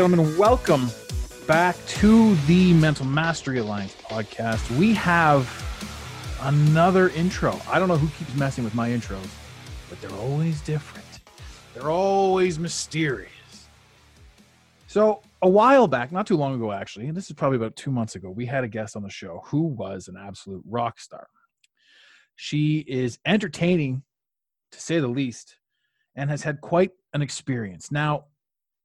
[0.00, 0.88] Gentlemen, welcome
[1.46, 4.74] back to the Mental Mastery Alliance podcast.
[4.78, 5.46] We have
[6.40, 7.60] another intro.
[7.68, 9.28] I don't know who keeps messing with my intros,
[9.90, 11.06] but they're always different.
[11.74, 13.28] They're always mysterious.
[14.86, 17.90] So, a while back, not too long ago actually, and this is probably about two
[17.90, 21.26] months ago, we had a guest on the show who was an absolute rock star.
[22.36, 24.02] She is entertaining,
[24.72, 25.56] to say the least,
[26.16, 27.92] and has had quite an experience.
[27.92, 28.24] Now,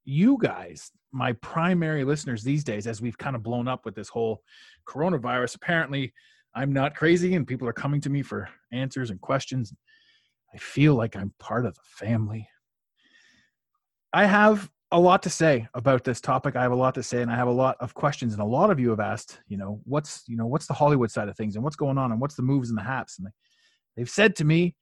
[0.04, 4.08] you guys, my primary listeners these days, as we've kind of blown up with this
[4.08, 4.42] whole
[4.86, 6.12] coronavirus, apparently
[6.54, 9.72] I'm not crazy and people are coming to me for answers and questions.
[10.54, 12.48] I feel like I'm part of the family.
[14.12, 16.56] I have a lot to say about this topic.
[16.56, 18.46] I have a lot to say and I have a lot of questions and a
[18.46, 21.36] lot of you have asked, you know, what's, you know, what's the Hollywood side of
[21.36, 23.28] things and what's going on and what's the moves and the haps and
[23.96, 24.76] they've said to me,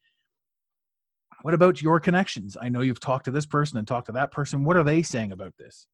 [1.43, 2.57] what about your connections?
[2.61, 4.65] I know you've talked to this person and talked to that person.
[4.65, 5.87] What are they saying about this?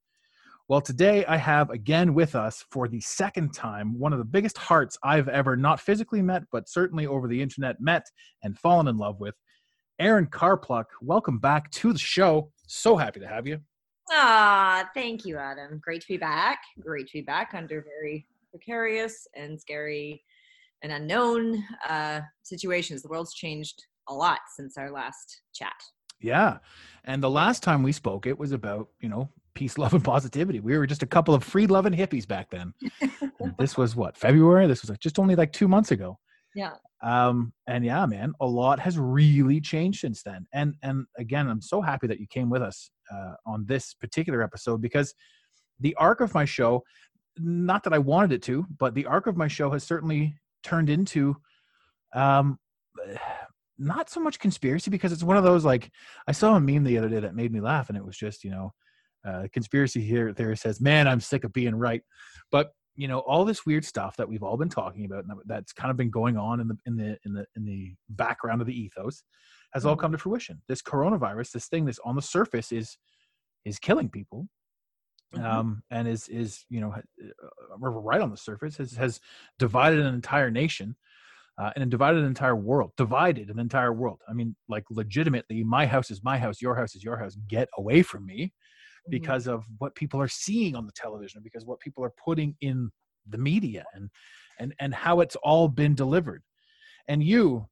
[0.71, 4.57] Well, today I have again with us for the second time one of the biggest
[4.57, 8.07] hearts I've ever not physically met, but certainly over the internet met
[8.45, 9.35] and fallen in love with.
[9.98, 12.53] Erin Karpluk, welcome back to the show.
[12.69, 13.59] So happy to have you.
[14.13, 15.81] Ah, thank you, Adam.
[15.83, 16.61] Great to be back.
[16.79, 20.23] Great to be back under very precarious and scary
[20.85, 23.03] and unknown uh, situations.
[23.03, 25.75] The world's changed a lot since our last chat.
[26.20, 26.59] Yeah.
[27.03, 30.61] And the last time we spoke, it was about, you know, peace, love, and positivity.
[30.61, 32.74] We were just a couple of free loving hippies back then.
[33.42, 34.66] And this was what, February?
[34.66, 36.18] This was like just only like two months ago.
[36.55, 36.72] Yeah.
[37.02, 41.62] um and yeah man a lot has really changed since then and and again i'm
[41.62, 45.14] so happy that you came with us uh, on this particular episode because
[45.78, 46.82] the arc of my show
[47.38, 50.34] not that i wanted it to but the arc of my show has certainly
[50.64, 51.36] turned into
[52.14, 52.58] um
[53.78, 55.88] not so much conspiracy because it's one of those like
[56.27, 58.42] i saw a meme the other day that made me laugh and it was just
[58.42, 58.74] you know
[59.27, 62.03] uh, conspiracy here there says man i'm sick of being right.
[62.51, 65.73] But you know all this weird stuff that we've all been talking about and that's
[65.73, 68.67] kind of been going on in the in the in the in the background of
[68.67, 69.23] the ethos
[69.73, 70.01] has all Mhm.
[70.01, 70.61] come to fruition.
[70.69, 72.98] This coronavirus this thing that's on the surface is
[73.64, 74.48] is killing people
[75.35, 75.45] Mhm.
[75.45, 79.20] um and is is you know uh, right on the surface has has
[79.59, 80.97] divided an entire nation
[81.59, 84.20] uh, and divided an entire world divided an entire world.
[84.29, 87.36] I mean like legitimately my house is my house your house is your house.
[87.48, 88.53] Get away from me
[89.06, 89.11] Mhm.
[89.11, 92.90] because of what people are seeing on the television because what people are putting in
[93.28, 94.11] the media and
[94.58, 96.42] and and how it's all been delivered.
[97.08, 97.68] And you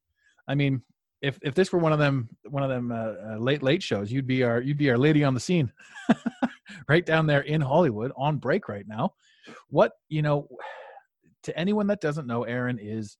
[0.47, 0.81] i mean
[1.21, 4.11] if if this were one of them one of them uh, uh, late late shows
[4.11, 5.71] you'd be our you'd be our lady on the scene
[6.89, 9.13] right down there in hollywood on break right now.
[9.69, 10.47] What you know
[11.43, 13.17] to anyone that doesn't know erin is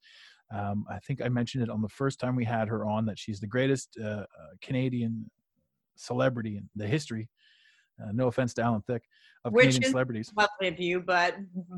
[0.53, 3.17] um, i think i mentioned it on the first time we had her on that
[3.19, 4.25] she's the greatest uh, uh,
[4.61, 5.29] canadian
[5.95, 7.29] celebrity in the history
[8.03, 9.03] uh, no offense to Alan Thicke
[9.45, 10.31] of Which Canadian is- celebrities.
[10.35, 11.35] Lovely of you, but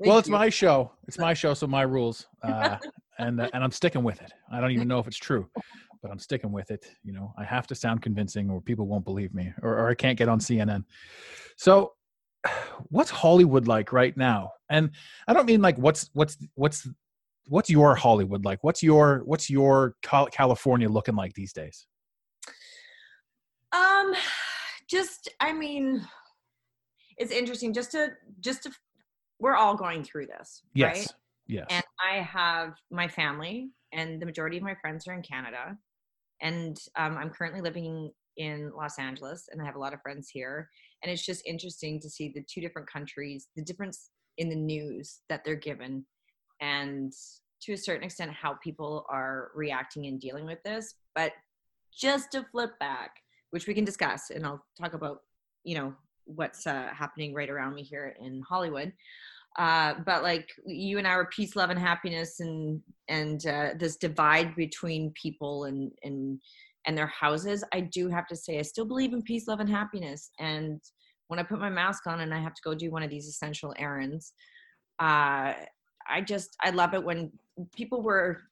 [0.00, 0.92] Well, it's my show.
[1.06, 2.78] It's my show, so my rules, uh,
[3.18, 4.32] and uh, and I'm sticking with it.
[4.52, 5.48] I don't even know if it's true,
[6.02, 6.86] but I'm sticking with it.
[7.04, 9.94] You know, I have to sound convincing, or people won't believe me, or, or I
[9.94, 10.84] can't get on CNN.
[11.56, 11.92] So,
[12.88, 14.52] what's Hollywood like right now?
[14.68, 14.90] And
[15.28, 16.88] I don't mean like what's what's what's
[17.48, 18.62] what's your Hollywood like?
[18.62, 21.86] What's your what's your California looking like these days?
[23.72, 24.14] Um,
[24.90, 26.06] just I mean,
[27.16, 27.72] it's interesting.
[27.72, 28.08] Just to
[28.40, 28.72] just to,
[29.38, 31.06] we're all going through this, Yes, right?
[31.46, 35.76] yes, And I have my family, and the majority of my friends are in Canada.
[36.42, 40.28] And um, I'm currently living in Los Angeles, and I have a lot of friends
[40.32, 40.68] here.
[41.02, 45.20] And it's just interesting to see the two different countries, the difference in the news
[45.28, 46.04] that they're given,
[46.60, 47.12] and
[47.62, 50.94] to a certain extent, how people are reacting and dealing with this.
[51.14, 51.32] But
[51.94, 53.10] just to flip back,
[53.50, 55.18] which we can discuss, and I'll talk about,
[55.64, 55.94] you know,
[56.24, 58.92] what's uh, happening right around me here in Hollywood.
[59.58, 63.96] uh, but like you and I were peace, love, and happiness, and and uh, this
[63.96, 66.40] divide between people and and
[66.86, 67.64] and their houses.
[67.74, 70.30] I do have to say, I still believe in peace, love, and happiness.
[70.38, 70.80] And
[71.28, 73.26] when I put my mask on and I have to go do one of these
[73.26, 74.32] essential errands,
[75.00, 75.54] uh,
[76.08, 77.32] I just I love it when
[77.74, 78.42] people were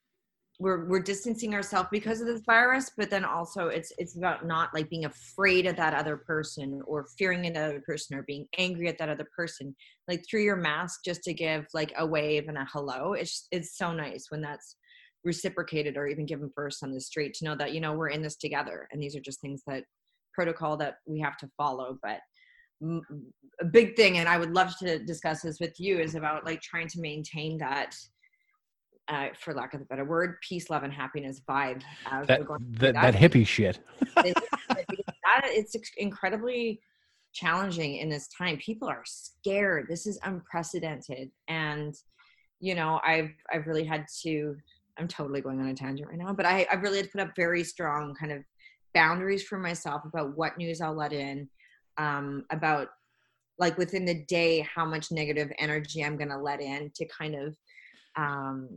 [0.58, 4.75] we're we're distancing ourselves because of this virus but then also it's it's about not
[4.75, 8.99] like being afraid of that other person or fearing another person or being angry at
[8.99, 9.75] that other person.
[10.08, 13.76] Like through your mask just to give like a wave and a hello it's it's
[13.76, 14.76] so nice when that's
[15.25, 18.22] reciprocated or even given first on the street to know that you know we're in
[18.22, 19.84] this together and these are just things that
[20.34, 21.99] protocol that we have to follow.
[22.02, 22.20] But
[23.60, 26.62] a big thing and i would love to discuss this with you is about like
[26.62, 27.93] trying to maintain that
[29.08, 31.82] uh, for lack of a better word, peace, love, and happiness vibe.
[32.10, 32.46] That,
[32.78, 33.81] that, that, hippie shit.
[34.16, 34.34] that,
[35.44, 36.81] it's incredibly
[37.32, 38.58] challenging in this time.
[38.58, 39.87] People are scared.
[39.88, 41.94] This is unprecedented, and
[42.60, 44.56] you know, I've I've really had to.
[44.99, 47.20] I'm totally going on a tangent right now, but I I've really had to put
[47.20, 48.43] up very strong kind of
[48.94, 51.49] boundaries for myself about what news I'll let in,
[51.99, 52.88] um, about
[53.58, 57.34] like within the day how much negative energy I'm going to let in to kind
[57.34, 57.56] of
[58.19, 58.69] um,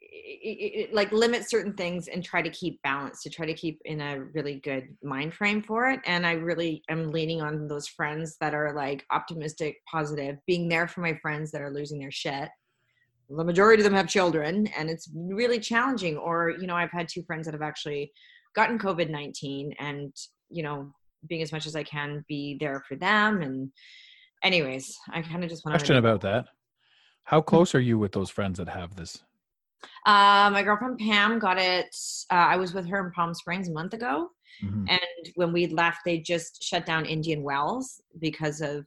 [0.00, 3.80] it, it, like limit certain things and try to keep balance to try to keep
[3.84, 6.00] in a really good mind frame for it.
[6.06, 10.88] And i really am leaning on those friends that are like optimistic positive being there
[10.88, 12.48] for my friends that are losing their shit.
[13.28, 16.16] The majority of them have children and it's really challenging.
[16.16, 18.10] Or you know i've had two friends that have actually
[18.54, 20.14] gotten covid-19 and
[20.50, 20.90] you know
[21.28, 23.42] being as much as i can be there for them.
[23.42, 23.70] And
[24.42, 26.46] anyways i kind of just want to question about that
[27.28, 29.22] how close are you with those friends that have this?
[30.06, 31.94] Uh, my girlfriend Pam got it.
[32.30, 34.30] Uh, I was with her in Palm Springs a month ago,
[34.64, 34.86] mm-hmm.
[34.88, 38.86] and when we left, they just shut down Indian Wells because of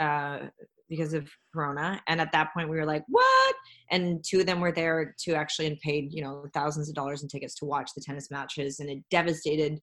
[0.00, 0.46] uh,
[0.88, 2.00] because of Corona.
[2.08, 3.54] And at that point, we were like, "What?"
[3.90, 7.22] And two of them were there to actually and paid you know thousands of dollars
[7.22, 9.78] in tickets to watch the tennis matches, and it devastated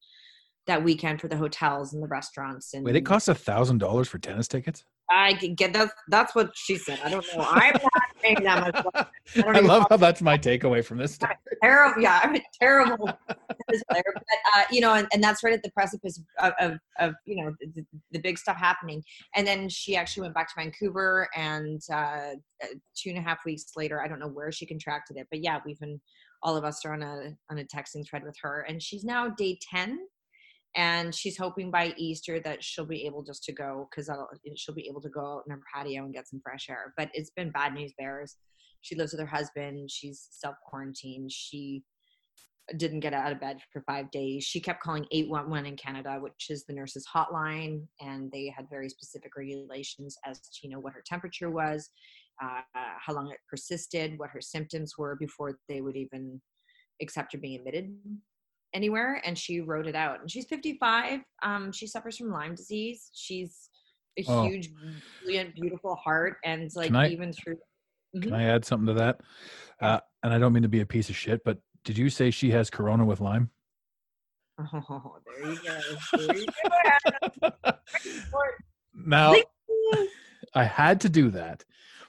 [0.66, 2.74] that weekend for the hotels and the restaurants.
[2.74, 4.86] And wait, it costs a thousand dollars for tennis tickets.
[5.12, 5.92] I get that.
[6.08, 7.00] That's what she said.
[7.04, 7.44] I don't know.
[7.44, 9.08] I'm not paying that much.
[9.36, 11.20] I, I love how that's my takeaway from this.
[11.62, 12.02] Terrible.
[12.02, 12.98] Yeah, I'm a terrible
[13.28, 14.04] player.
[14.14, 14.24] But
[14.56, 17.54] uh, you know, and, and that's right at the precipice of, of, of you know
[17.76, 19.04] the, the, big stuff happening.
[19.36, 21.96] And then she actually went back to Vancouver, and uh,
[22.64, 25.44] uh, two and a half weeks later, I don't know where she contracted it, but
[25.44, 26.00] yeah, we've been
[26.44, 29.30] all of us are on a on a texting thread with her, and she's now
[29.30, 30.00] day ten
[30.76, 34.10] and she's hoping by Easter that she'll be able just to go because
[34.56, 36.94] she'll be able to go out in her patio and get some fresh air.
[36.98, 38.38] But it's been bad news bears.
[38.82, 39.92] She lives with her husband.
[39.92, 41.32] She's self quarantined.
[41.32, 41.84] She
[42.78, 44.46] didn't get out of bed for five days.
[44.46, 48.88] She kept calling 811 in Canada, which is the nurse's hotline, and they had very
[48.88, 51.90] specific regulations as to you know what her temperature was,
[52.42, 56.42] uh, how long it persisted, what her symptoms were before they would even
[57.02, 57.94] accept her being admitted
[58.74, 60.22] anywhere and she wrote it out.
[60.22, 63.10] And she's 55 um she suffers from lyme disease.
[63.14, 63.70] She's
[64.18, 64.44] a oh.
[64.44, 64.72] huge
[65.24, 68.22] brilliant beautiful heart and like I, even through mm-hmm.
[68.22, 69.22] can i add something to that?
[69.80, 72.30] Uh and i don't mean to be a piece of shit but did you say
[72.30, 73.50] she has corona with lyme?
[74.60, 76.46] Oh there you go, there you
[77.42, 77.52] go.
[78.94, 79.34] now
[80.54, 81.64] i had to do that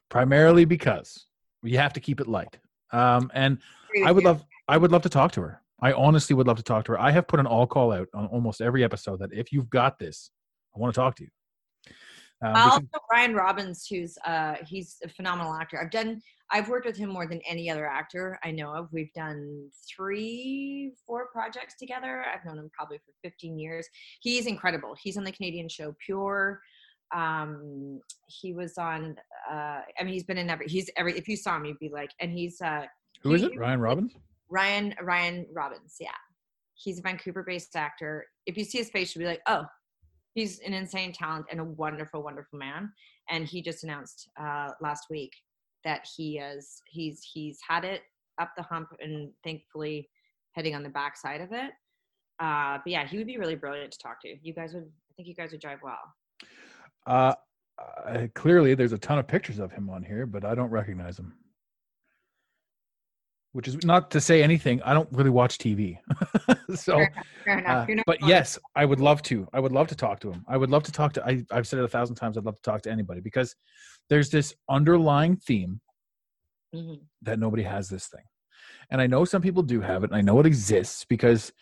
[0.08, 1.26] primarily because
[1.62, 2.58] you have to keep it light.
[2.91, 3.58] Um and
[4.05, 6.62] i would love i would love to talk to her I honestly would love to
[6.62, 7.01] talk to her.
[7.01, 9.98] I have put an all call out on almost every episode that if you've got
[9.98, 10.31] this,
[10.74, 11.31] I want to talk to you.
[12.44, 15.81] Um, also, Ryan Robbins, who's uh, he's a phenomenal actor.
[15.81, 16.20] I've done,
[16.51, 18.89] I've worked with him more than any other actor I know of.
[18.93, 22.24] We've done three, four projects together.
[22.32, 23.86] I've known him probably for 15 years.
[24.20, 24.94] He's incredible.
[25.01, 26.60] He's on the Canadian show Pure.
[27.15, 29.17] Um, he was on.
[29.51, 30.69] Uh, I mean, he's been in every.
[30.69, 31.17] He's every.
[31.19, 32.60] If you saw him, you'd be like, and he's.
[32.60, 32.86] Uh,
[33.22, 33.58] Who he, is it?
[33.58, 34.12] Ryan Robbins.
[34.53, 35.97] Ryan Ryan Robbins.
[35.99, 36.11] Yeah,
[36.75, 38.27] he's a Vancouver-based actor.
[38.47, 39.65] If you see his face, you'll be like, oh,
[40.35, 42.93] he's an insane talent and a wonderful, wonderful man.
[43.31, 45.32] And he just announced uh, last week
[45.85, 48.03] that he is he's he's had it
[48.41, 50.09] up the hump and thankfully
[50.53, 51.73] heading on the backside of it.
[52.39, 54.37] Uh, but yeah, he would be really brilliant to talk to.
[54.43, 55.99] You guys would, I think you guys would drive well.
[57.06, 57.35] Uh,
[58.06, 61.19] uh, clearly, there's a ton of pictures of him on here, but I don't recognize
[61.19, 61.32] him
[63.53, 64.82] which is not to say anything.
[64.82, 65.99] I don't really watch TV,
[66.75, 67.05] so.
[67.44, 67.87] Fair enough.
[67.87, 67.99] Fair enough.
[68.01, 69.47] Uh, but yes, I would love to.
[69.53, 70.44] I would love to talk to him.
[70.49, 71.25] I would love to talk to.
[71.25, 72.39] I, I've said it a thousand times.
[72.39, 73.55] I'd love to talk to anybody because
[74.09, 75.81] there's this underlying theme
[76.75, 76.94] mm-hmm.
[77.23, 78.25] that nobody has this thing,
[78.91, 80.11] and I know some people do have it.
[80.11, 81.53] And I know it exists because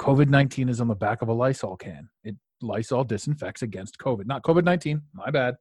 [0.00, 2.08] COVID nineteen is on the back of a Lysol can.
[2.22, 5.02] It Lysol disinfects against COVID, not COVID nineteen.
[5.12, 5.56] My bad.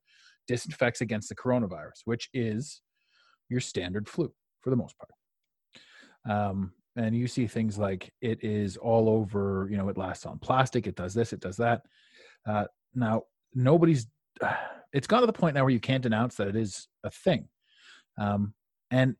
[0.47, 2.81] disinfects against the coronavirus, which is
[3.49, 5.09] your standard flu for the most part.
[6.29, 10.39] Um, and you see things like it is all over, you know, it lasts on
[10.39, 11.83] plastic, it does this, it does that.
[12.45, 13.23] Uh, now,
[13.53, 14.07] nobody's,
[14.93, 17.47] it's gone to the point now where you can't announce that it is a thing.
[18.17, 18.53] Um,
[18.91, 19.15] and,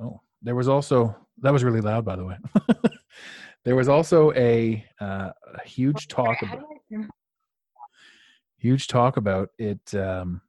[0.00, 2.36] oh, there was also, that was really loud, by the way.
[3.64, 5.30] there was also a, uh,
[5.62, 6.62] a huge talk about,
[8.58, 10.40] huge talk about it um,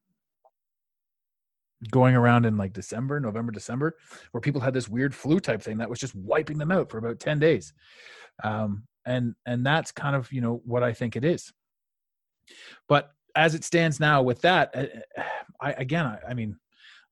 [1.92, 3.96] going around in like December, November, December,
[4.32, 6.98] where people had this weird flu type thing that was just wiping them out for
[6.98, 7.74] about 10 days.
[8.44, 11.52] Um, and and that's kind of you know what I think it is.
[12.88, 15.24] But as it stands now with that, uh,
[15.62, 16.58] I again, I, I mean,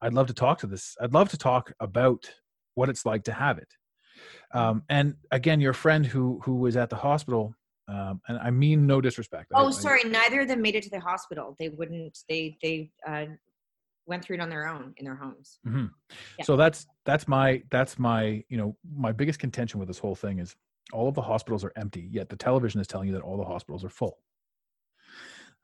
[0.01, 0.95] I'd love to talk to this.
[1.01, 2.29] I'd love to talk about
[2.75, 3.73] what it's like to have it.
[4.53, 7.55] Um, and again, your friend who who was at the hospital
[7.87, 9.51] um, and I mean no disrespect.
[9.53, 10.03] Oh, I, sorry.
[10.03, 11.55] Neither of them made it to the hospital.
[11.59, 12.17] They wouldn't.
[12.27, 13.25] They they uh,
[14.07, 15.59] went through it on their own in their homes.
[15.63, 15.85] hmm
[16.37, 16.45] Yeah.
[16.45, 20.39] So that's that's my that's my you know my biggest contention with this whole thing
[20.39, 20.55] is
[20.93, 23.43] all of the hospitals are empty, yet the television is telling you that all the
[23.43, 24.19] hospitals are full,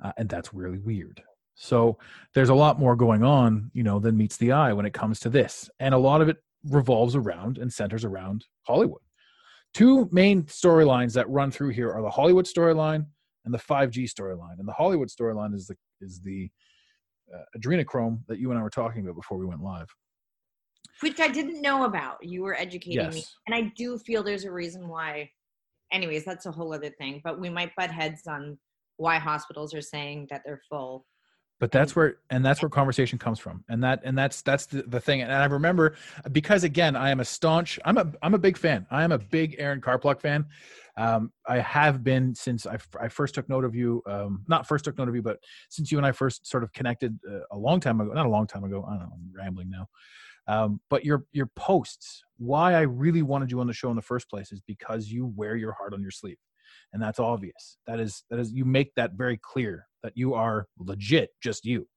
[0.04, 1.22] uh, and that's really weird.
[1.54, 2.00] So
[2.34, 5.20] there's a lot more going on, you know, than meets the eye when it comes
[5.22, 9.02] to this, and a lot of it revolves around and centers around Hollywood.
[9.74, 13.06] Two main storylines that run through here are the Hollywood storyline
[13.46, 14.60] and the 5G storyline.
[14.60, 16.50] And the Hollywood storyline is the is the
[17.34, 19.88] uh, adrenochrome that you and I were talking about before we went live.
[21.02, 22.18] which I didn't know about.
[22.24, 25.30] You were educating me, and I do feel there's a reason why.
[25.92, 27.22] Anyways, that's a whole other thing.
[27.24, 28.58] But we might butt heads on
[28.98, 31.06] why hospitals are saying that they're full.
[31.62, 33.64] But that's where and that's where conversation comes from.
[33.70, 35.22] And that and that's that's the, the thing.
[35.22, 35.96] And i remember
[36.32, 38.88] because again i am a staunch i'm a i'm a big fan.
[38.90, 40.48] I am a big erin karpluk fan.
[40.98, 44.68] Um, i have been since I, f- I first took note of you um, not
[44.68, 45.38] first took note of you but
[45.70, 48.30] since you and i first sort of connected uh, a long time ago not a
[48.30, 49.88] long time ago i don't know i'm rambling now.
[50.48, 54.02] Um, but your your posts why i really wanted you on the show in the
[54.02, 56.38] first place is because you wear your heart on your sleeve
[56.94, 57.78] and that's obvious.
[57.88, 61.88] That is that is you make that very clear that you are legit just you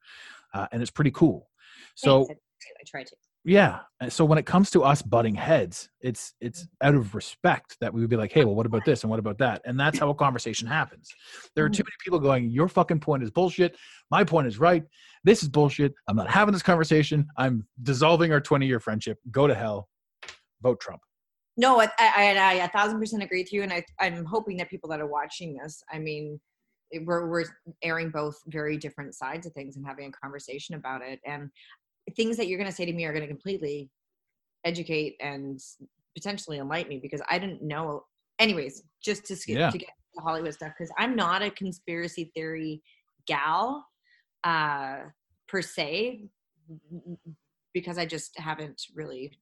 [0.55, 1.49] uh, and it's pretty cool.
[1.97, 3.17] So Thanks, I, I try to.
[3.45, 7.93] yeah so when it comes to us butting heads it's it's out of respect that
[7.93, 9.61] we would be like hey well what about this and what about that?
[9.65, 11.09] And that's how a conversation happens.
[11.55, 13.77] There are too many people going your fucking point is bullshit.
[14.11, 14.85] My point is right.
[15.25, 15.95] This is bullshit.
[16.09, 17.27] I'm not having this conversation.
[17.37, 19.19] I'm dissolving our 20 year friendship.
[19.31, 19.89] Go to hell.
[20.63, 21.01] Vote trump
[21.57, 24.69] No, I, I, I a thousand percent agree with you, and I, I'm hoping that
[24.71, 26.41] people that are watching this, I mean,
[26.91, 27.45] it- we're we're
[27.83, 31.51] airing both very different sides of things and having a conversation about it, and
[32.17, 33.91] things that you're going to say to me are going to completely
[34.65, 35.61] educate and
[36.17, 38.05] potentially enlighten me because I didn't know.
[38.39, 39.71] Anyways, just to skip Yeah.
[39.71, 42.83] to get to Hollywood stuff because I'm not a conspiracy theory
[43.27, 43.87] gal
[44.43, 45.05] uh,
[45.49, 46.25] per se
[47.73, 49.39] because I just haven't really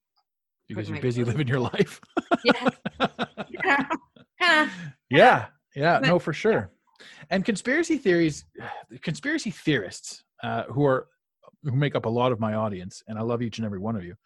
[0.75, 2.01] because you're busy living your life.
[4.41, 4.69] Yeah.
[5.11, 5.47] Yeah.
[5.77, 6.01] Yeah.
[6.01, 6.71] But- no for sure.
[7.31, 8.45] And conspiracy theories
[9.03, 11.09] conspiracy theorists uh, who are
[11.63, 13.95] who make up a lot of my audience and i love each and every one
[13.95, 14.17] of you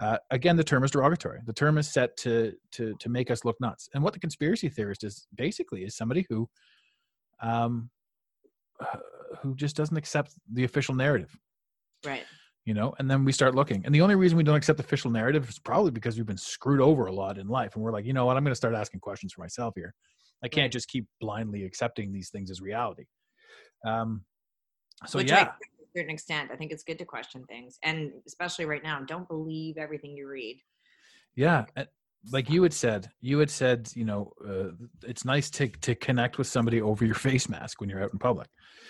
[0.00, 1.40] uh, again the term is derogatory.
[1.44, 3.88] The term is set to to to make us look nuts.
[3.94, 6.48] And what the conspiracy theorist is basically is somebody who
[7.42, 7.90] um
[9.40, 11.36] who just doesn't accept the official narrative.
[12.06, 12.24] Right.
[12.68, 13.80] You know and then we start looking.
[13.84, 16.44] And the only reason we don't accept the official narrative is probably because we've been
[16.54, 18.36] screwed over a lot in life and we're like you know what?
[18.36, 19.92] I'm going to start asking questions for myself here.
[20.44, 23.06] I can't just keep blindly accepting these things as reality.
[23.92, 24.10] Um
[25.06, 25.42] so Which I yeah.
[25.42, 26.50] agree to a certain extent.
[26.52, 30.26] I think it's good to question things, and especially right now, don't believe everything you
[30.28, 30.56] read.
[31.36, 31.64] yeah
[32.32, 34.70] like you had said you had said you know uh,
[35.12, 38.18] it's nice to to connect with somebody over your face mask when you're out in
[38.18, 38.48] public.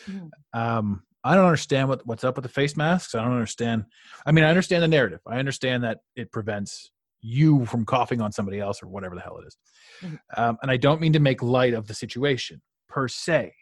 [0.09, 0.31] Mhm.
[0.55, 0.87] um
[1.25, 3.15] i don't understand what what's up with the face masks.
[3.15, 3.85] I don't understand.
[4.27, 5.21] I mean i understand the narrative.
[5.27, 9.39] I understand that it prevents you from coughing on somebody else or whatever the hell
[9.39, 9.57] it is.
[10.03, 10.19] Mhm.
[10.37, 13.53] um, and i don't mean to make light of the situation per se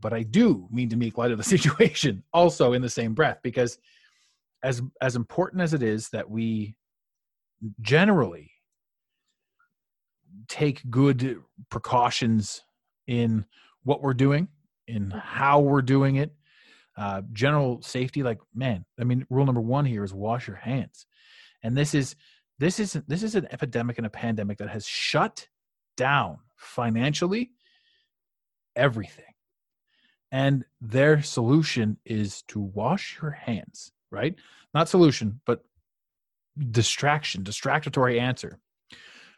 [0.00, 3.38] but i do mean to make light of the situation also in the same breath
[3.42, 3.78] because
[4.62, 6.76] as as important as it is that we
[7.80, 8.50] generally
[10.48, 12.62] take good precautions
[13.06, 13.44] in
[13.82, 14.48] what we're doing
[14.86, 16.32] in how we're doing it
[16.98, 21.06] uh, general safety like man i mean rule number one here is wash your hands.
[21.62, 22.16] And this is
[22.58, 25.48] this is this is an epidemic and a pandemic that has shut
[25.96, 27.52] down financially
[28.76, 29.24] everything.
[30.30, 34.34] And their solution is to wash your hands right?
[34.74, 35.64] Not solution but
[36.70, 38.58] distraction distractory answer.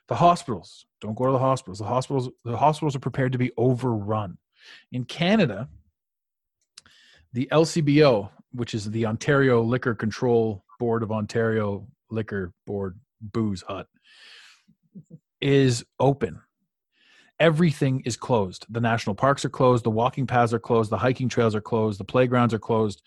[0.09, 1.79] The hospitals don't go to the hospitals.
[1.79, 4.38] The hospitals the hospitals are prepared to be overrun.
[4.93, 5.69] In canada
[7.33, 13.87] the LCBO, which is the Ontario Liquor Control Board of Ontario Liquor Board Booze Hut,
[15.41, 16.41] is open.
[17.39, 18.67] Everything is closed.
[18.69, 19.85] The national parks are closed.
[19.85, 20.91] The walking paths are closed.
[20.91, 21.99] The hiking trails are closed.
[21.99, 23.03] The playgrounds are closed.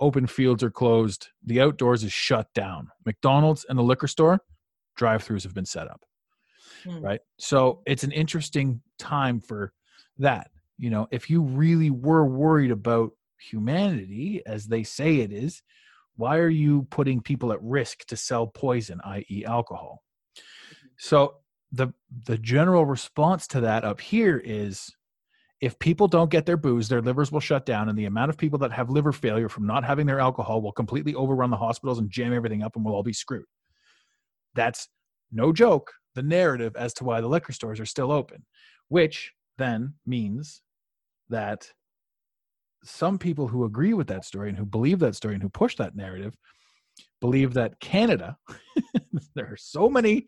[0.00, 1.28] Open fields are closed.
[1.44, 2.88] The outdoors is shut down.
[3.04, 4.40] McDonald's and the liquor store,
[4.96, 6.02] drive throughs have been set up.
[6.84, 7.00] Hmm.
[7.00, 7.20] Right.
[7.38, 9.72] So it's an interesting time for
[10.18, 10.50] that.
[10.78, 15.62] You know, if you really were worried about humanity, as they say it is,
[16.16, 20.02] why are you putting people at risk to sell poison, i.e., alcohol?
[20.36, 20.88] Mm-hmm.
[20.98, 21.36] So
[21.72, 21.88] the
[22.26, 24.90] the general response to that up here is
[25.60, 28.38] if people don't get their booze, their livers will shut down, and the amount of
[28.38, 31.98] people that have liver failure from not having their alcohol will completely overrun the hospitals
[31.98, 33.44] and jam everything up, and we'll all be screwed.
[34.54, 34.88] That's
[35.30, 35.92] no joke.
[36.14, 38.44] The narrative as to why the liquor stores are still open,
[38.88, 40.62] which then means
[41.28, 41.70] that
[42.84, 45.76] some people who agree with that story and who believe that story and who push
[45.76, 46.34] that narrative
[47.20, 48.36] believe that Canada,
[49.34, 50.26] there are so many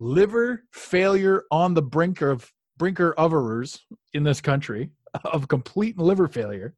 [0.00, 3.80] liver failure on the brink of brinker overers
[4.14, 4.90] in this country
[5.24, 6.74] of complete liver failure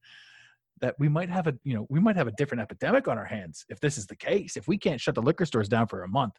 [0.80, 3.24] that we might have a you know we might have a different epidemic on our
[3.24, 4.56] hands if this is the case.
[4.56, 6.34] If we can't shut the liquor stores down for a month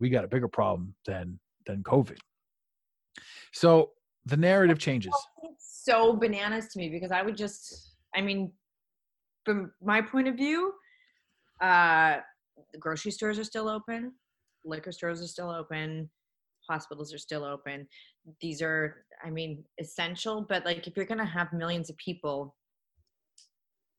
[0.00, 2.18] we got a bigger problem than than covid.
[3.52, 3.90] So
[4.26, 5.14] the narrative changes
[5.84, 8.52] so bananas to me because I would just, I mean,
[9.44, 10.72] from my point of view,
[11.60, 12.18] uh,
[12.78, 14.12] grocery stores are still open,
[14.64, 16.08] liquor stores are still open,
[16.68, 17.88] hospitals are still open.
[18.40, 22.54] These are, I mean, essential, but like if you're going to have millions of people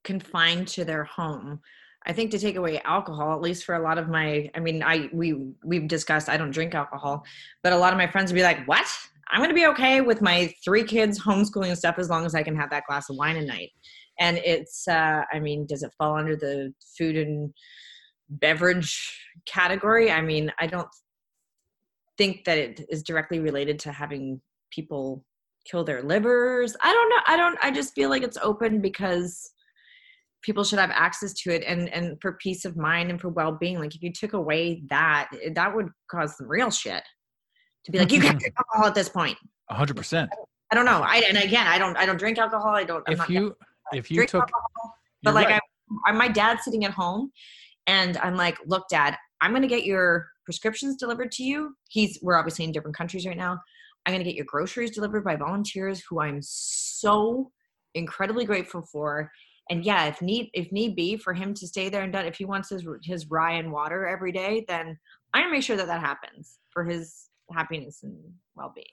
[0.05, 1.59] confined to their home,
[2.05, 4.83] I think to take away alcohol, at least for a lot of my, I mean,
[4.83, 7.25] I we we've discussed I don't drink alcohol,
[7.61, 8.87] but a lot of my friends would be like, "What?
[9.33, 12.35] I'm going to be okay with my three kids homeschooling and stuff as long as
[12.35, 13.71] I can have that glass of wine a night."
[14.19, 17.51] And it's, uh, I mean, does it fall under the food and
[18.29, 18.95] beverage
[19.47, 20.11] category?
[20.11, 20.87] I mean, I don't
[22.17, 24.39] think that it is directly related to having
[24.71, 25.25] people
[25.69, 26.75] kill their livers.
[26.81, 27.21] I don't know.
[27.27, 27.57] I don't.
[27.63, 29.51] I just feel like it's open because
[30.43, 33.79] people should have access to it and and for peace of mind and for well-being
[33.79, 37.01] like if you took away that that would cause some real shit
[37.85, 38.39] to be like you can't mm-hmm.
[38.39, 39.37] drink alcohol at this point.
[39.71, 40.29] 100%
[40.71, 41.01] i don't know.
[41.03, 42.75] I and again i don't i don't drink alcohol.
[42.75, 43.55] I don't I'm if you
[43.91, 45.61] if you drink took alcohol, but like right.
[46.05, 47.31] I, I my dad's sitting at home
[47.87, 51.75] and i'm like look dad i'm going to get your prescriptions delivered to you.
[51.89, 53.59] He's we're obviously in different countries right now.
[54.05, 57.51] I'm going to get your groceries delivered by volunteers who i'm so
[57.93, 59.31] incredibly grateful for.
[59.69, 62.35] And yeah if need if need be for him to stay there and done if
[62.35, 64.97] he wants his his rye and water every day then
[65.33, 68.17] i'm going to make sure that that happens for his happiness and
[68.55, 68.85] well-being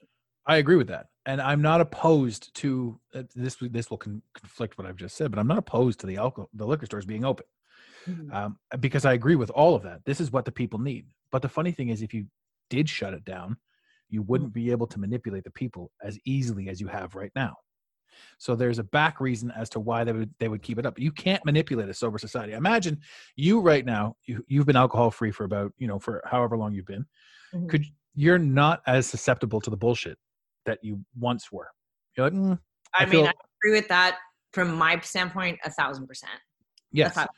[0.47, 3.57] I agree with that, and I'm not opposed to uh, this.
[3.61, 6.49] This will con- conflict what I've just said, but I'm not opposed to the alcohol,
[6.55, 7.45] the liquor stores being open,
[8.33, 10.03] um, because I agree with all of that.
[10.03, 11.05] This is what the people need.
[11.31, 12.25] But the funny thing is, if you
[12.71, 13.55] did shut it down,
[14.09, 17.55] you wouldn't be able to manipulate the people as easily as you have right now.
[18.39, 20.97] So there's a back reason as to why they would they would keep it up.
[20.99, 22.53] You can't manipulate a sober society.
[22.53, 22.99] Imagine
[23.35, 24.15] you right now.
[24.25, 27.05] You, you've been alcohol free for about you know for however long you've been.
[27.53, 27.69] Mhm.
[27.69, 30.17] Could you're not as susceptible to the bullshit
[30.65, 31.67] that you once were.
[32.17, 32.59] You're like, mm,
[32.97, 34.17] i, I mean feel- i agree with that
[34.53, 36.33] from my standpoint a thousand percent
[36.91, 37.13] yes.
[37.13, 37.29] thought-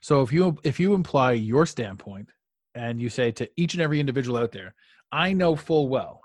[0.00, 2.28] So if you if you imply your standpoint
[2.74, 4.74] and you say to each and every individual out there,
[5.12, 6.20] I know full well,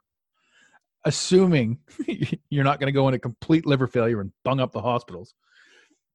[1.05, 1.79] assuming
[2.49, 5.33] you're not going to go into complete liver failure and bung up the hospitals.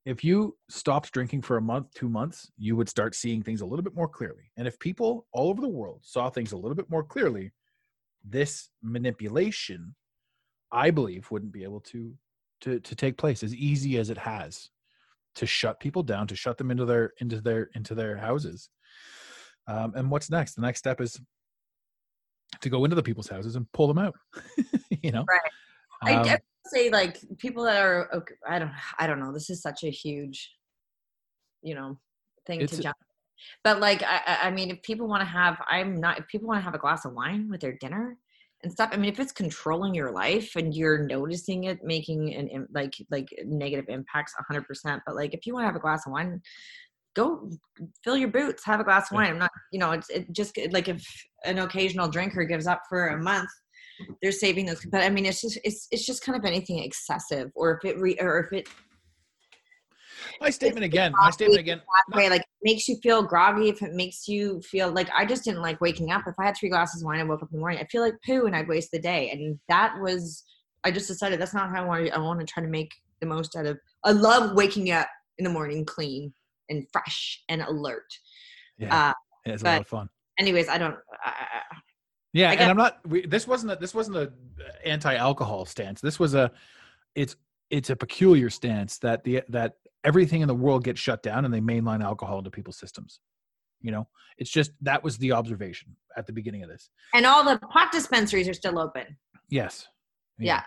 [0.05, 3.67] If you stopped drinking for a month, two months, you would start seeing things a
[3.67, 4.51] little bit more clearly.
[4.59, 7.53] And if people all over the world saw things a little bit more clearly,
[8.25, 9.95] this manipulation,
[10.73, 12.15] I believe, wouldn't be able to
[12.63, 14.71] to to take place as easy as it has
[15.37, 18.71] to shut people down, to shut them into their into their into their houses.
[19.67, 20.55] Um, and what's next?
[20.55, 21.21] The next step is
[22.61, 24.15] to go into the people's houses and pull them out.
[25.03, 25.41] you know, Right.
[26.03, 29.33] I, Um, I say like people that are okay, I don't I don't know.
[29.33, 30.53] This is such a huge,
[31.63, 31.99] you know,
[32.47, 32.97] thing to jump.
[33.63, 36.19] But like I, I- mean, if people want to have, I'm not.
[36.19, 38.17] If people want to have a glass of wine with their dinner
[38.63, 42.67] and stuff, I mean, if it's controlling your life and you're noticing it making an
[42.73, 44.67] like like negative impacts, 100.
[44.67, 46.41] percent But like if you want to have a glass of wine,
[47.15, 47.51] go
[48.03, 49.31] fill your boots, have a glass of wine.
[49.31, 51.05] I'm not, you know, it's it just like if
[51.45, 53.51] an occasional drinker gives up for a month
[54.21, 57.51] they're saving those but i mean it's just it's it's just kind of anything excessive
[57.55, 58.69] or if it re, or if it
[60.41, 61.13] my statement again.
[61.17, 61.81] My statement again.
[62.15, 65.61] way like makes you feel groggy if it makes you feel like i just didn't
[65.61, 67.61] like waking up if i had three glasses of wine and woke up in the
[67.61, 70.45] morning i feel like poo and i'd waste the day and that was
[70.85, 72.91] i just decided that's not how i want to i want to try to make
[73.21, 75.09] the most out of i love waking up
[75.39, 76.33] in the morning clean
[76.69, 78.07] and fresh and alert.
[78.79, 79.13] Yeah, Uh,
[79.47, 80.09] yeah it's a lot of fun.
[80.39, 80.97] anyways, I don't.
[81.25, 81.63] I,
[82.33, 82.99] Yeah, and I'm not.
[83.07, 84.33] We, this wasn't a, this wasn't a
[84.85, 86.01] anti-alcohol stance.
[86.01, 86.51] This was a
[87.15, 87.37] it's
[87.75, 91.53] it's a peculiar stance that the that everything in the world gets shut down and
[91.53, 93.21] they mainline alcohol into people's systems.
[93.81, 94.07] You know,
[94.39, 96.89] it's just that was the observation at the beginning of this.
[97.15, 99.17] and all the pot dispensaries are still open.
[99.51, 99.89] Yes.
[100.39, 100.63] Yeah.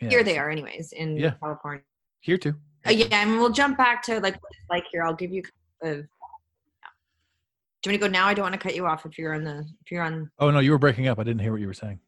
[0.00, 1.34] Yeah, Here they are, anyways, in Yeah.
[1.40, 1.82] California.
[2.20, 2.54] Here too.
[2.86, 5.02] Uh, yeah, and we'll jump back to like what it's like here.
[5.04, 5.42] I'll give you.
[5.84, 8.26] Uh, do you want to go now?
[8.26, 10.30] I don't want to cut you off if you're on the if you're on.
[10.38, 11.18] Oh no, you were breaking up.
[11.18, 12.00] I didn't hear what you were saying.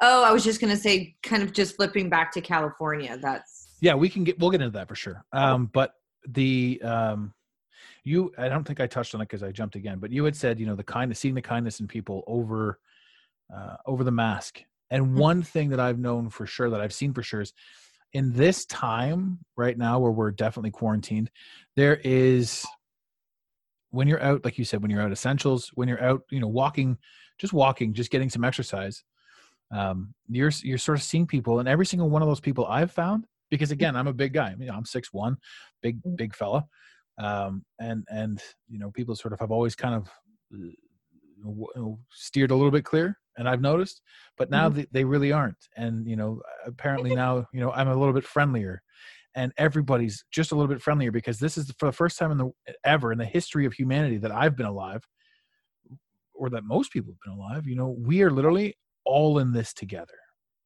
[0.00, 3.16] Oh, I was just gonna say, kind of just flipping back to California.
[3.20, 5.24] That's Yeah, we can get we'll get into that for sure.
[5.32, 5.94] Um, but
[6.28, 7.32] the um,
[8.02, 9.98] you I don't think I touched on it because I jumped again.
[9.98, 12.78] But you had said you know the kindness, seeing the kindness in people over
[13.54, 14.62] uh, over the mask.
[14.90, 15.18] And Mhm.
[15.18, 17.52] one thing that I've known for sure that I've seen for sure is
[18.12, 21.30] in this time right now where we're definitely quarantined,
[21.76, 22.64] there is
[23.90, 26.48] when you're out, like you said, when you're out essentials, when you're out, you know,
[26.48, 26.98] walking,
[27.38, 29.04] just walking, just getting some exercise.
[29.74, 32.92] Um, you're you're sort of seeing people, and every single one of those people I've
[32.92, 34.50] found, because again, I'm a big guy.
[34.50, 35.38] I mean, I'm six one,
[35.82, 36.16] big Mm.
[36.16, 36.66] big fella,
[37.18, 40.08] um, and and you know, people sort of have always kind of
[40.54, 40.58] uh,
[41.42, 44.02] w- you know, steered a little bit clear, and I've noticed,
[44.36, 47.96] but now they, they really aren't, and you know, apparently now you know I'm a
[47.96, 48.82] little bit friendlier,
[49.34, 52.38] and everybody's just a little bit friendlier because this is for the first time in
[52.38, 52.50] the
[52.84, 55.02] ever in the history of humanity that I've been alive,
[56.34, 57.66] or that most people have been alive.
[57.66, 60.14] You know, we are literally all in this together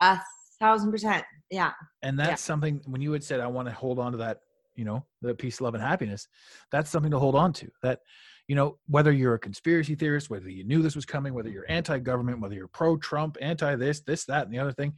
[0.01, 0.21] a
[0.61, 1.25] thousand percent.
[1.51, 1.73] Yeah,
[2.03, 2.27] and Yeah.
[2.27, 4.41] that's something when you had said i want to hold on to that
[4.77, 6.29] you know the peace love and happiness
[6.71, 8.01] that's something to hold on to that
[8.49, 11.65] you know whether you're a conspiracy theorist whether you knew this was coming whether you're
[11.69, 14.93] anti-government whether you're pro-trump anti this this that and the other thing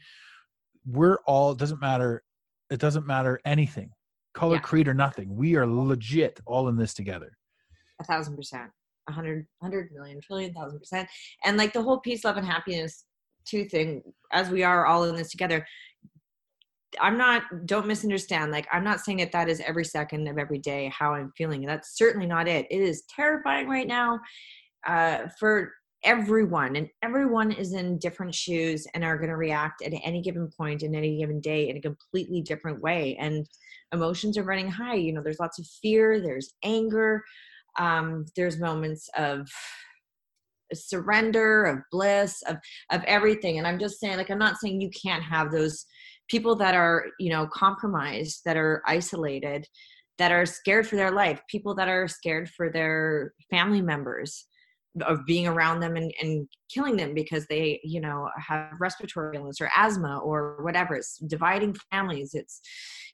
[0.87, 2.22] we're all it doesn't matter
[2.70, 3.90] it doesn't matter anything
[4.35, 4.61] color Yeah.
[4.62, 7.37] creed or nothing we are legit all in this together
[8.00, 8.70] a thousand percent.
[9.09, 11.09] A hundred, hundred million, trillion, thousand percent.
[11.44, 13.05] And like the whole peace, love, and happiness
[13.50, 15.66] two thing, as we are all in this together.
[17.00, 17.42] I'm not.
[17.66, 18.50] Don't misunderstand.
[18.50, 21.64] Like I'm not saying that that is every second of every day how I'm feeling.
[21.64, 22.66] That's certainly not it.
[22.70, 24.18] It is terrifying right now
[24.86, 29.92] uh, for everyone, and everyone is in different shoes and are going to react at
[30.04, 33.16] any given point in any given day in a completely different way.
[33.20, 33.46] And
[33.92, 34.94] emotions are running high.
[34.94, 36.20] You know, there's lots of fear.
[36.20, 37.22] There's anger
[37.78, 39.48] um, there's moments of
[40.74, 42.56] surrender of bliss of
[42.90, 43.59] of everything.
[43.59, 45.85] And i'm just saying like i'm not saying you can't have those
[46.28, 49.66] people that are you know compromised that are isolated
[50.18, 54.46] that are scared for their life people that are scared for their family members
[55.02, 59.61] of being around them and, and killing them because they you know have respiratory illness
[59.61, 60.96] or asthma or whatever.
[60.96, 62.35] It's dividing families.
[62.35, 62.61] It's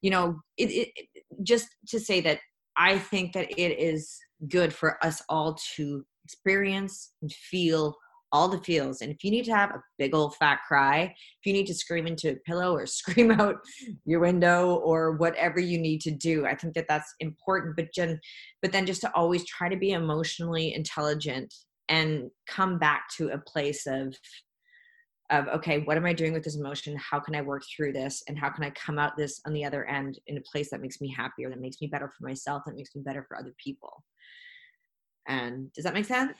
[0.03, 1.09] you know it, it
[1.43, 2.39] just to say that
[2.77, 7.97] i think that it is good for us all to experience and feel
[8.33, 9.01] all the feels.
[9.01, 11.75] And if you need to have a big old fat cry, if you need to
[11.75, 13.57] scream into a pillow or scream out
[14.05, 17.77] your window or whatever you need to do, I think that that's important.
[17.77, 18.21] But Jen,
[18.63, 21.55] but then just to always try to be emotionally intelligent
[21.89, 24.15] and come back to a place of
[25.31, 28.23] of okay what am i doing with this emotion how can i work through this
[28.29, 30.81] and how can i come out this on the other end in a place that
[30.81, 33.53] makes me happier that makes me better for myself that makes me better for other
[33.63, 34.05] people
[35.29, 36.33] and does that make sense?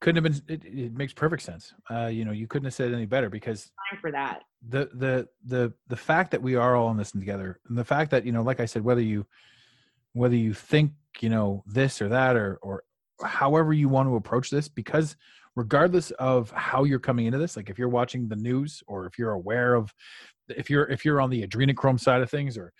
[0.00, 1.72] Couldn't have been it, it makes perfect sense.
[1.90, 4.42] Uh you know you couldn't have said it any better because time for that.
[4.68, 8.10] the the the the fact that we are all in this together and the fact
[8.10, 9.24] that you know like i said whether you
[10.12, 12.82] whether you think you know this or that or or
[13.22, 15.16] however you want to approach this because
[15.56, 19.18] regardless of how you're coming into this like if you're watching the news or if
[19.18, 19.92] you're aware of
[20.48, 22.72] if you're if you're on the adrenochrome side of things or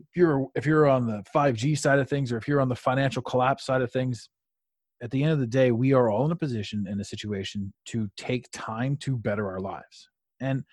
[0.00, 2.76] if you're if you're on the 5g side of things or if you're on the
[2.76, 4.28] financial collapse side of things
[5.02, 7.72] at the end of the day we are all in a position in a situation
[7.86, 10.08] to take time to better our lives.
[10.40, 10.64] And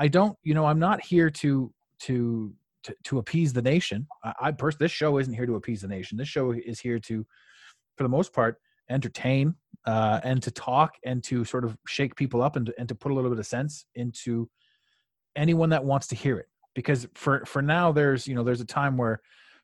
[0.00, 4.06] i don't you know i'm not here to to to, to appease the nation.
[4.24, 6.16] I, I pers- this show isn't here to appease the nation.
[6.16, 7.26] This show is here to
[7.96, 8.56] for the most part
[8.90, 12.88] entertain uh, and to talk and to sort of shake people up and to, and
[12.88, 14.48] to put a little bit of sense into
[15.36, 16.46] anyone that wants to hear it.
[16.74, 19.20] Because for for now there's you know there's a time where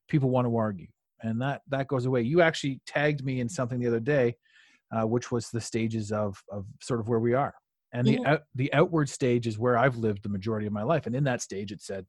[0.09, 0.89] people want to argue
[1.25, 4.37] and that that goes away you actually tagged me in something the other day
[4.95, 7.55] uh, which was the stages of of sort of where we are
[7.93, 8.33] and the Yeah.
[8.33, 11.25] out, the outward stage is where I've lived the majority of my life and in
[11.25, 12.07] that stage it said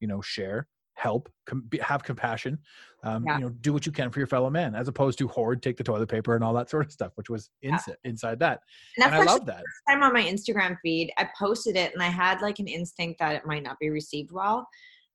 [0.00, 2.58] you know share help com- be, have compassion
[3.04, 3.38] um, Yeah.
[3.38, 5.76] you know do what you can for your fellow man as opposed to hoard take
[5.76, 7.78] the toilet paper and all that sort of stuff which was Yeah.
[8.04, 8.60] inside that
[8.96, 12.08] and and I love that time on my instagram feed i posted it and i
[12.08, 14.66] had like an instinct that it might not be received well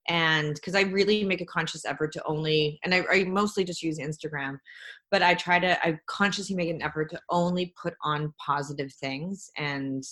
[0.08, 3.82] and because i really make a conscious effort to only and I, I mostly just
[3.82, 4.58] use instagram
[5.12, 9.50] but i try to i consciously make an effort to only put on positive things
[9.58, 10.04] and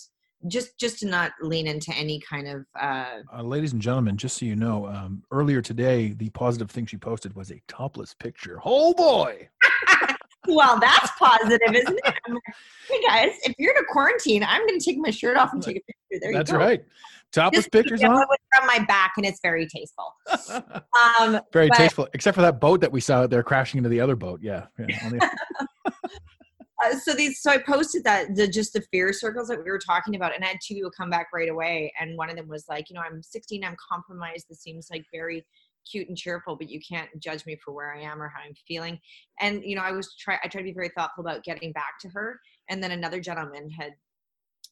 [0.47, 4.37] just just to not lean into any kind of uh Uh, ladies and gentlemen, just
[4.37, 8.59] so you know, um, earlier today, the positive thing she posted was a topless picture.
[8.65, 9.49] Oh boy!
[10.47, 12.43] Well that's positive isn't it I'm like,
[12.89, 15.61] hey guys if you're in a quarantine i'm going to take my shirt off and
[15.61, 16.83] take a picture there That's you go right.
[17.31, 18.09] Topless Just pictures on.
[18.09, 22.81] from my back and it's very tasteful um Very but- tasteful, except for that boat
[22.81, 24.41] that we saw out there crashing into the other boat.
[24.43, 24.65] Yeah.
[24.77, 25.29] yeah
[26.83, 29.79] uh, so these so i posted that the just the fear circles that we were
[29.79, 32.47] talking about and i had two people come back right away and one of them
[32.47, 35.45] was like you know i'm 16 i'm compromised this seems like very
[35.89, 38.53] cute and cheerful but you can't judge me for where i am or how i'm
[38.67, 38.99] feeling.
[39.39, 41.99] And you know i was try i tried to be very thoughtful about getting back
[42.01, 42.39] to her
[42.69, 43.93] and then another gentleman had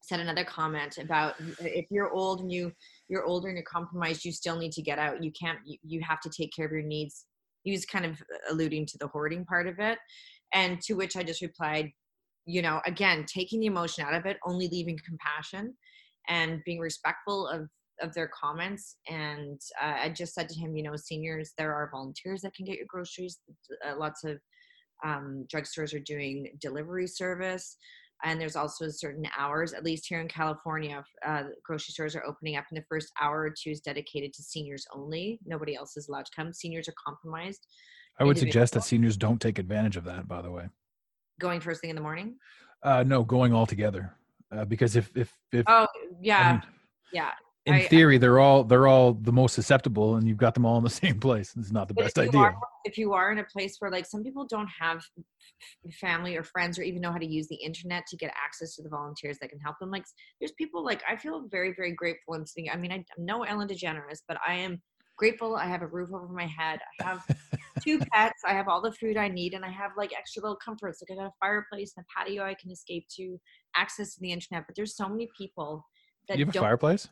[0.02, 2.72] said another comment about if you're old and you
[3.10, 5.24] you're older and you're compromised you still need to get out.
[5.24, 7.26] You can't you, you have to take care of your needs.
[7.64, 10.00] He was kind of alluding to the hoarding part of it
[10.54, 11.92] and to which i just replied
[12.46, 15.76] you know again taking the emotion out of it only leaving compassion
[16.28, 17.68] and being respectful of
[18.02, 21.90] of their comments and uh, i just said to him you know seniors there are
[21.92, 23.40] volunteers that can get your groceries.
[23.88, 24.38] Uh, lots of
[25.06, 27.78] um, drugstores are doing delivery service
[28.26, 32.58] and there's also certain hours at least here in california uh, grocery stores are opening
[32.58, 35.40] up and the first hour or two is dedicated to seniors only.
[35.46, 36.54] Nobody else is allowed to come.
[36.54, 37.66] Seniors are compromised.
[38.20, 40.28] I would suggest that seniors don't take advantage of that.
[40.28, 40.68] By the way,
[41.40, 42.36] going first thing in the morning?
[42.84, 44.14] Uh, no, going all together,
[44.52, 45.88] uh, because if if if oh I
[46.22, 46.62] yeah mean,
[47.14, 47.32] yeah
[47.70, 50.78] in I- theory they're all they're all the most susceptible, and you've got them all
[50.78, 51.54] in the same place.
[51.58, 52.42] It's not the best if idea.
[52.42, 52.56] are-
[52.86, 55.04] if you are in a place where like some people don't have
[56.00, 58.82] family or friends or even know how to use the internet to get access to
[58.82, 60.06] the volunteers that can help them like
[60.40, 63.44] there's people like i feel very very grateful and sitting i mean I, i'm no
[63.44, 64.82] ellen degeneres but i am
[65.18, 67.26] grateful i have a roof over my head i have
[67.84, 70.58] two pets i have all the food i need and i have like extra little
[70.64, 73.38] comforts like i got a fireplace and a patio i can escape to
[73.76, 75.86] access to the internet but there's so many people
[76.30, 77.10] that Do you have a fireplace?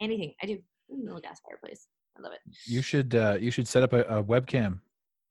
[0.00, 0.58] Anything i do
[0.92, 1.86] Ooh, little gas fireplace
[2.18, 4.80] i love it You should uh, you should set up a, a webcam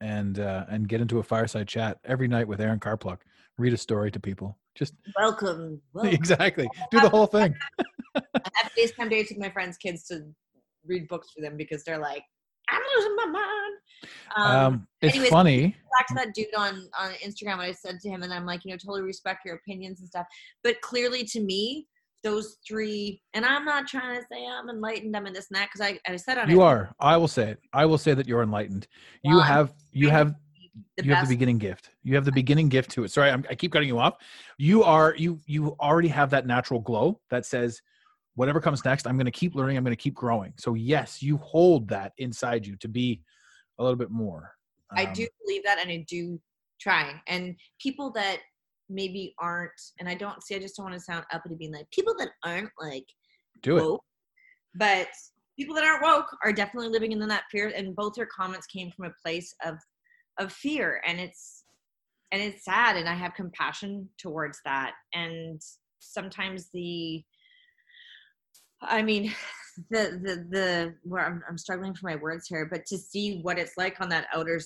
[0.00, 3.18] and uh, and get into a fireside chat every night with Erin Karpluk.
[3.56, 4.58] Read a story to people.
[4.74, 6.12] Just welcome, welcome.
[6.12, 7.54] exactly do the whole thing.
[8.16, 8.22] I
[8.54, 10.24] have FaceTime dates with my friends' kids to
[10.86, 12.22] read books for them because they're like,
[12.68, 13.74] I'm losing my mind.
[14.36, 15.76] Um, Um, it's anyways, funny.
[15.96, 18.64] back to that dude on on Instagram, what I said to him, and I'm like,
[18.64, 20.26] you know, totally respect your opinions and stuff,
[20.64, 21.86] but clearly to me,
[22.24, 25.68] those three, and I'm not trying to say I'm enlightened, I'm in this and that,
[25.72, 26.94] because I, I said on You it, are.
[26.98, 27.60] I will say it.
[27.72, 28.88] I will say that you're enlightened.
[29.22, 30.34] You Well, have you have
[30.96, 31.90] the you have the beginning gift.
[32.02, 33.12] You have the beginning gift to it.
[33.12, 34.16] Sorry, I'm, I keep cutting you off.
[34.58, 37.80] You are you you already have that natural glow that says,
[38.34, 39.76] whatever comes next, I'm going to keep learning.
[39.76, 40.52] I'm going to keep growing.
[40.56, 43.20] So yes, you hold that inside you to be
[43.78, 44.52] a little bit more.
[44.96, 46.40] I Um, do believe that, and I do
[46.80, 47.20] try.
[47.26, 48.38] And people that
[48.88, 51.90] maybe aren't, and I don't see, I just don't want to sound uppity, being like
[51.90, 53.06] people that aren't like
[53.62, 53.82] do it.
[53.82, 54.04] woke,
[54.74, 55.08] but
[55.58, 57.72] people that aren't woke are definitely living in that fear.
[57.74, 59.76] And both your comments came from a place of
[60.38, 61.64] of fear, and it's
[62.32, 64.92] and it's sad, and I have compassion towards that.
[65.12, 65.60] And
[66.00, 67.22] sometimes the,
[68.82, 69.32] I mean,
[69.90, 73.58] the the the where I'm, I'm struggling for my words here, but to see what
[73.58, 74.60] it's like on that outer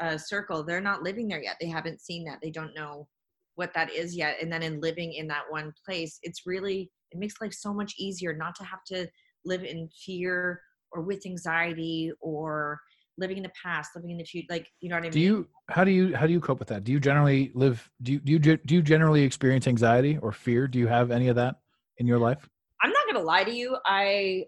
[0.00, 1.56] uh, circle, they're not living there yet.
[1.60, 2.40] They haven't seen that.
[2.42, 3.08] They don't know
[3.56, 4.36] what that is yet.
[4.40, 7.94] And then in living in that one place, it's really it makes life so much
[7.98, 9.06] easier not to have to
[9.44, 10.60] live in fear
[10.92, 12.80] or with anxiety or
[13.16, 14.46] living in the past, living in the future.
[14.50, 16.58] Like you know what I mean Do you how do you how do you cope
[16.58, 16.84] with that?
[16.84, 20.66] Do you generally live do you do you do you generally experience anxiety or fear?
[20.66, 21.56] Do you have any of that
[21.98, 22.48] in your life?
[22.82, 23.76] I'm not gonna lie to you.
[23.86, 24.46] I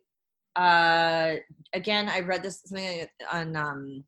[0.56, 1.36] uh
[1.74, 4.04] again I read this something on um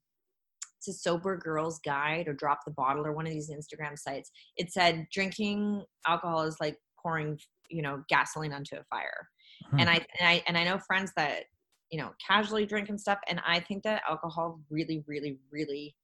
[0.87, 4.31] a sober girl's guide or drop the bottle or one of these Instagram sites.
[4.57, 7.39] It said drinking alcohol is like pouring,
[7.71, 9.29] you know, gasoline onto a fire.
[9.71, 9.81] Hmm.
[9.81, 11.45] And I and I and I know friends that,
[11.91, 13.19] you know, casually drink and stuff.
[13.29, 15.97] And I think that alcohol really, really, really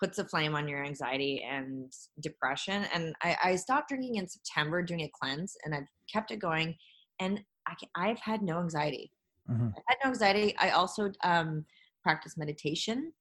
[0.00, 2.86] puts a flame on your anxiety and depression.
[2.92, 6.74] And I, I stopped drinking in September doing a cleanse and I've kept it going.
[7.20, 9.12] And I can, I've had no anxiety.
[9.48, 9.72] Mhm.
[9.76, 10.56] I had no anxiety.
[10.58, 11.64] I also um,
[12.02, 13.12] practice meditation,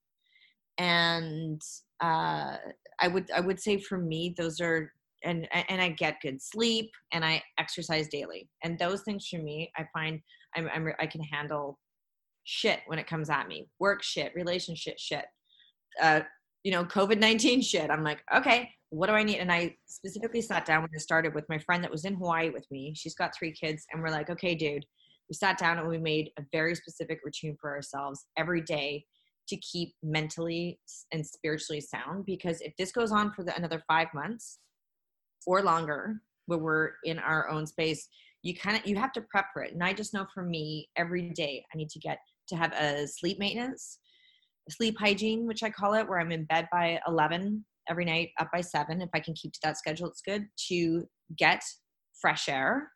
[0.77, 1.61] and
[2.01, 2.57] uh,
[2.99, 4.91] I would I would say for me those are
[5.23, 9.71] and and I get good sleep and I exercise daily, and those things for me
[9.77, 10.19] I find
[10.55, 11.79] I'm, I'm I can handle
[12.43, 15.25] shit when it comes at me, work shit, relationship shit,
[16.01, 16.21] uh,
[16.63, 17.89] you know, COVID nineteen shit.
[17.89, 19.39] I'm like, okay, what do I need?
[19.39, 22.49] And I specifically sat down when I started with my friend that was in Hawaii
[22.49, 22.93] with me.
[22.95, 24.85] She's got three kids, and we're like, okay, dude
[25.31, 29.05] we sat down and we made a very specific routine for ourselves every day
[29.47, 30.79] to keep mentally
[31.11, 34.59] and spiritually sound because if this goes on for the, another five months
[35.45, 38.07] or longer where we're in our own space
[38.43, 39.73] you kind of you have to prep for it.
[39.73, 43.07] And i just know for me every day i need to get to have a
[43.07, 43.99] sleep maintenance
[44.69, 48.49] sleep hygiene which i call it where i'm in bed by 11 every night up
[48.53, 51.03] by 7 if i can keep to that schedule it's good to
[51.37, 51.63] get
[52.19, 52.89] fresh air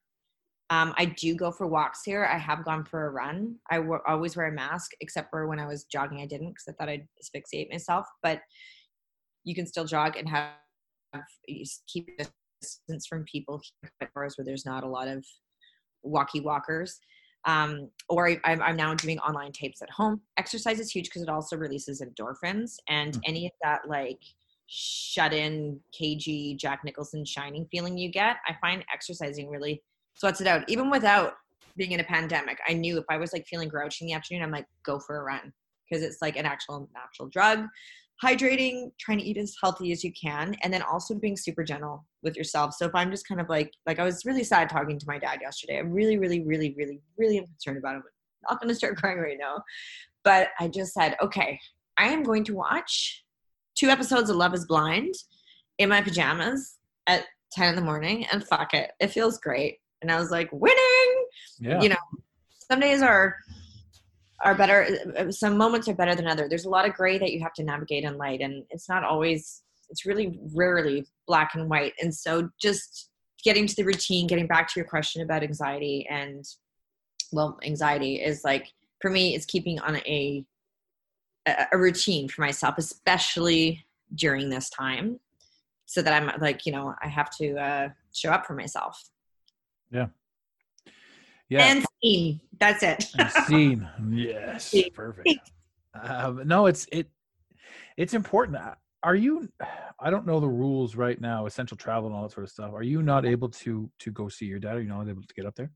[0.72, 2.26] um, I do go for walks here.
[2.26, 3.56] I have gone for a run.
[3.70, 6.66] I w- always wear a mask, except for when I was jogging, I didn't because
[6.68, 8.08] I thought I'd asphyxiate myself.
[8.24, 8.42] But
[9.44, 10.54] you can still jog and have
[11.88, 12.10] keep
[12.62, 13.62] distance from people
[14.12, 15.24] where there's not a lot of
[16.04, 17.00] walkie walkers.
[17.46, 20.22] Um, or I, I'm now doing online tapes at home.
[20.38, 23.22] Exercise is huge because it also releases endorphins and mm-hmm.
[23.26, 24.20] any of that like
[24.68, 28.38] shut in, cagey Jack Nicholson shining feeling you get.
[28.48, 29.84] I find exercising really
[30.16, 30.64] sweats it out.
[30.68, 31.34] Even without
[31.78, 34.44] being in a pandemic, I knew if I was like feeling grouchy in the afternoon,
[34.44, 35.54] I'm like, go for a run
[35.90, 37.66] because it's like an actual natural drug.
[38.24, 42.06] Hydrating, trying to eat as healthy as you can, and then also being super gentle
[42.24, 42.74] with yourself.
[42.74, 45.20] So if I'm just kind of like, like I was really sad talking to my
[45.20, 45.78] dad yesterday.
[45.78, 48.04] I'm really, really, really, really, really am concerned about him.
[48.48, 49.62] I'm not going to start crying right now,
[50.24, 51.60] but I just said, okay,
[51.98, 53.24] I am going to watch
[53.78, 55.14] two episodes of Love Is Blind
[55.78, 60.12] in my pajamas at 10 in the morning, and fuck it, it feels great and
[60.12, 61.26] I was like, winning.
[61.60, 61.82] Yeah.
[61.82, 61.96] You know,
[62.72, 63.38] some days are
[64.44, 65.32] are better.
[65.32, 66.48] Some moments are better than other.
[66.48, 69.04] There's a lot of gray that you have to navigate in light, and it's not
[69.04, 69.64] always.
[69.90, 71.94] It's really rarely black and white.
[72.00, 73.10] And so, just
[73.44, 76.46] getting to the routine, getting back to your question about anxiety, and
[77.32, 78.68] well, anxiety is like
[79.02, 80.46] for me, it's keeping on a
[81.72, 85.20] a routine for myself, especially during this time,
[85.88, 89.04] so that I'm like, you know, I have to uh, show up for myself.
[89.96, 90.08] Yeah.
[91.50, 91.66] Yeah.
[91.66, 92.42] And scene.
[92.60, 93.08] That's it.
[93.48, 93.88] scene.
[94.10, 94.76] Yes.
[94.94, 95.52] Perfect.
[95.94, 97.08] Um, no, it's it.
[97.98, 98.58] It's important.
[98.58, 99.50] Uh, are you?
[100.00, 101.46] I don't know the rules right now.
[101.46, 102.74] Essential travel and all that sort of stuff.
[102.74, 104.76] Are you not able to to go see your dad?
[104.76, 105.72] Are you not able to get up there?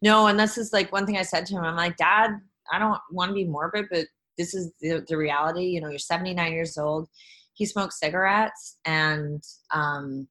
[0.00, 1.64] No, and this is like one thing I said to him.
[1.64, 2.30] I'm like, Dad,
[2.72, 4.06] I don't want to be morbid, but
[4.38, 5.64] this is the, the reality.
[5.64, 7.08] You know, you're 79 years old.
[7.54, 9.42] He smokes cigarettes, and
[9.74, 10.28] um,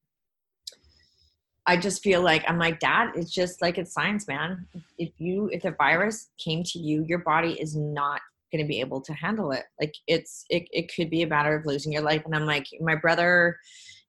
[1.68, 4.68] I just feel like I'm like, Dad, it's just like it's science, man.
[4.98, 8.22] If you if the virus came to you, your body is not
[8.52, 9.64] going to be able to handle it.
[9.80, 12.24] Like it's it it could be a matter of losing your life.
[12.26, 13.58] And I'm like, my brother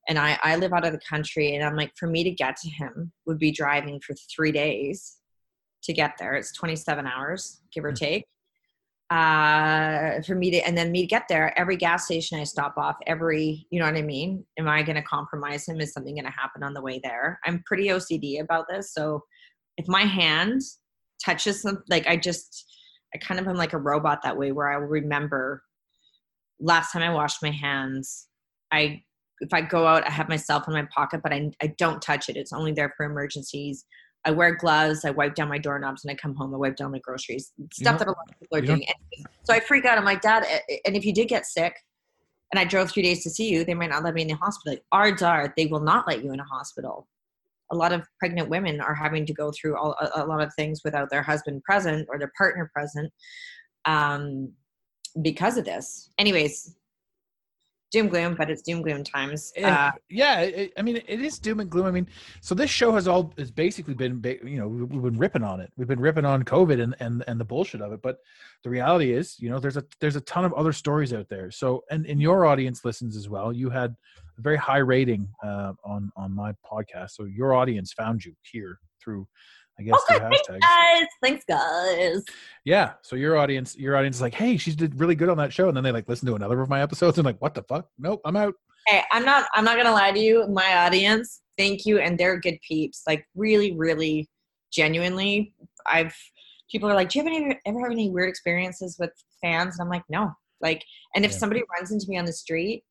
[0.09, 2.57] and I I live out of the country, and I'm like, for me to get
[2.57, 5.19] to him would be driving for three days
[5.85, 6.35] to get there.
[6.35, 7.97] It's 27 hours, give or hmm.
[7.97, 8.27] take
[9.13, 12.73] uh, for me to and then me to get there every gas station i stop
[12.79, 14.43] off every you know what i mean?
[14.59, 15.81] Am i going to compromise him?
[15.81, 17.39] Is something going to happen on the way there?
[17.45, 19.23] I'm pretty ocd about this so
[19.77, 20.63] if my hand
[21.23, 22.65] touches some like i just
[23.15, 25.63] i kind of am like a robot that way where i will remember
[26.59, 28.29] last time i washed my hands
[28.73, 29.03] i
[29.41, 31.67] if i go out i have my cell phone in my pocket but i, I
[31.77, 32.37] don't touch it.
[32.37, 33.85] It's only there for emergencies
[34.25, 36.93] I wear gloves, I wipe down my doorknobs, and I come home, I wipe down
[36.93, 37.53] my groceries.
[37.73, 38.85] Stuff that a lot of people are doing.
[39.43, 39.99] So I freak out.
[39.99, 40.45] I'm like, Dad,
[40.85, 41.75] and if you did get sick
[42.53, 44.35] and I drove three days to see you, they might not let me in the
[44.35, 44.75] hospital.
[44.75, 47.09] Like, Odds are they will not let you in a hospital.
[47.73, 50.55] A lot of pregnant women are having to go through all, a, a lot of
[50.55, 53.11] things without their husband present or their partner present
[53.87, 54.53] um,
[55.23, 56.11] because of this.
[56.19, 56.77] Anyways,
[57.93, 59.53] doom gloom, but it's doom gloom times.
[59.63, 61.87] Uh, yeah, it, I mean, it is doom and gloom.
[61.87, 62.09] I mean,
[62.41, 65.71] so this show has all has basically been, you know, we've been ripping on it.
[65.77, 68.03] We've been ripping on COVID and and and the bullshit of it.
[68.03, 68.19] But
[68.65, 71.51] the reality is, you know, there's a there's a ton of other stories out there.
[71.51, 73.53] So, and in your audience listens as well.
[73.53, 73.95] You had
[74.39, 78.79] a very high rating uh, on on my podcast, so your audience found you here
[79.03, 79.27] through
[79.83, 81.07] I guess okay, thanks guys.
[81.23, 82.25] Thanks guys.
[82.65, 82.93] Yeah.
[83.03, 85.69] So your audience, your audience is like, hey, she did really good on that show,
[85.69, 87.89] and then they like listen to another of my episodes and like, what the fuck?
[87.99, 88.55] Nope, I'm out.
[88.87, 89.47] Hey, I'm not.
[89.55, 90.47] I'm not gonna lie to you.
[90.49, 93.03] My audience, thank you, and they're good peeps.
[93.07, 94.29] Like really, really,
[94.73, 95.55] genuinely.
[95.87, 96.15] I've
[96.71, 99.11] people are like, do you have any ever have any weird experiences with
[99.43, 99.79] fans?
[99.79, 100.33] And I'm like, no.
[100.61, 101.39] Like, and if yeah.
[101.39, 102.83] somebody runs into me on the street,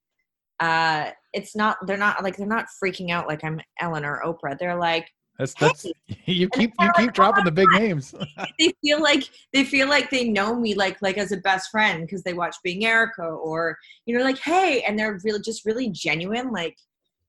[0.60, 1.78] uh, it's not.
[1.88, 4.58] They're not like they're not freaking out like I'm Ellen or Oprah.
[4.58, 5.08] They're like,
[5.42, 5.86] that's that's
[6.26, 8.14] you keep you keep oh dropping the big names.
[8.60, 12.02] they feel like they feel like they know me like like as a best friend
[12.06, 13.76] because they watch Being Erica or
[14.06, 16.78] you know like hey and they're really just really genuine like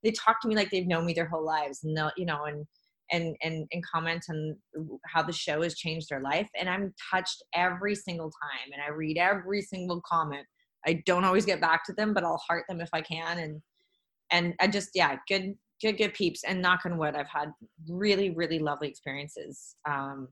[0.02, 2.44] they talk to me like they've known me their whole lives and they'll you know
[2.44, 2.66] and
[3.10, 4.56] and and and comment on
[5.06, 8.90] how the show has changed their life and I'm touched every single time and I
[8.90, 10.46] read every single comment.
[10.86, 13.62] I don't always get back to them but I'll heart them if I can and
[14.30, 17.52] and I just yeah good good good peeps and knock on wood i've had
[17.88, 20.28] really really lovely experiences um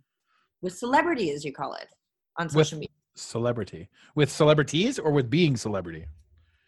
[0.63, 1.89] with celebrity, as you call it,
[2.39, 6.07] on With- social media Celebrity with celebrities or with being celebrity.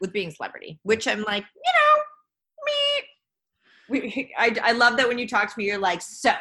[0.01, 4.01] with being celebrity, which I'm like, you know, me.
[4.01, 6.33] We, I, I love that when you talk to me, you're like, so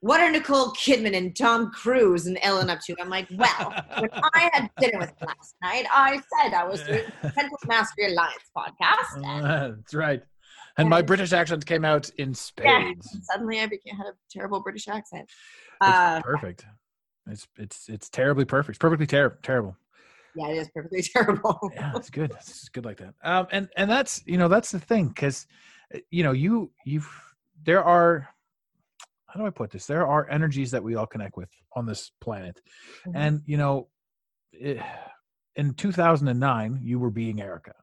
[0.00, 2.94] what are Nicole Kidman and Tom Cruise and Ellen up to?
[3.00, 7.02] I'm like, well, when I had dinner with last night, I said I was doing
[7.22, 9.24] the Mental Mastery Alliance podcast.
[9.24, 10.22] And that's right.
[10.78, 13.18] And my British accent came out in spades.
[13.22, 15.28] suddenly I became, had a terrible British accent.
[15.28, 16.66] It's Uh, perfect.
[17.28, 18.76] It's it's it's terribly perfect.
[18.76, 19.76] It's perfectly ter- terrible.
[20.36, 21.58] yeah, it is perfectly terrible.
[21.74, 22.30] Yeah, it's good.
[22.32, 23.14] It's good like that.
[23.22, 25.46] Um, and and that's you know that's the thing because
[26.10, 27.08] you know you you've
[27.64, 28.28] there are
[29.26, 29.86] how do I put this?
[29.86, 32.60] There are energies that we all connect with on this planet,
[33.06, 33.12] Mhm.
[33.16, 33.88] and you know,
[34.52, 34.80] it,
[35.56, 37.74] in 2009 you were being Erica,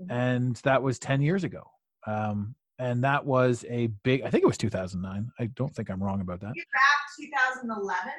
[0.00, 0.10] Mhm.
[0.10, 1.70] and that was 10 years ago.
[2.06, 4.22] Um, and that was a big.
[4.22, 5.30] I think it was 2009.
[5.38, 6.52] I don't think I'm wrong about that.
[6.54, 8.12] We wrapped 2011.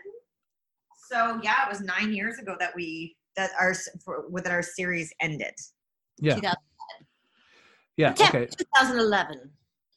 [1.09, 4.63] So yeah, it was nine years ago that we that our s- for, that our
[4.63, 5.53] series ended.
[6.19, 6.39] Yeah.
[7.97, 8.13] Yeah.
[8.13, 8.55] September Okay.
[8.57, 9.51] 2011.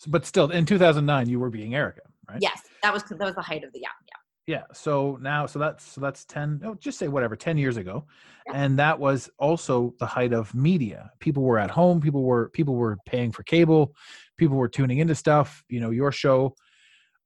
[0.09, 2.39] But still, in 2009 you were being Erica, right?
[2.41, 4.16] Yes, that was that was the height of the yeah yeah.
[4.47, 8.05] Yeah so now so that's so that's 10 oh, just say whatever 10 years ago
[8.47, 8.53] Yeah.
[8.62, 11.11] and that was also the height of media.
[11.20, 13.94] People were at home people were people were paying for cable
[14.36, 16.55] people were tuning into stuff you know your show.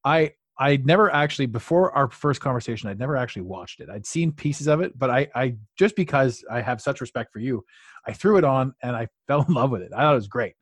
[0.04, 3.88] I i never actually before our first conversation i'd never actually watched it.
[3.90, 7.38] I'd seen pieces of it but i i just because i have such respect for
[7.40, 7.62] you
[8.06, 9.92] i threw it on and i fell in love with it.
[9.94, 10.54] I thought it was great.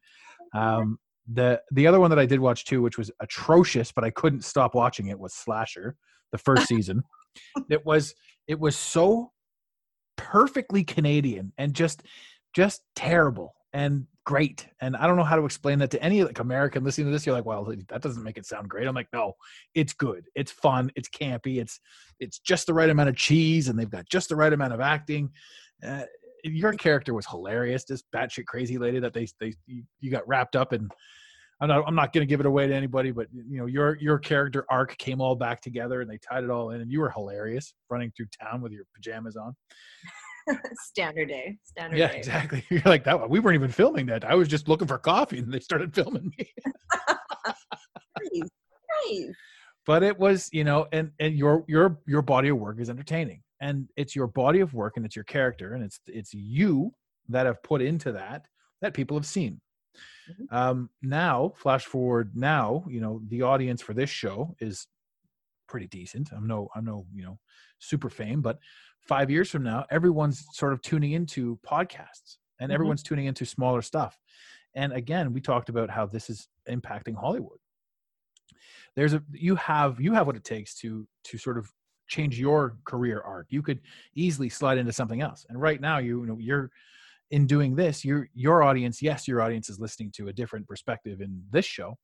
[0.54, 0.98] Um
[1.32, 4.42] the the other one that i did watch too which was atrocious but i couldn't
[4.42, 5.94] stop watching it was slasher
[6.32, 7.02] the first season.
[7.70, 8.14] it was
[8.46, 9.32] it was so
[10.16, 12.02] perfectly Canadian and just
[12.54, 14.66] just terrible and great.
[14.80, 17.24] And I don't know how to explain that to any like American listening to this.
[17.24, 18.86] You're like, well, that doesn't make it sound great.
[18.86, 19.34] I'm like, no,
[19.74, 20.24] it's good.
[20.34, 20.90] It's fun.
[20.96, 21.60] It's campy.
[21.60, 21.80] It's
[22.20, 24.80] it's just the right amount of cheese, and they've got just the right amount of
[24.80, 25.30] acting.
[25.86, 26.02] Uh,
[26.44, 27.84] your character was hilarious.
[27.84, 30.88] This batshit crazy lady that they they you, you got wrapped up in.
[31.60, 33.96] I'm not I'm not going to give it away to anybody, but you know your
[34.00, 37.00] your character arc came all back together and they tied it all in, and you
[37.00, 39.54] were hilarious running through town with your pajamas on.
[40.84, 41.58] Standard day.
[41.64, 42.18] Standard Yeah, day.
[42.18, 42.64] exactly.
[42.70, 43.18] You're like that.
[43.20, 43.28] One.
[43.28, 44.24] We weren't even filming that.
[44.24, 46.48] I was just looking for coffee, and they started filming me.
[48.20, 48.48] Nice.
[49.06, 49.34] Nice.
[49.86, 53.42] but it was you know and and your your your body of work is entertaining
[53.60, 56.92] and it's your body of work and it's your character and it's it's you
[57.28, 58.46] that have put into that
[58.82, 59.60] that people have seen
[60.28, 60.52] Mhm.
[60.52, 64.86] um now flash forward now you know the audience for this show is
[65.68, 66.32] pretty decent.
[66.32, 67.38] I'm no i'm no you know
[67.78, 68.58] super fame but
[69.00, 72.74] five years from now everyone's sort of tuning into podcasts and Mhm.
[72.74, 74.18] everyone's tuning into smaller stuff.
[74.74, 77.58] And again we talked about how this is impacting hollywood.
[78.94, 81.72] There's a you have you have what it takes to to sort of
[82.06, 83.46] change your career arc.
[83.50, 83.80] You could
[84.14, 85.44] easily slide into something else.
[85.48, 86.70] And right now you, you know you're
[87.30, 91.20] in doing this your your audience yes your audience is listening to a different perspective
[91.20, 91.96] in this show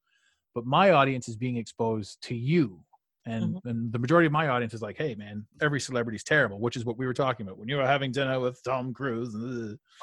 [0.55, 2.85] but my audience is being exposed to you
[3.27, 6.77] and and the majority of my audience is like hey man every celebrity's terrible which
[6.77, 9.35] is what we were talking about when you were having dinner with tom cruise.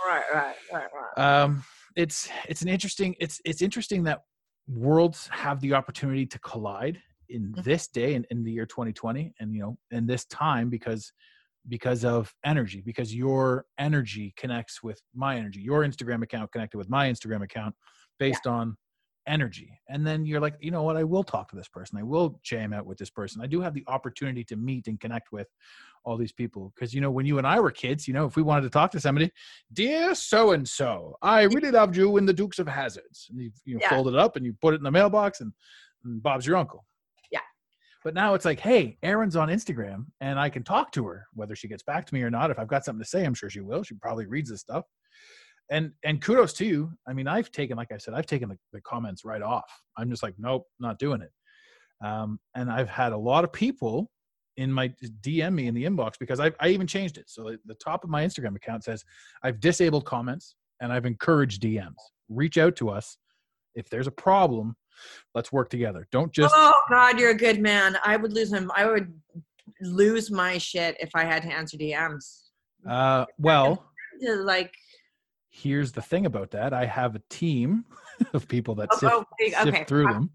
[0.07, 1.43] Right, right, right, right.
[1.43, 1.63] um
[1.95, 4.21] it's it's an interesting it's it's interesting that
[4.67, 7.63] worlds have the opportunity to collide in Mhm.
[7.63, 11.11] this day and in the year 2020 and you know in this time because
[11.67, 15.61] because of energy because your energy connects with my energy.
[15.61, 17.75] Your instagram account connected with my instagram account
[18.19, 18.75] based on
[19.27, 19.79] energy.
[19.87, 20.97] And then you're like you know what?
[20.97, 21.99] I will talk to this person.
[21.99, 23.41] I will jam out with this person.
[23.41, 25.47] I do have the opportunity to meet and connect with
[26.03, 26.73] all these people.
[26.73, 28.69] Because you know when you and i were kids you know if we wanted to
[28.71, 29.29] talk to somebody
[29.71, 33.51] dear so and so i really loved you in the dukes of hazards and you,
[33.65, 33.89] you Yeah.
[33.89, 35.53] fold it up and you put it in the mailbox and,
[36.03, 36.83] and bob's your uncle.
[36.83, 36.90] Yeah.
[38.03, 41.55] But now it's like hey erin's on instagram and i can talk to her whether
[41.55, 42.51] she gets back to me or not.
[42.51, 43.83] If i've got something to say i'm sure she will.
[43.83, 44.85] She probably reads this stuff.
[45.69, 46.91] And and kudos to you.
[47.07, 49.71] I mean i've taken like i said i've taken the, the comments right off.
[49.97, 51.31] I'm just like nope not doing it.
[52.05, 54.09] Um, and i've had a lot of people
[54.57, 57.29] in my dm me in the inbox because i, I even changed it.
[57.29, 59.03] So the top of my instagram account says
[59.43, 61.93] i've disabled comments and i've encouraged dms
[62.29, 63.17] reach out to us
[63.75, 64.75] if there's a problem
[65.35, 67.97] let's work together don't just oh God, you're a good man.
[68.03, 68.71] I would lose him.
[68.75, 69.13] I would
[69.81, 72.49] lose my shit if I had to answer DMs.
[72.87, 73.85] uh, well
[74.21, 74.73] Like,
[75.49, 77.83] here's the thing about that i have a team
[78.33, 80.13] of people that oh, sift, oh, big- sift okay, through wow.
[80.13, 80.29] them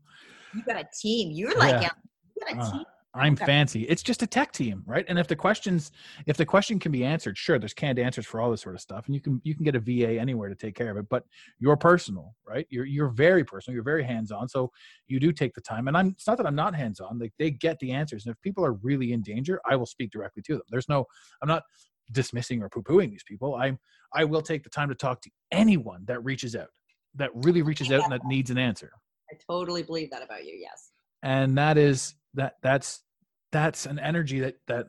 [0.55, 1.31] you got a team.
[1.33, 1.91] You're like, Yeah.
[2.35, 2.85] you got a Uh, team.
[3.17, 3.47] I'm Okay.
[3.47, 3.83] fancy.
[3.85, 5.05] It's just a tech team, right?
[5.09, 5.91] And if the questions,
[6.27, 8.81] if the question can be answered, sure, there's canned answers for all this sort of
[8.81, 11.09] stuff, and you can you can get a VA anywhere to take care of it.
[11.09, 11.25] But
[11.59, 12.67] you're personal, right?
[12.71, 13.75] You're you're very personal.
[13.75, 14.49] You're very hands on.
[14.49, 14.71] So
[15.09, 15.89] you do take the time.
[15.89, 17.19] And I'm it's not that I'm not hands on.
[17.19, 20.11] Like they get the answers, and if people are really in danger, I will speak
[20.11, 20.63] directly to them.
[20.71, 21.07] There's no,
[21.43, 21.63] I'm not
[22.13, 23.55] dismissing or poo pooing these people.
[23.57, 23.79] I'm
[24.15, 26.69] I will take the time to talk to anyone that reaches out,
[27.17, 28.91] that really reaches out and that needs an answer
[29.33, 30.57] I totally believe that about you.
[30.61, 30.93] Yes.
[31.23, 33.03] and that is that that's
[33.57, 34.87] that's an energy that that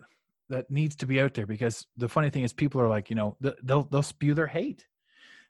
[0.49, 3.15] that needs to be out there because the funny thing is people are like you
[3.15, 4.85] know they'll they'll spew their hate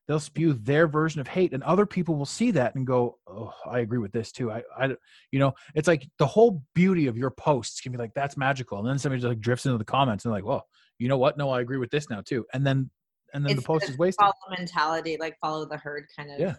[0.08, 3.54] they'll spew their version of hate and other people will see that and go oh
[3.70, 4.88] i agree with this too i i
[5.32, 8.80] you know it's like the whole beauty of your posts can be like that's magical
[8.80, 10.66] and then somebody just like drifts into the comments and they're like well
[10.98, 12.90] you know what no i agree with this now too and then
[13.34, 16.40] and then It's the post is wasted Follow mentality, like follow the herd kind of.
[16.40, 16.56] Yeah.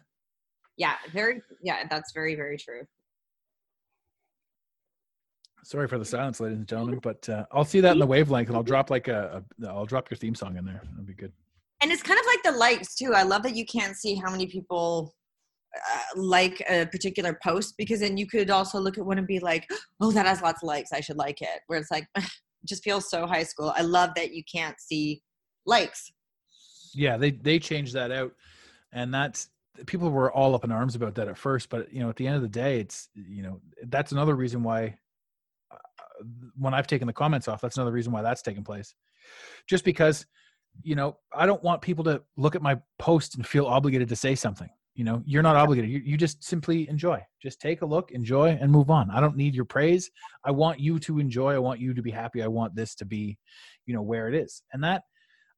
[0.76, 0.94] Yeah.
[1.12, 1.42] Very.
[1.62, 1.84] Yeah.
[1.90, 2.82] That's very very true.
[5.64, 8.48] Sorry for the silence ladies and gentlemen but uh, i'll see that in the wavelength
[8.48, 10.80] and i'll drop like a, a i'll drop your theme song in there.
[10.90, 11.32] That'll be good.
[11.80, 13.14] And it's kind of like the likes too.
[13.14, 15.14] I love that you can't see how many people
[15.76, 19.38] uh, like a particular post because then you could also look at one and be
[19.38, 19.68] like
[20.00, 21.60] oh that has lots of likes i should like it.
[21.66, 22.24] Where it's like it
[22.64, 23.72] just feels so high school.
[23.76, 25.22] I love that you can't see
[25.66, 26.10] likes
[26.94, 28.32] yeah they they changed that out.
[28.92, 29.50] And that's
[29.86, 32.26] people were all up in arms about that at first but you know at the
[32.26, 34.98] end of the day it's you know that's another reason why
[36.56, 38.94] when i've taken the comments off that's another reason why that's taken place.
[39.66, 40.26] Just because
[40.82, 44.16] you know i don't want people to look at my post and feel obligated to
[44.16, 44.68] say something.
[44.94, 45.90] You know you're not obligated.
[45.90, 47.24] You, you just simply enjoy.
[47.40, 49.10] Just take a look enjoy and move on.
[49.10, 50.10] I don't need your praise.
[50.44, 51.54] I want you to enjoy.
[51.54, 52.42] I want you to be happy.
[52.42, 53.38] I want this to be
[53.86, 54.62] you know where it is.
[54.72, 55.02] And that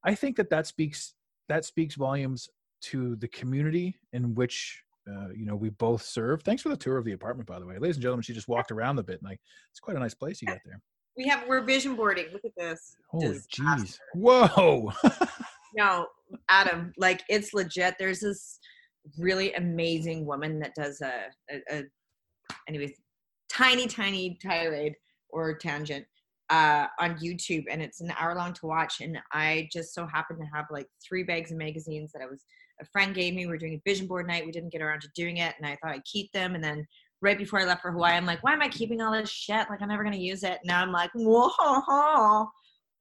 [0.03, 1.13] i think that that speaks
[1.49, 2.49] that speaks volumes
[2.81, 4.81] to the community in which
[5.11, 7.65] uh, you know we both serve thanks for the tour of the apartment by the
[7.65, 7.77] way.
[7.77, 9.39] Ladies and gentlemen she just walked around a bit and like
[9.71, 10.79] it's quite a nice place you got there.
[11.17, 12.27] We have we're vision boarding.
[12.31, 12.95] Look at this.
[13.09, 13.61] Holy Disaster.
[13.61, 13.97] jeez.
[14.15, 14.91] Whoa!
[15.73, 16.07] No
[16.49, 17.95] adam like it's legit.
[17.97, 18.59] There's this
[19.17, 21.83] really amazing woman that does a, a, a
[22.67, 22.91] anyways
[23.49, 24.93] tiny tiny tirade
[25.29, 26.05] or tangent
[26.49, 30.39] uh, on youtube and it's an hour long to watch and i just so happened
[30.39, 32.45] to have like three bags of magazines that i was
[32.81, 35.01] a friend gave me we were doing a vision board night we didn't get around
[35.01, 36.85] to doing it and i thought i'd keep them and then
[37.21, 39.67] right before i left for hawaii i'm like why am i keeping all this shit
[39.69, 42.47] like i'm never to use it now i'm like whoa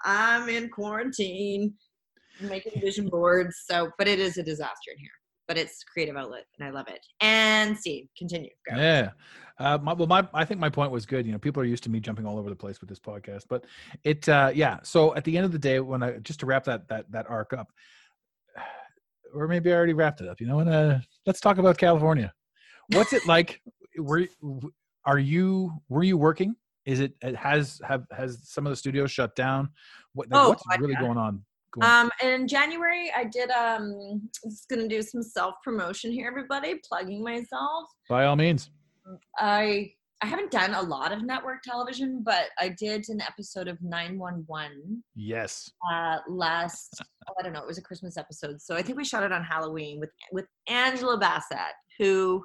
[0.05, 1.75] i'm in quarantine
[2.41, 3.65] making vision boards.
[3.67, 5.11] So, but it is a disaster in here.
[5.49, 7.05] But it's creative outlet, and I love it.
[7.21, 8.51] And see, continue.
[8.71, 8.77] Go.
[8.77, 9.11] Yeah.
[9.59, 11.27] Uh, my, well, my I think my point was good.
[11.27, 13.45] You know, people are used to me jumping all over the place with this podcast,
[13.49, 13.65] but
[14.05, 14.79] it, uh, yeah.
[14.85, 17.29] So at the end of the day, when I just to wrap that that that
[17.29, 17.73] arc up,
[19.35, 20.41] or maybe I already wrapped it up.
[20.41, 22.33] You know, and uh, let's talk about California.
[22.89, 23.61] What's it like?
[23.99, 24.27] Were
[25.05, 26.55] are you were you working?
[26.87, 29.69] Is it, it has have has some of the studios shut down?
[30.13, 31.43] What Oh, what's God, really going on?
[31.73, 33.51] Going, Um, in January, I did.
[33.51, 36.81] Um, just gonna do some self promotion here, everybody.
[36.89, 37.89] Plugging myself.
[38.09, 38.71] by all means.
[39.39, 43.81] I I haven't done a lot of network television, but I did an episode of
[43.81, 45.71] 911 Yes.
[45.91, 47.01] uh, last.
[47.29, 47.61] Oh, I don't know.
[47.63, 50.47] It was a Christmas episode, so I think we shot it on Halloween with with
[50.69, 52.45] Angela Bassett, who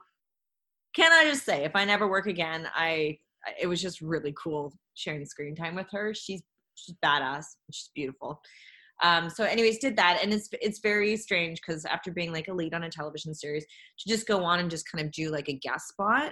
[0.95, 3.17] can I just say, if I never work again, I
[3.61, 6.13] it was just really cool sharing screen time with her.
[6.13, 6.41] She's
[6.75, 7.45] she's badass.
[7.71, 8.41] She's beautiful.
[9.03, 12.53] Um, so, anyways, did that, and it's it's very strange because after being like a
[12.53, 13.65] lead on a television series,
[13.99, 16.31] to just go on and just kind of do like a guest spot.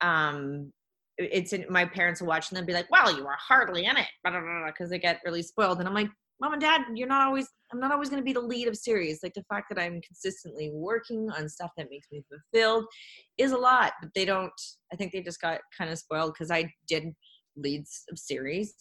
[0.00, 0.72] Um,
[1.16, 3.96] it's in, my parents will watch and they'll be like, "Well, you are hardly in
[3.96, 7.48] it," because they get really spoiled, and I'm like, "Mom and Dad, you're not always.
[7.72, 9.20] I'm not always going to be the lead of series.
[9.22, 12.86] Like the fact that I'm consistently working on stuff that makes me fulfilled
[13.36, 14.52] is a lot, but they don't.
[14.92, 17.12] I think they just got kind of spoiled because I did
[17.56, 18.74] leads of series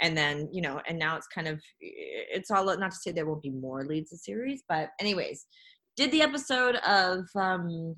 [0.00, 3.26] and then you know and now it's kind of it's all not to say there
[3.26, 5.46] won't be more leads of series but anyways
[5.96, 7.94] did the episode of um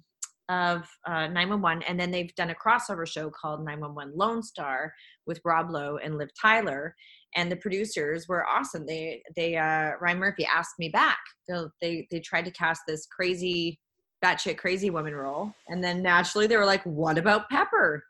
[0.49, 4.93] of uh 911 and then they've done a crossover show called 911 lone star
[5.27, 6.95] with rob lowe and liv tyler
[7.35, 8.87] and the producers were awesome.
[8.87, 11.19] They they uh ryan murphy asked me back.
[11.49, 13.79] They they, they tried to cast this crazy
[14.25, 18.03] batshit crazy woman role and then naturally they were like what about pepper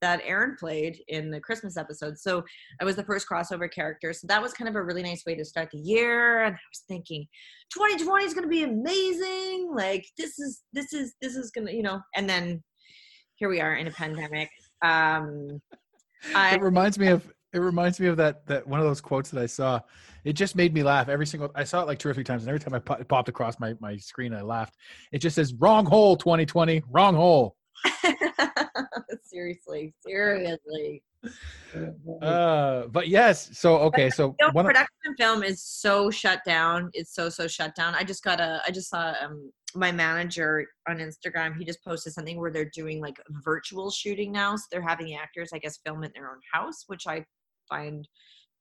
[0.00, 2.18] that Erin played in the Christmas episode.
[2.18, 2.42] So
[2.80, 4.12] I was the first crossover character.
[4.12, 6.42] So that was kind of a really nice way to start the year.
[6.42, 7.26] And I was thinking,
[7.72, 9.70] 2020 is going to be amazing.
[9.74, 12.00] Like this is this is this is going to you know.
[12.14, 12.62] And then
[13.36, 14.50] here we are in a pandemic.
[14.82, 15.60] Um,
[16.34, 19.30] I it reminds me of it reminds me of that that one of those quotes
[19.30, 19.80] that I saw.
[20.22, 21.50] It just made me laugh every single.
[21.54, 23.58] I saw it like two or three times, and every time I po- popped across
[23.58, 24.76] my my screen, I laughed.
[25.12, 27.56] It just says "wrong hole 2020, wrong hole."
[29.30, 31.02] seriously, seriously.
[32.22, 33.56] Uh, but yes.
[33.58, 34.10] So okay.
[34.10, 34.64] So You know, one.
[34.66, 36.90] of- production film is so shut down.
[36.92, 37.94] It's so so shut down.
[37.94, 38.60] I just got a.
[38.66, 41.56] I just saw um my manager on Instagram.
[41.56, 44.56] He just posted something where they're doing like virtual shooting now.
[44.56, 47.24] So they're having the actors, I guess, film in their own house, which I
[47.68, 48.08] find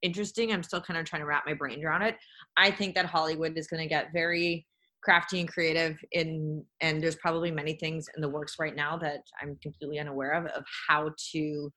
[0.01, 0.51] interesting.
[0.53, 2.15] I'm still kind of trying to wrap my brain around it.
[2.57, 4.67] I think that Hollywood is going to get very
[5.03, 9.21] crafty and creative in and there's probably many things in the works right now that
[9.41, 11.71] I'm completely unaware of of how to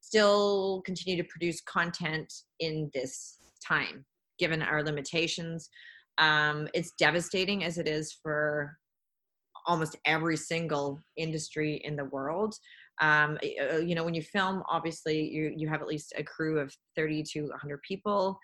[0.00, 4.04] still continue to produce content in this time
[4.38, 5.68] given our limitations.
[6.18, 8.76] Um, it's devastating as it is for
[9.66, 12.54] almost every single industry in the world.
[13.00, 13.38] Um,
[13.72, 16.74] uh, you know when you film obviously you, you have at least a crew of
[16.96, 18.38] 30 to 100 people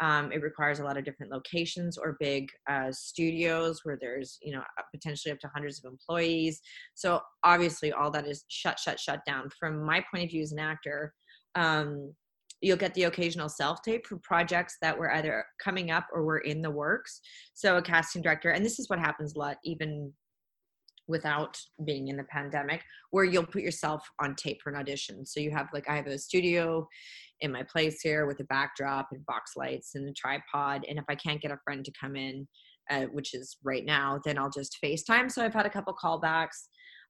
[0.00, 4.52] um, it requires a lot of different locations or big uh, studios where there's you
[4.52, 6.60] know uh, potentially up to hundreds of employees.
[6.94, 9.48] So obviously all that is shut shut shut down.
[9.58, 11.12] From my point of view as an actor
[11.54, 12.12] um,
[12.60, 16.38] you'll get the occasional self tape for projects that were either coming up or were
[16.38, 17.20] in the works.
[17.54, 20.12] So a casting director and this is what happens a lot even
[21.08, 25.24] without being in the pandemic where you'll put yourself on tape for an audition.
[25.24, 26.86] So you have like i have a studio
[27.40, 31.04] in my place here with a backdrop and box lights and a tripod and if
[31.08, 32.46] i can't get a friend to come in
[32.90, 35.30] uh, which is right now then i'll just facetime.
[35.30, 36.68] So i've had a couple callbacks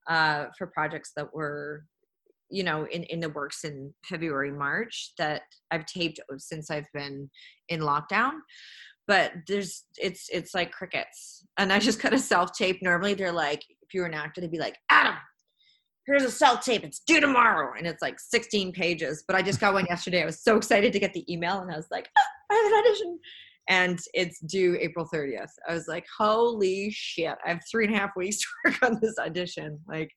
[0.09, 1.83] uh, for projects that were
[2.49, 7.29] you know in, in the works in february march that i've taped since i've been
[7.69, 8.31] in lockdown.
[9.07, 11.43] But there's it's it's like crickets.
[11.57, 14.39] And i just kind of self tape normally they're like if you were an actor
[14.39, 15.15] they'd be like adam
[16.05, 19.59] here's a self tape it's due tomorrow and it's like 16 pages but i just
[19.59, 22.07] got one yesterday i was so excited to get the email and i was like
[22.17, 22.21] ah,
[22.51, 23.19] i have an audition
[23.69, 27.97] and it's due april 30th i was like holy shit i have three and a
[27.97, 30.11] half weeks to work on this audition like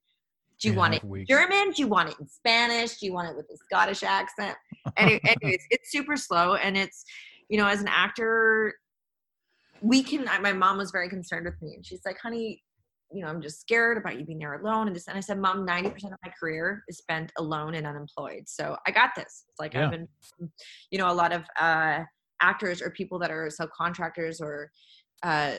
[0.61, 1.29] do you want it weeks.
[1.29, 1.73] German?
[1.73, 2.99] Do you want it in Spanish?
[2.99, 4.57] Do you want it with a Scottish accent?
[4.97, 7.05] Any- anyways, it's super slow, and it's
[7.49, 8.73] you know, as an actor,
[9.81, 10.29] we can.
[10.29, 12.63] I- My mom was very concerned with me, and she's like, "Honey,
[13.13, 15.39] you know, I'm just scared about you being there alone." And this, and I said,
[15.39, 19.45] "Mom, ninety percent of my career is spent alone and unemployed, so I got this."
[19.49, 19.85] It's like Yeah.
[19.87, 20.09] I've been,
[20.91, 22.01] you know, a lot of uh,
[22.41, 24.71] actors or people that are subcontractors or
[25.23, 25.55] uh,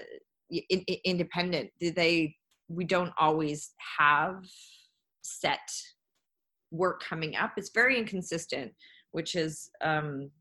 [0.51, 1.69] i- i- independent.
[1.79, 2.35] They
[2.69, 4.43] we don't always have
[5.21, 5.59] set
[6.71, 7.51] work coming up.
[7.57, 8.73] It's very inconsistent,
[9.11, 10.31] which is um,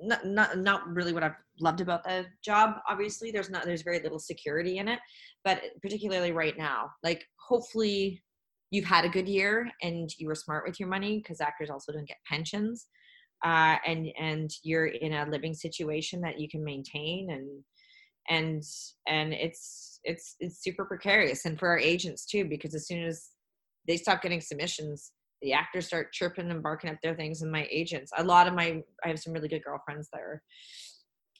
[0.00, 2.76] not not not really what I've loved about the job.
[2.88, 4.98] Obviously, there's not there's very little security in it,
[5.44, 8.22] but particularly right now, like hopefully
[8.70, 11.92] you've had a good year and you were smart with your money because actors also
[11.92, 12.86] don't get pensions.
[13.44, 17.48] Uh, and and you're in a living situation that you can maintain and
[18.30, 18.62] and
[19.06, 23.30] and it's it's it's super precarious and for our agents too because as soon as
[23.86, 25.12] they stop getting submissions
[25.44, 28.54] the actors start chirping and barking up their things and my agents a lot of
[28.54, 30.42] my i have some really good girlfriends that are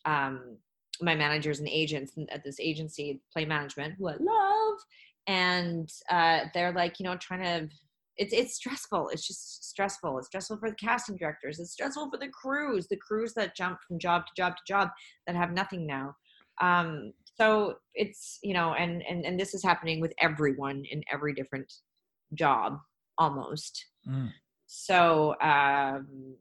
[0.04, 0.56] um
[1.00, 4.78] my managers and agents at this agency play management who i love.
[5.26, 7.74] And uh they're like you know trying to
[8.16, 9.08] it's it's stressful.
[9.08, 10.18] It's just stressful.
[10.18, 11.58] It's stressful for the casting directors.
[11.58, 14.90] It's stressful for the crews the crews that jump from job to job to job
[15.26, 16.14] that have nothing now.
[16.60, 21.34] Um so it's you know and and and this is happening with everyone in every
[21.34, 21.72] different
[22.34, 22.78] job
[23.18, 24.32] almost Mm.
[24.66, 26.36] so um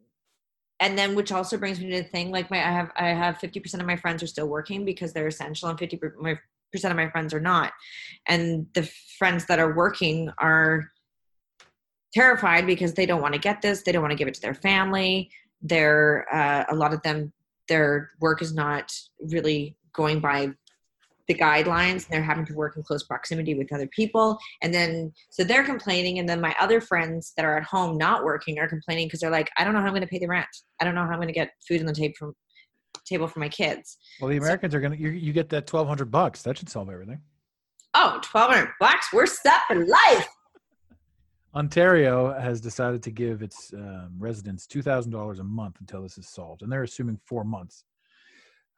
[0.80, 3.38] and then which also brings me to the thing like my i have i have
[3.38, 6.04] 50% of my friends are still working because they're essential and 50%
[6.84, 7.72] of my friends are not
[8.28, 10.92] and the friends that are working are
[12.14, 14.42] terrified because they don't want to get this they don't want to give it to
[14.42, 15.30] their family
[15.62, 17.32] they're uh, a lot of them
[17.70, 18.92] their work is not
[19.32, 20.50] really going by
[21.28, 25.12] the guidelines and they're having to work in close proximity with other people and then
[25.30, 28.68] so they're complaining and then my other friends that are at home not working are
[28.68, 30.48] complaining because they're like i don't know how i'm going to pay the rent
[30.82, 32.34] i don't know how i'm going to get food on the table from
[33.06, 34.96] table for my kids Well, the Americans are gonna.
[34.96, 36.44] You, you get that twelve hundred bucks.
[36.44, 37.20] That should solve everything.
[37.96, 40.28] oh 1200 bucks we're set for life
[41.56, 46.18] Ontario has decided to give its um, residents two thousand dollars a month until this
[46.18, 47.84] is solved, and they're assuming four months.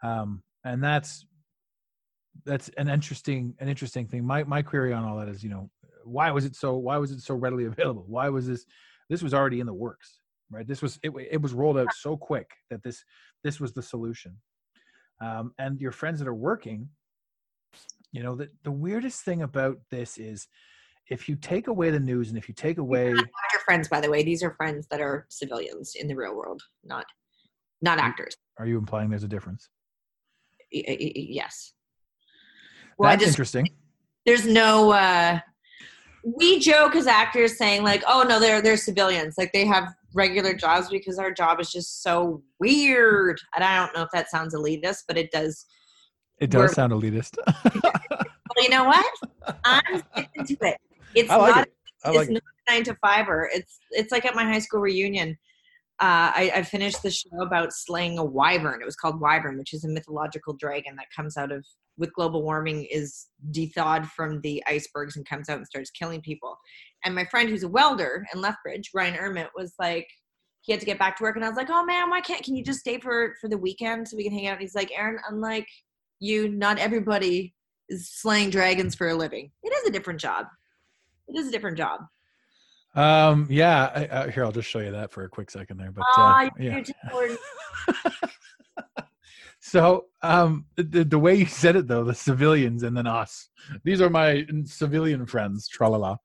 [0.04, 1.26] Um, and that's
[2.44, 4.26] that's an interesting an interesting thing.
[4.26, 5.70] My my query on all that is, you know,
[6.04, 8.06] why was it so why was it so readily available?
[8.08, 8.66] Why was this
[9.10, 10.20] this was already in the works,
[10.50, 10.68] right?
[10.68, 13.04] This was it, it was rolled out so quick that this
[13.44, 14.38] this was the solution.
[15.22, 16.90] Um, and your friends that are working,
[18.12, 20.48] you know, the the weirdest thing about this is
[21.10, 24.10] if you take away the news and if you take away your friends by the
[24.10, 27.06] way these are friends that are civilians in the real world not
[27.82, 29.70] not actors are you implying there's a difference
[30.72, 31.74] yes
[32.98, 33.68] well that's just interesting
[34.26, 35.40] there's no uh
[36.24, 40.54] we joke as actors saying like oh no they're they're civilians like they have regular
[40.54, 43.40] jobs because our job is just so weird.
[43.54, 45.66] And I don't know if that sounds elitist, but it does.
[46.40, 47.38] It does sound elitist.
[48.56, 49.06] Well, you know what?
[49.66, 50.78] I'm sticking to it.
[51.14, 51.68] It's like not.
[51.68, 51.74] it.
[52.06, 52.34] I it's it.
[52.34, 53.50] not a nine to fiver.
[53.54, 55.38] It's it's like at my high school reunion.
[56.02, 58.82] Uh, I, I finished the show about slaying a wyvern.
[58.82, 61.66] It was called Wyvern, which is a mythological dragon that comes out of
[61.98, 63.28] with global warming is
[63.74, 66.58] thawed from the icebergs and comes out and starts killing people.
[67.06, 70.08] And my friend who's a welder in Lethbridge, Ryan Ermit, was like,
[70.62, 72.44] he had to get back to work, and I was like, oh man, why can't
[72.44, 74.54] can you just stay for for the weekend so we can hang out?
[74.54, 75.68] And he's like, Erin, unlike
[76.20, 77.54] you, not everybody
[77.88, 79.52] is slaying dragons for a living.
[79.62, 80.48] It is a different job.
[81.28, 82.02] It is a different job.
[82.96, 83.92] Um, yeah.
[83.94, 85.92] I, uh, here, I'll just show you that for a quick second there.
[85.92, 86.72] But uh, yeah.
[86.72, 87.38] you're just Lord.
[89.68, 93.50] So, um, the, the way you said it though, the civilians and then us.
[93.84, 96.18] These are my civilian friends, tralala.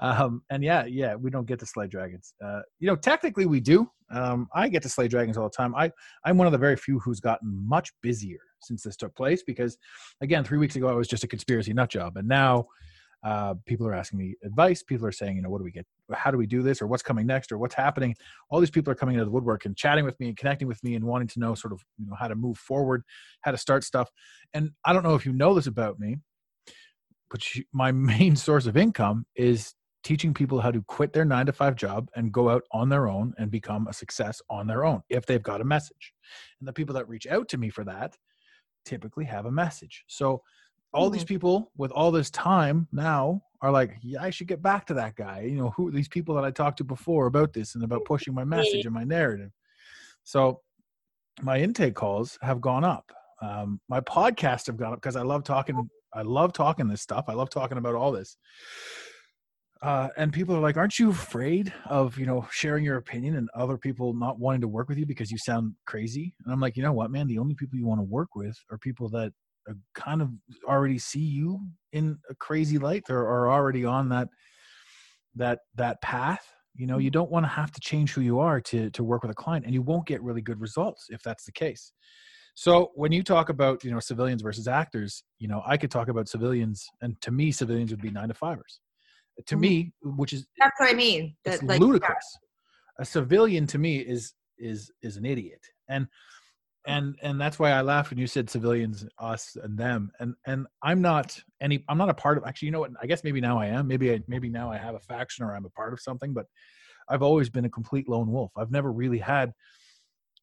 [0.00, 2.34] Um, and yeah, yeah, we don't get to slay dragons.
[2.44, 3.88] Uh, you know, technically we do.
[4.10, 5.76] Um, I get to slay dragons all the time.
[5.76, 5.92] I
[6.24, 9.78] I'm one of the very few who's gotten much busier since this took place because,
[10.20, 12.66] again, three weeks ago I was just a conspiracy nut job, and now
[13.22, 14.82] uh, people are asking me advice.
[14.82, 15.86] People are saying, you know, what do we get?
[16.12, 16.82] How do we do this?
[16.82, 17.52] Or what's coming next?
[17.52, 18.16] Or what's happening?
[18.50, 20.82] All these people are coming into the woodwork and chatting with me and connecting with
[20.82, 23.04] me and wanting to know sort of, you know, how to move forward,
[23.42, 24.10] how to start stuff.
[24.52, 26.18] And I don't know if you know this about me,
[27.30, 27.42] but
[27.72, 31.76] my main source of income is teaching people how to quit their nine to five
[31.76, 35.26] job and go out on their own and become a success on their own if
[35.26, 36.12] they've got a message.
[36.60, 38.16] And the people that reach out to me for that
[38.84, 40.04] typically have a message.
[40.08, 40.42] So
[40.92, 44.86] all these people with all this time now are like, yeah, I should get back
[44.86, 45.42] to that guy.
[45.42, 48.34] You know, who these people that I talked to before about this and about pushing
[48.34, 49.50] my message and my narrative.
[50.24, 50.60] So
[51.40, 53.10] my intake calls have gone up.
[53.40, 55.88] Um, my podcasts have gone up because I love talking.
[56.12, 57.24] I love talking this stuff.
[57.28, 58.36] I love talking about all this.
[59.80, 63.48] Uh, and people are like, "Aren't you afraid of you know sharing your opinion and
[63.54, 66.76] other people not wanting to work with you because you sound crazy?" And I'm like,
[66.76, 67.26] "You know what, man?
[67.26, 69.32] The only people you want to work with are people that
[69.68, 70.30] Uh, kind of
[70.66, 71.60] already see you
[71.92, 74.28] in a crazy light or are already on that
[75.36, 76.44] that that path
[76.74, 77.14] you know you mm-hmm.
[77.14, 79.64] don't want to have to change who you are to to work with a client
[79.64, 81.92] and you won't get really good results if that's the case.
[82.54, 86.08] So when you talk about you know civilians versus actors you know i could talk
[86.08, 88.80] about civilians and to me civilians would be nine to fivers.
[89.46, 89.60] To mm-hmm.
[89.60, 91.34] me which is That's what I mean.
[91.44, 92.26] it's That, like, ludicrous.
[92.98, 95.60] A civilian to me is is is an idiot.
[95.88, 96.06] And
[96.86, 96.96] Mm.
[96.96, 100.66] and and that's why i laughed when you said civilians us and them and and
[100.82, 103.40] i'm not any i'm not a part of actually you know what i guess maybe
[103.40, 105.92] now i am maybe I, maybe now i have a faction or i'm a part
[105.92, 106.46] of something but
[107.08, 108.52] i've always been a complete lone wolf.
[108.56, 109.52] I've never really had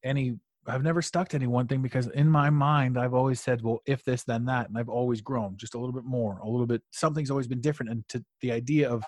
[0.03, 0.37] any
[0.67, 3.79] i've never stuck to any one thing because in my mind i've always said well
[3.85, 6.67] if this then that and i've always grown just a little bit more a little
[6.67, 9.03] bit something's always been different and to the idea of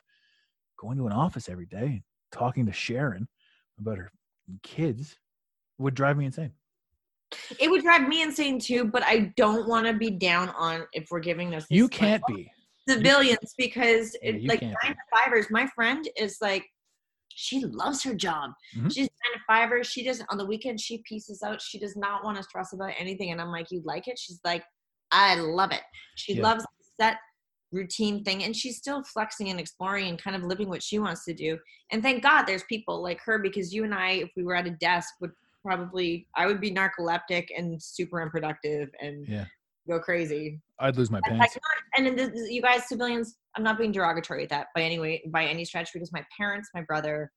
[0.78, 2.02] going to an office every day
[2.32, 3.28] talking to sharon
[3.80, 4.12] about her
[4.64, 5.18] kids
[5.78, 6.52] would drive me insane
[7.60, 11.08] It would drive me insane too, but I don't want to be down on if
[11.12, 11.66] we're giving this.
[11.70, 12.52] you can't be
[12.88, 15.48] civilians because Yeah, it, like nine to fivers.
[15.50, 16.66] My friend is like,
[17.30, 18.52] she loves her job.
[18.76, 18.92] Mhm.
[18.94, 19.88] She's nine to fivers.
[19.88, 20.82] She doesn't on the weekend.
[20.82, 21.62] She pieces out.
[21.62, 23.32] She does not want to stress about anything.
[23.32, 24.20] And I'm like, you like it?
[24.20, 24.64] She's like,
[25.12, 25.82] I love it.
[26.16, 26.44] She Yeah.
[26.44, 27.18] loves the set
[27.72, 31.24] routine thing, and she's still flexing and exploring and kind of living what she wants
[31.24, 31.58] to do.
[31.92, 34.68] And thank God there's people like her because you and I, if we were at
[34.68, 35.32] a desk, would
[35.64, 39.46] probably I would be narcoleptic and super unproductive and Yeah.
[39.90, 40.62] go crazy.
[40.80, 41.58] i'd lose my pants
[41.98, 45.22] and then this, you guys, civilians, I'm not being derogatory at that by any way,
[45.28, 47.32] by any stretch, because my parents, my brother,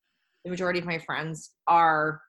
[0.45, 2.21] the majority of my friends are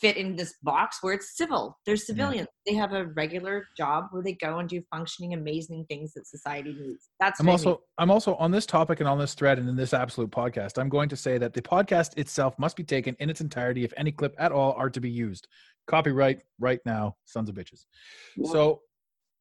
[0.00, 1.78] fit in this box where it's civil.
[1.84, 2.48] They're civilians.
[2.66, 6.74] They have a regular job where they go and do functioning, amazing things that society
[6.78, 7.08] needs.
[7.20, 7.66] That's I'm what I mean.
[7.68, 10.78] also I'm also on this topic and on this thread and in this absolute podcast.
[10.78, 13.92] I'm going to say that the podcast itself must be taken in its entirety if
[13.96, 15.46] any clip at all are to be used.
[15.86, 17.84] Copyright right now, sons of bitches.
[18.50, 18.80] So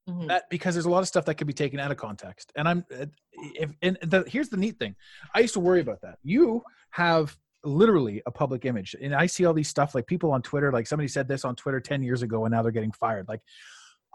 [0.09, 0.27] Mhm.
[0.27, 2.51] that because there's a lot of stuff that can be taken out of context.
[2.57, 3.05] And I'm uh,
[3.55, 4.95] if and the, here's the neat thing.
[5.33, 6.17] I used to worry about that.
[6.23, 10.41] You have literally a public image and I see all these stuff like people on
[10.41, 13.27] Twitter like somebody said this on Twitter 10 years ago and now they're getting fired.
[13.27, 13.41] Like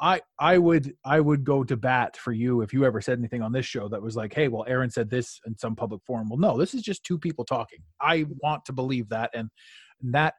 [0.00, 3.42] I I would I would go to bat for you if you ever said anything
[3.42, 6.28] on this show that was like, hey, well, Erin said this in some public forum.
[6.28, 7.80] Well, no, this is just two people talking.
[8.00, 9.50] I want to believe that, and
[10.02, 10.34] that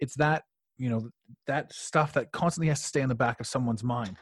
[0.00, 0.44] it's that
[0.78, 1.10] you know
[1.46, 4.16] that stuff that constantly has to stay in the back of someone's mind,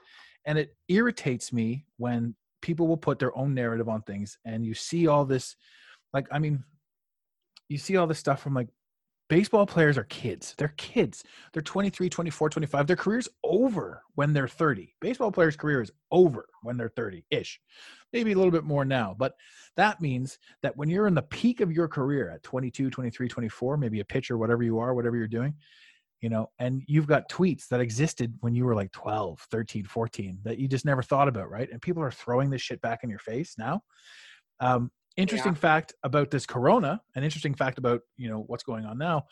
[0.47, 4.75] and it irritates me when people will put their own narrative on things, and you
[4.75, 5.55] see all this,
[6.13, 6.65] like I mean,
[7.73, 8.69] you see all this stuff from like
[9.29, 10.55] baseball players are kids.
[10.59, 11.25] They're kids.
[11.53, 12.87] They're 23, 24, 25.
[12.87, 14.95] Their career's over when they're 30.
[15.01, 17.59] Baseball players' career is over when they're 30 ish.
[18.13, 19.17] Maybe a little bit more now.
[19.19, 19.33] But
[19.77, 23.77] that means that when you're in the peak of your career at 22, 23, 24,
[23.79, 25.55] maybe a pitcher, whatever you are, whatever you're doing,
[26.21, 30.39] you know, and you've got tweets that existed when you were like 12, 13, 14
[30.45, 31.71] that you just never thought about, right?
[31.73, 33.81] And people are throwing this shit back in your face now.
[34.61, 35.59] Um, interesting Yeah.
[35.59, 39.25] fact about this corona an interesting fact about you know what's going on now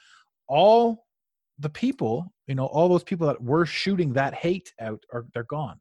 [0.48, 1.06] all
[1.58, 5.44] the people you know all those people that were shooting that hate out are they're
[5.44, 5.80] gone.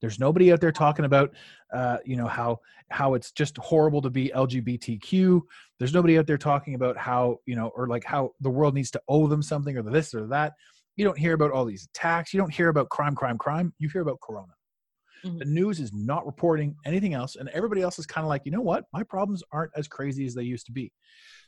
[0.00, 1.34] There's nobody out there talking about
[1.72, 2.58] uh, you know how
[2.90, 5.40] how it's just horrible to be lgbtq
[5.78, 8.90] there's nobody out there talking about how you know or like how the world needs
[8.90, 10.52] to owe them something or this or that.
[10.96, 12.32] You don't hear about all these attacks.
[12.32, 13.72] You don't hear about crime crime crime.
[13.78, 14.52] You hear about corona
[15.24, 15.38] Mhm.
[15.38, 18.52] the news is not reporting anything else and everybody else is kind of like you
[18.52, 20.92] know what my problems aren't as crazy as they used to be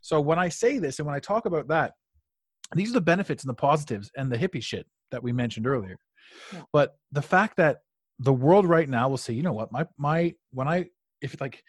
[0.00, 1.92] so when i say this and when i talk about that
[2.74, 5.98] these are the benefits and the positives and the hippie shit that we mentioned earlier
[6.52, 6.62] Yeah.
[6.72, 7.78] but the fact that
[8.18, 10.86] the world right now will say you know what my my when i
[11.20, 11.62] if like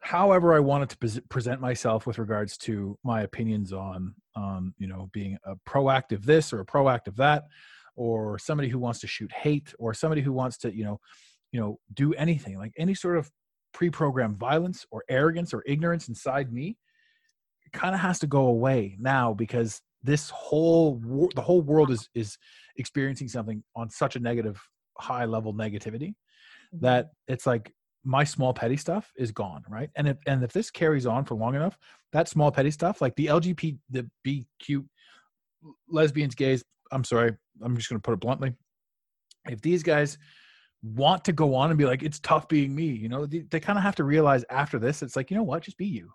[0.00, 4.86] however i wanted to pres- present myself with regards to my opinions on on you
[4.86, 7.44] know being a proactive this or a proactive that
[7.98, 11.00] or somebody who wants to shoot hate or somebody who wants to you know
[11.52, 13.28] you know do anything like any sort of
[13.74, 16.76] pre-programmed violence or arrogance or ignorance inside me
[17.72, 22.08] kind of has to go away now because this whole wor- the whole world is
[22.14, 22.38] is
[22.76, 24.62] experiencing something on such a negative
[24.98, 26.14] high level negativity
[26.74, 26.80] Mhm.
[26.80, 27.74] that it's like
[28.04, 31.34] my small petty stuff is gone right and if and if this carries on for
[31.34, 31.76] long enough
[32.12, 34.86] that small petty stuff like the lgbt the bq
[35.88, 36.62] lesbians gays
[36.92, 38.52] i'm sorry i'm just going to put it bluntly
[39.48, 40.18] if these guys
[40.82, 43.60] want to go on and be like it's tough being me you know they, they
[43.60, 46.10] kind of have to realize after this it's like you know what just be you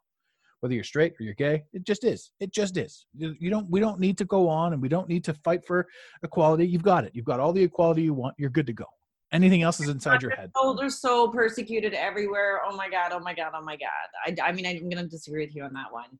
[0.61, 3.81] whether you're straight or you're gay it just is it just is you, don't we
[3.81, 5.85] don't need to go on and we don't need to fight for
[6.23, 8.85] equality you've got it you've got all the equality you want you're good to go
[9.33, 12.61] anything else is inside your head Oh, they're so persecuted everywhere.
[12.65, 13.11] Oh my god.
[13.11, 13.51] Oh my god.
[13.53, 13.89] Oh my god.
[14.25, 16.17] I, I mean, I'm gonna disagree with you on that one.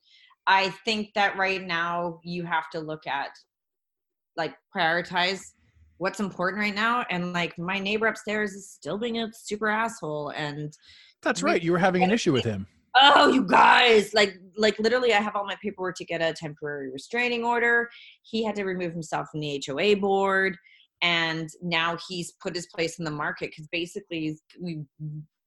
[0.47, 3.29] I think that right now you have to look at
[4.37, 5.41] like prioritize
[5.97, 7.05] what's important right now.
[7.09, 10.29] And like my neighbor upstairs is still being a super asshole.
[10.29, 10.73] And
[11.21, 15.13] that's right you were having an issue with him oh, you guys, like like literally,
[15.13, 17.89] I have all my paperwork to get a temporary restraining order.
[18.21, 20.57] He had to remove himself from the HOA board.
[21.01, 24.83] And now he's put his place in the market because basically we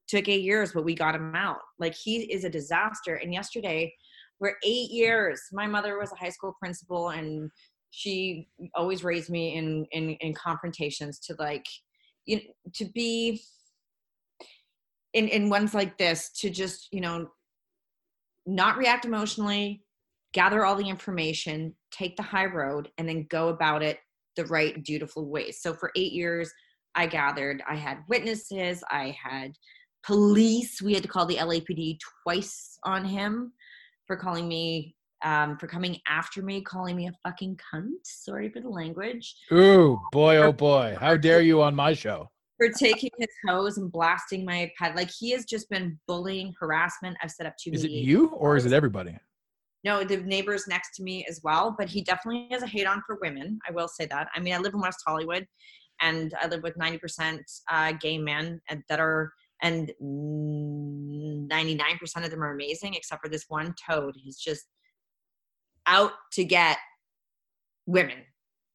[0.06, 1.60] took eight years, but we got him out.
[1.78, 3.14] Like he is a disaster.
[3.14, 3.92] And yesterday,
[4.38, 5.40] we're eight years.
[5.52, 7.50] My mother was a high school principal, and
[7.90, 11.66] she always raised me in in, in confrontations to like,
[12.24, 12.42] you know,
[12.74, 13.42] to be
[15.12, 17.28] in in ones like this to just you know
[18.46, 19.82] not react emotionally,
[20.32, 23.98] gather all the information, take the high road, and then go about it
[24.36, 25.50] the right, dutiful way.
[25.50, 26.52] So for eight years,
[26.94, 29.52] I gathered, I had witnesses, I had
[30.04, 30.80] police.
[30.80, 33.52] We had to call the LAPD twice on him
[34.06, 37.90] for calling me, um, for coming after me, calling me a fucking cunt.
[38.04, 39.34] Sorry for the language.
[39.52, 43.90] ooh boy oh boy how dare you on my show For taking his hose and
[43.90, 44.94] blasting my pad.
[44.96, 47.16] Like he has just been bullying, harassment.
[47.22, 49.16] I've set up two is it you or is it everybody
[49.84, 53.02] No, the neighbors next to me as well, but he definitely has a hate on
[53.06, 53.58] for women.
[53.68, 54.28] I will say that.
[54.34, 55.46] I mean, I live in West Hollywood,
[56.00, 59.92] and I live with ninety percent uh, gay men and- that are, and
[61.48, 64.14] ninety nine percent of them are amazing, except for this one toad.
[64.16, 64.64] He's just
[65.86, 66.78] out to get
[67.86, 68.18] women.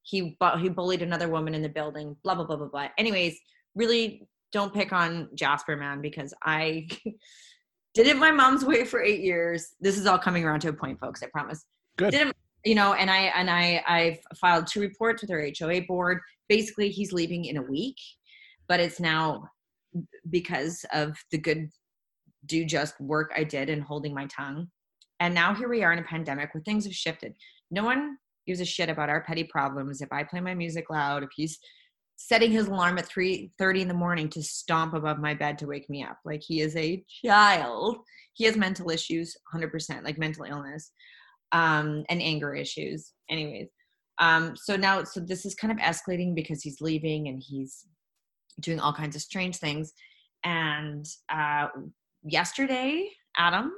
[0.02, 2.16] He bu- he bullied another woman in the building.
[2.24, 2.88] Blah blah blah blah blah.
[2.98, 3.38] Anyways,
[3.74, 6.88] really don't pick on Jasper, man, because I
[7.94, 9.74] did it my mom's way for eight years.
[9.80, 11.22] This is all coming around to a point, folks.
[11.22, 11.64] I promise.
[11.96, 12.10] Good.
[12.12, 15.82] Did it, you know, and I and I I've filed two reports with our HOA
[15.82, 16.18] board.
[16.48, 17.96] Basically, he's leaving in a week,
[18.68, 19.44] but it's now
[20.30, 21.68] because of the good
[22.46, 24.68] do just work I did in holding my tongue.
[25.22, 27.34] And now here we are in a pandemic where things have shifted.
[27.70, 30.02] No one gives a shit about our petty problems.
[30.02, 31.60] If I play my music loud, if he's
[32.16, 35.88] setting his alarm at 3:30 in the morning to stomp above my bed to wake
[35.88, 37.98] me up, like he is a child.
[38.34, 40.90] He has mental issues, 100%, like mental illness
[41.52, 43.12] um, and anger issues.
[43.30, 43.68] Anyways,
[44.18, 47.86] um, so now, so this is kind of escalating because he's leaving and he's
[48.58, 49.92] doing all kinds of strange things.
[50.42, 51.68] And uh,
[52.24, 53.08] yesterday,
[53.38, 53.72] Adam,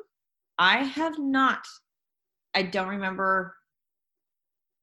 [0.58, 1.64] I have not,
[2.54, 3.54] I don't remember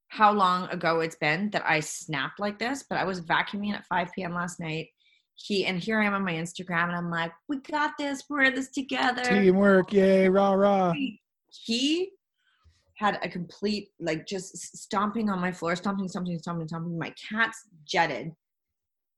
[0.09, 3.85] how long ago it's been that I snapped like this, but I was vacuuming at
[3.85, 4.33] 5 p.m.
[4.33, 4.89] last night.
[5.35, 8.25] He and here I am on my Instagram, and I'm like, "We got this.
[8.29, 10.93] We're in this together." teamwork yay rah rah
[11.51, 12.11] he
[12.97, 16.97] had a complete like just stomping on my floor, stomping, stomping, stomping, stomping.
[16.97, 18.31] My cat's jetted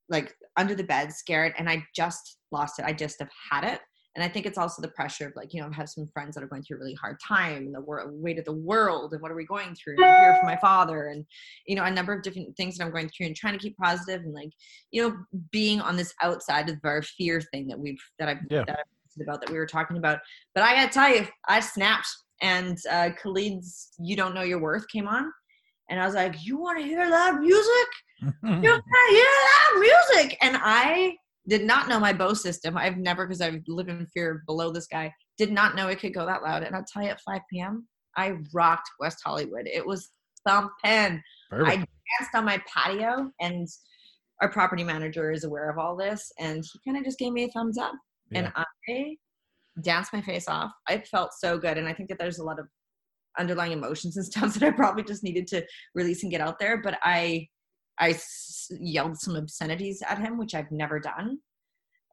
[0.09, 2.85] like under the bed, scared, and I just lost it.
[2.85, 3.81] I just have had it.
[4.15, 6.35] And I think it's also the pressure of like, you know, I have some friends
[6.35, 9.21] that are going through a really hard time, the wor- weight of the world, and
[9.21, 9.95] what are we going through?
[9.95, 11.25] And I'm here for my father, and
[11.65, 13.75] you know, a number of different things that I'm going through, and trying to keep
[13.77, 14.51] positive, and like,
[14.91, 15.15] you know,
[15.51, 18.63] being on this outside of our fear thing that we've that I've Yeah.
[18.65, 20.19] that I've about that we were talking about.
[20.55, 22.07] But I gotta tell you, I snapped,
[22.41, 25.31] and uh, Khalid's "You Don't Know Your Worth" came on,
[25.89, 27.87] and I was like, "You want to hear loud music?
[28.21, 31.15] you want to hear loud music?" And I
[31.47, 32.77] did not know my Bose system.
[32.77, 36.13] I've never, because I live in fear below this guy, did not know it could
[36.13, 36.63] go that loud.
[36.63, 39.67] And I'll tell you, at 5 p.m., I rocked West Hollywood.
[39.67, 40.09] It was
[40.47, 41.21] thumping.
[41.49, 41.69] Perfect.
[41.69, 43.67] I danced on my patio, and
[44.41, 47.45] our property manager is aware of all this, and he kind of just gave me
[47.45, 47.93] a thumbs up,
[48.33, 49.15] and I
[49.81, 50.71] danced my face off.
[50.87, 52.67] I felt so good, and I think that there's a lot of
[53.37, 55.65] underlying emotions and stuff that I probably just needed to
[55.95, 56.81] release and get out there.
[56.81, 57.47] But I,
[57.99, 61.39] I s- yelled some obscenities at him, which I've never done,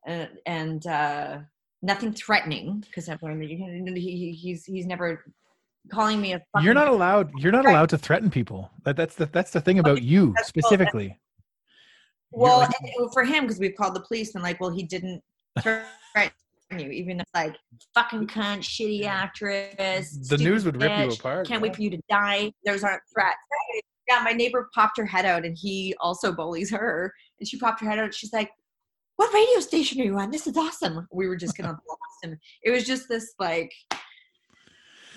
[0.06, 1.38] uh, and uh,
[1.82, 3.56] nothing threatening because I've learned that you
[3.94, 5.24] he, he- he's he's never
[5.90, 6.42] calling me a.
[6.60, 7.30] you're not allowed.
[7.38, 7.72] You're not Right.
[7.72, 8.70] allowed to threaten people.
[8.84, 11.18] That, that's the that's the thing about you specifically.
[12.32, 15.22] Well, like- it- for him, because we've called the police and like, well, he didn't
[15.60, 16.32] threaten
[16.78, 17.56] you, even if like
[17.94, 20.10] fucking cunt, shitty actress.
[20.28, 21.48] the news would rip you apart.
[21.48, 21.68] Can't yeah.
[21.68, 22.52] wait for you to die.
[22.64, 23.38] Those aren't threats.
[24.10, 27.14] Yeah, my neighbor popped her head out, and he also bullies her.
[27.38, 28.06] And she popped her head out.
[28.06, 28.50] And she's like,
[29.16, 30.30] "What radio station are you on?
[30.30, 32.38] This is awesome." We were just gonna blast him.
[32.62, 33.72] It was just this like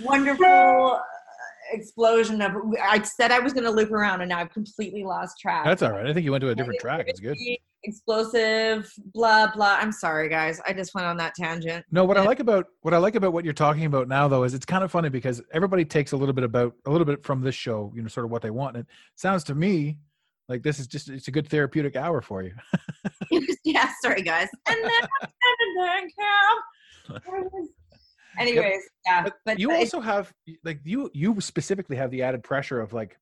[0.01, 1.01] wonderful uh,
[1.71, 2.53] explosion of.
[2.81, 5.91] I said I was gonna loop around, and now I've completely lost track That's all
[5.91, 6.05] right.
[6.05, 7.05] I think you went to a different track.
[7.07, 7.37] It's good.
[7.85, 12.23] Explosive blah blah i'm sorry guys i just went on that tangent No, what I
[12.23, 14.83] like about what I like about what you're talking about now, though, is it's kind
[14.83, 17.91] of funny because everybody takes a little bit about a little bit from this show,
[17.95, 18.75] you know, sort of what they want.
[18.77, 19.97] And it sounds to me
[20.49, 22.53] like this is just it's a good therapeutic hour for you.
[23.65, 27.67] yeah sorry guys and then Cam.
[28.39, 30.31] anyways yeah But, but you it- also have
[30.63, 33.17] like you you specifically have the added pressure of like,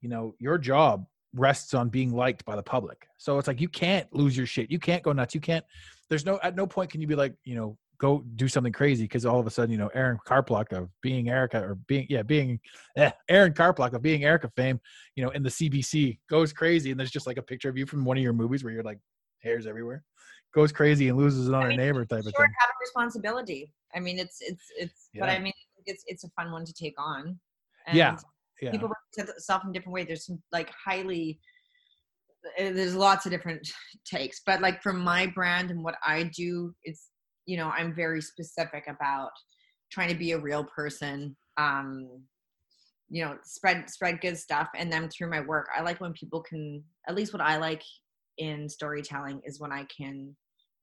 [0.00, 1.06] you know, your job
[1.36, 3.06] rests on being liked by the public.
[3.18, 4.70] So it's like you can't lose your shit.
[4.70, 5.34] You can't go nuts.
[5.34, 5.64] You can't.
[6.08, 9.04] There's no at no point can you be like you know go do something crazy
[9.04, 12.22] because all of a sudden you know Erin Karpluk of being Erica or being yeah
[12.22, 12.60] being
[12.96, 14.80] eh, Erin Karpluk of being Erica fame
[15.14, 17.86] you know in the CBC goes crazy and there's just like a picture of you
[17.86, 18.98] from one of your movies where you're like
[19.42, 20.04] hairs everywhere
[20.54, 22.32] goes crazy and loses it on I her mean, neighbor type of thing.
[22.60, 25.52] have a responsibility i mean it's it's it's but i mean
[25.86, 27.38] it's it's a fun one to take on
[27.92, 28.16] Yeah,
[28.60, 28.70] yeah.
[28.70, 31.38] people represent themselves in different ways there's some like highly
[32.58, 33.66] uh, there's lots of different
[34.06, 37.10] takes but like for my brand and what i do it's
[37.46, 39.30] you know i'm very specific about
[39.90, 42.08] trying to be a real person um
[43.08, 46.42] you know spread spread good stuff and then through my work i like when people
[46.42, 47.82] can at least what i like
[48.38, 50.34] in storytelling is when i can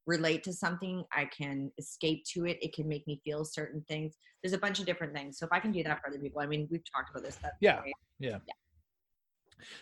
[0.06, 4.16] relate to something i can escape to it it can make me feel certain things
[4.43, 6.41] there's a bunch of different things so if i can do that for other people
[6.41, 7.82] i mean we've talked about this that's Yeah.
[7.82, 7.93] great.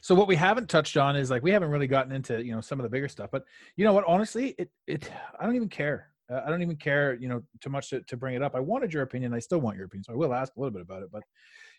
[0.01, 2.61] So what we haven't touched on is like we haven't really gotten into you know
[2.61, 3.43] some of the bigger stuff, but
[3.75, 4.05] you know what?
[4.07, 5.09] Honestly, it it
[5.39, 6.09] I don't even care.
[6.31, 8.55] Uh, I don't even care you know too much to, to bring it up.
[8.55, 9.33] I wanted your opinion.
[9.33, 11.09] I still want your opinion, so I will ask a little bit about it.
[11.11, 11.23] But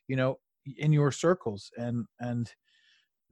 [0.08, 0.38] you know,
[0.78, 2.52] in your circles and and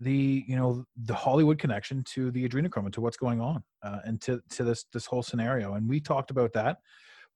[0.00, 3.98] the you know the Hollywood connection to the adrenochrome and to what's going on uh,
[4.04, 6.78] and to to this this whole scenario, and we talked about that.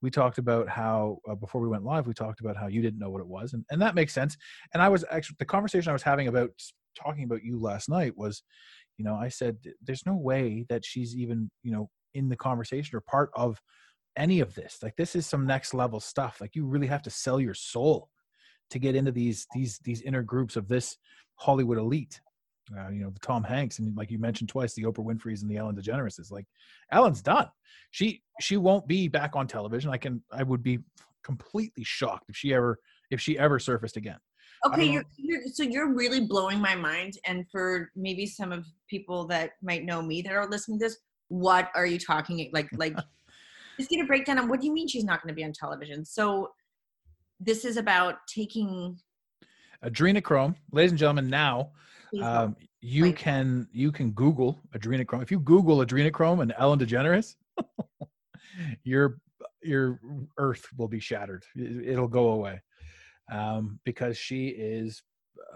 [0.02, 2.98] We talked about how uh, before we went live, we talked about how you didn't
[2.98, 4.36] know what it was, and and that makes sense.
[4.72, 6.50] And I was actually the conversation I was having about
[6.94, 8.42] talking about you last night was,
[8.96, 12.96] you know, I said there's no way that she's even, you know, in the conversation
[12.96, 13.60] or part of
[14.16, 14.78] any of this.
[14.82, 16.40] Like this is some next level stuff.
[16.40, 18.10] Like you really have to sell your soul
[18.70, 20.96] to get into these these these inner groups of this
[21.36, 22.20] Hollywood elite.
[22.76, 25.50] Uh, you know, the Tom Hanks and like you mentioned twice, the Oprah Winfrey's and
[25.50, 26.46] the Ellen DeGeneres is like
[26.90, 27.48] Ellen's done.
[27.90, 29.90] She she won't be back on television.
[29.90, 30.78] I can I would be
[31.22, 32.78] completely shocked if she ever
[33.10, 34.18] if she ever surfaced again.
[34.66, 37.18] Okay, you're, you're so you're really blowing my mind.
[37.26, 40.96] And for maybe some of people that might know me that are listening to this,
[41.28, 42.68] what are you talking like?
[42.72, 42.96] Like,
[43.78, 45.52] just get a breakdown on what do you mean she's not going to be on
[45.52, 46.04] television?
[46.04, 46.52] So
[47.40, 48.98] this is about taking.
[49.84, 51.70] adrenochrome ladies and gentlemen now
[52.22, 57.34] um, you Like- can you can google adrenochrome if you google adrenochrome and ellen degeneres
[58.84, 59.18] your
[59.62, 60.00] your
[60.38, 62.60] earth will be shattered It- it'll go away
[63.32, 65.02] um, because she is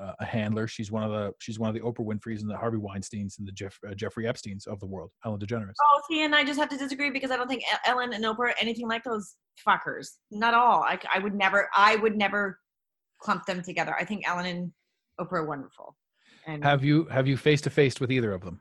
[0.01, 2.57] uh, a handler she's one of the she's one of the oprah winfreys and the
[2.57, 6.25] harvey weinsteins and the Jeff, uh, jeffrey epsteins of the world ellen degeneres Oh, see,
[6.25, 8.89] and I just have to disagree because I don't think Ellen and Oprah are anything
[8.89, 9.35] like those
[9.67, 10.09] fuckers.
[10.31, 10.83] Not all.
[10.83, 11.69] I, I would never.
[11.77, 12.59] I would never
[13.21, 13.95] clump them together.
[13.99, 14.73] I think Ellen and
[15.21, 15.97] Oprah are wonderful.
[16.49, 18.61] And Have you have you face to face with either of them?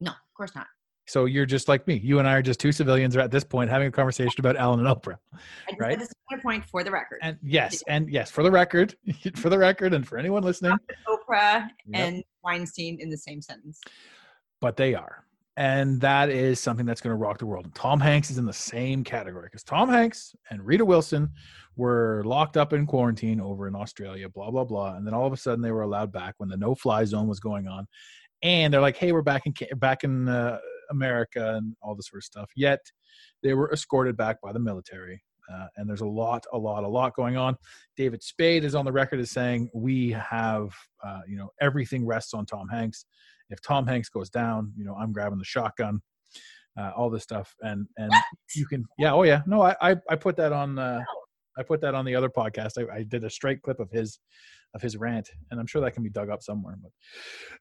[0.00, 0.66] no, of course not.
[1.06, 1.96] So you're just like me.
[2.02, 4.84] You and I are just two civilians at this point having a conversation about Ellen
[4.84, 5.16] and Oprah.
[5.78, 5.98] Right.
[5.98, 7.18] this is my point for the record.
[7.22, 8.94] And yes, and yes, for the record,
[9.36, 10.76] for the record, and for anyone listening,
[11.08, 11.92] Oprah Yep.
[11.92, 13.80] and Weinstein in the same sentence.
[14.60, 15.24] but they are.
[15.56, 17.66] And that is something that's going to rock the world.
[17.66, 21.30] And Tom Hanks is in the same category because Tom Hanks and Rita Wilson
[21.76, 24.94] were locked up in quarantine over in Australia, blah, blah, blah.
[24.94, 27.28] And then all of a sudden they were allowed back when the no fly zone
[27.28, 27.86] was going on.
[28.42, 30.58] And they're like, hey, we're back in, back in uh,
[30.90, 32.50] America and all this sort of stuff.
[32.56, 32.80] Yet
[33.42, 35.22] they were escorted back by the military.
[35.52, 37.56] Uh, and there's a lot, a lot, a lot going on.
[37.96, 40.74] David Spade is on the record as saying we have,
[41.04, 43.04] uh, you know, everything rests on Tom Hanks
[43.52, 46.00] if Tom Hanks goes down, you know, I'm grabbing the shotgun,
[46.78, 48.12] uh, all this stuff, and and
[48.56, 51.02] you can, yeah, oh yeah, no, I I, I put that on, uh,
[51.56, 52.72] I put that on the other podcast.
[52.78, 54.18] I, I did a straight clip of his
[54.74, 56.90] of his rant, and I'm sure that can be dug up somewhere, but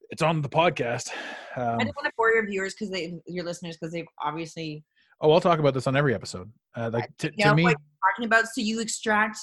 [0.09, 1.09] it's on the podcast.
[1.55, 4.83] I Um, don't want to bore your viewers because they, your listeners, because they've obviously
[5.21, 6.51] oh, I'll talk about this on every episode.
[6.75, 7.77] Uh, like to, you know to me, what
[8.11, 8.45] talking about.
[8.47, 9.37] So you extract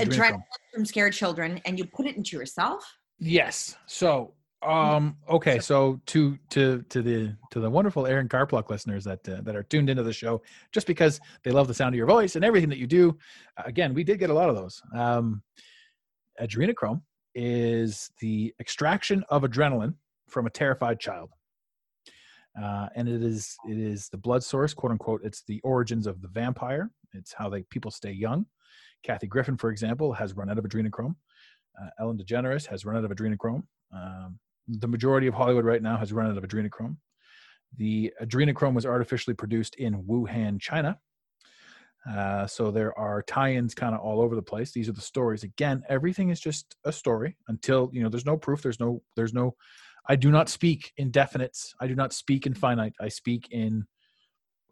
[0.00, 0.42] adrenaline
[0.74, 2.84] from scared children and you put it into yourself.
[3.18, 3.76] Yes.
[3.86, 5.58] So, um, okay.
[5.58, 9.62] So to to to the to the wonderful Erin Karpluk listeners that uh, that are
[9.62, 10.42] tuned into the show,
[10.72, 13.16] just because they love the sound of your voice and everything that you do.
[13.58, 14.80] uh, Again, we did get a lot of those.
[14.94, 15.42] Um,
[16.40, 17.02] adrenochrome
[17.34, 19.94] is the extraction of adrenaline
[20.28, 21.30] from a terrified child.
[22.60, 25.22] Uh, and it is it is the blood source, quote unquote.
[25.24, 26.90] It's the origins of the vampire.
[27.14, 28.46] It's how they people stay young.
[29.02, 31.16] Kathy Griffin, for example, has run out of adrenochrome.
[31.80, 33.64] Uh, Ellen DeGeneres has run out of adrenochrome.
[33.92, 34.38] Um,
[34.68, 36.96] the majority of Hollywood right now has run out of adrenochrome.
[37.76, 40.98] The adrenochrome was artificially produced in Wuhan, China.
[42.08, 44.72] Uh, so there are tie-ins kind of all over the place.
[44.72, 45.44] These are the stories.
[45.44, 48.62] Again, everything is just a story until you know there's no proof.
[48.62, 49.02] There's no.
[49.14, 49.54] There's no.
[50.08, 51.74] I do not speak in definites.
[51.80, 52.94] I do not speak in finite.
[53.00, 53.86] I speak in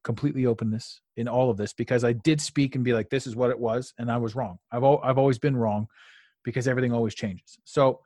[0.02, 3.36] completely openness in all of this because I did speak and be like, this is
[3.36, 4.58] what it was, and I was wrong.
[4.72, 5.86] I've al- I've always been wrong
[6.42, 7.58] because everything always changes.
[7.64, 8.00] So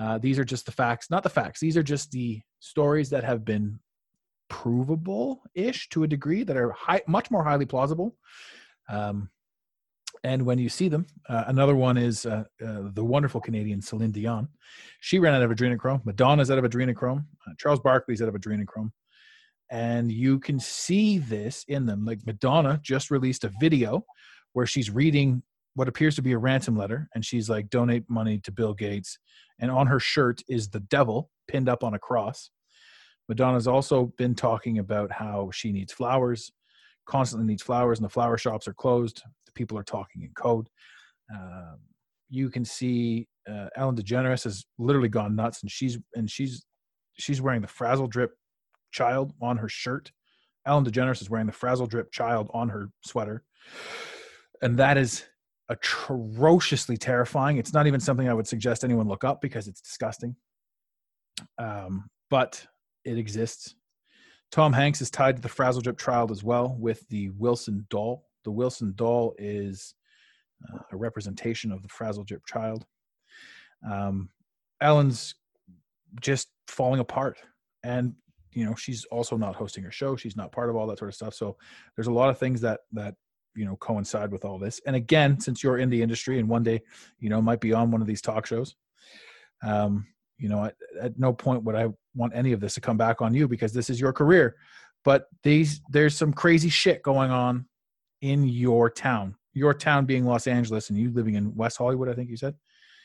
[0.00, 1.60] uh, these are just the facts, not the facts.
[1.60, 3.78] These are just the stories that have been
[4.48, 8.16] provable ish to a degree that are high, much more highly plausible.
[8.88, 9.28] Um,
[10.24, 14.10] and when you see them, uh, another one is uh, uh, the wonderful Canadian Celine
[14.10, 14.48] Dion.
[15.00, 16.04] She ran out of adrenochrome.
[16.04, 17.24] Madonna's out of adrenochrome.
[17.46, 18.90] Uh, Charles Barkley's out of adrenochrome.
[19.70, 22.04] And you can see this in them.
[22.04, 24.04] Like Madonna just released a video
[24.54, 25.42] where she's reading
[25.74, 29.18] what appears to be a ransom letter and she's like donate money to bill gates.
[29.60, 32.50] And on her shirt is the devil pinned up on a cross.
[33.28, 36.50] Madonna's also been talking about how she needs flowers
[37.10, 39.22] constantly needs flowers and the flower shops are closed.
[39.46, 40.68] The people are talking in code.
[41.34, 41.78] Um,
[42.28, 46.64] you can see uh, ellen degeneres has literally gone nuts and she's and she's
[47.18, 48.32] she's wearing the frazzle drip
[48.92, 50.12] child on her shirt.
[50.66, 53.42] Ellen degeneres is wearing the frazzle drip child on her sweater.
[54.62, 55.24] And that is
[55.70, 57.56] atrociously terrifying.
[57.56, 60.36] It's not even something I would suggest anyone look up because it's disgusting.
[61.58, 62.66] Um, but
[63.04, 63.76] it exists.
[64.50, 68.26] Tom Hanks is tied to the Frazzle Drip child as well with the Wilson doll.
[68.44, 69.94] The Wilson doll is
[70.68, 72.84] uh, a representation of the Frazzle Drip child.
[73.88, 74.28] Um,
[74.80, 75.36] Ellen's
[76.20, 77.38] just falling apart,
[77.84, 78.14] and
[78.52, 80.16] you know she's also not hosting her show.
[80.16, 81.34] She's not part of all that sort of stuff.
[81.34, 81.56] So
[81.94, 83.14] there's a lot of things that that
[83.54, 84.80] you know coincide with all this.
[84.86, 86.80] And again since you're in the industry and one day
[87.18, 88.76] you know might be on one of these talk shows
[89.62, 90.06] um
[90.38, 93.20] you know at, at no point would i want any of this to come back
[93.20, 94.56] on you because this is your career.
[95.04, 97.66] But these there's some crazy shit going on
[98.20, 99.36] in your town.
[99.52, 102.54] Your town being los angeles and you living in west hollywood i think you said.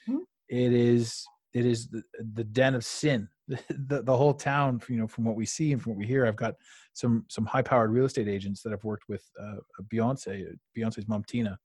[0.07, 0.19] Mhm.
[0.49, 5.07] it is it is the, the den of sin the, the, whole town you know
[5.07, 6.55] from what we see and from what we hear i've got
[6.93, 9.57] some some high powered real estate agents that i've worked with uh,
[9.93, 11.57] Beyonce, Beyonce's mom Tina,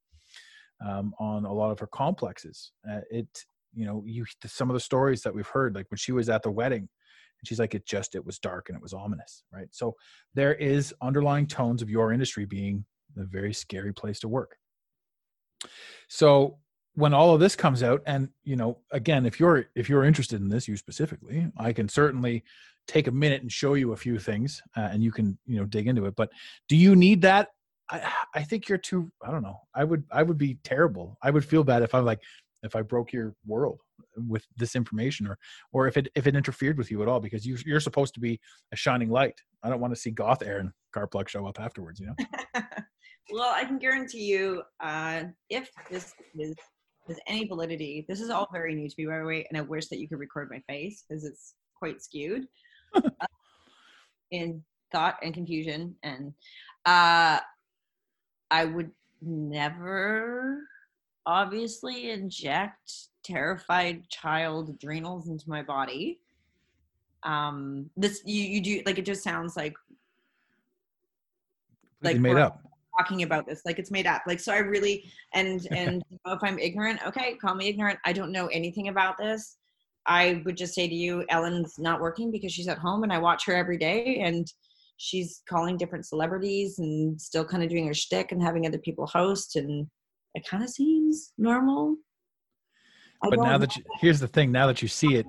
[0.85, 2.71] um, on a lot of her complexes.
[2.89, 3.27] Uh, it
[3.73, 6.43] you know you some of the stories that we've heard, like when she was at
[6.43, 9.67] the wedding, and she's like, it just it was dark and it was ominous, right?
[9.71, 9.95] So
[10.33, 12.85] there is underlying tones of your industry being
[13.17, 14.55] a very scary place to work.
[16.07, 16.57] So
[16.95, 20.41] when all of this comes out and you know again if you're if you're interested
[20.41, 22.43] in this you specifically i can certainly
[22.87, 25.65] take a minute and show you a few things uh, and you can you know
[25.65, 26.15] dig into it.
[26.15, 26.29] But
[26.67, 27.49] do you need that?
[27.89, 29.59] I i think you're too i don't know.
[29.75, 31.17] I would i would be terrible.
[31.21, 32.21] I would feel bad if i'm like
[32.63, 33.81] if i broke your world
[34.27, 35.37] with this information or
[35.73, 38.19] or if it if it interfered with you at all because you you're supposed to
[38.19, 38.39] be
[38.71, 39.39] a shining light.
[39.63, 42.61] I don't want to see goth erin karpluk show up afterwards you know?
[43.33, 46.53] Well, I can guarantee you, uh, if this is
[47.27, 48.05] any validity.
[48.07, 50.07] This is all very new to me, by the way, and I wish that you
[50.07, 52.47] could record my face because it's quite skewed
[52.93, 53.01] uh,
[54.31, 55.95] in thought and confusion.
[56.03, 56.33] And
[56.85, 57.39] uh,
[58.49, 60.59] I would never,
[61.25, 62.91] obviously, inject
[63.23, 66.19] terrified child adrenals into my body.
[67.23, 69.75] Um, this you you do like it just sounds like
[72.01, 72.63] Like Like, made up.
[72.97, 75.03] Talking about this like it's made up like so i really
[75.33, 78.87] and and you know, if i'm ignorant okay call me ignorant i don't know anything
[78.87, 79.57] about this
[80.07, 83.17] i would just say to you ellen's not working because she's at home and i
[83.17, 84.47] watch her every day and
[84.97, 89.05] she's calling different celebrities and still kind of doing her shtick and having other people
[89.07, 89.87] host and
[90.35, 91.95] it kind of seems normal
[93.23, 95.25] I But now that you, here's the thing, now that you see it,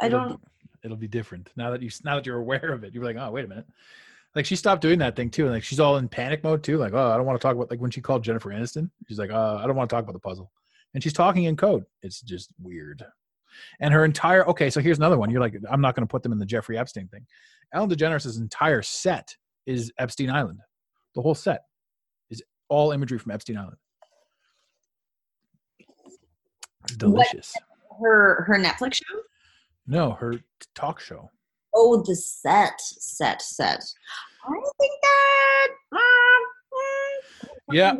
[0.00, 0.48] i don't be-
[0.84, 1.50] it'll be different.
[1.56, 3.66] Now that you now that you're aware of it, you're like, oh wait a minute.
[4.34, 6.76] Like she stopped doing that thing too, and like she's all in panic mode too.
[6.76, 9.18] Like, oh, I don't want to talk about like when she called Jennifer Aniston, she's
[9.18, 10.50] like, uh, I don't want to talk about the puzzle,
[10.92, 11.84] and she's talking in code.
[12.02, 13.04] It's just weird.
[13.80, 15.30] And her entire okay, so here's another one.
[15.30, 17.24] You're like, I'm not going to put them in the Jeffrey Epstein thing.
[17.72, 19.36] Ellen DeGeneres' entire set
[19.66, 20.60] is Epstein Island.
[21.14, 21.62] The whole set
[22.30, 23.76] is all imagery from Epstein Island.
[26.84, 27.54] It's delicious.
[28.00, 29.20] her her netflix show
[29.86, 30.34] No, her
[30.74, 31.30] talk show.
[31.74, 33.82] Oh the set set set
[34.46, 36.34] i think that mm,
[37.72, 37.94] Yeah.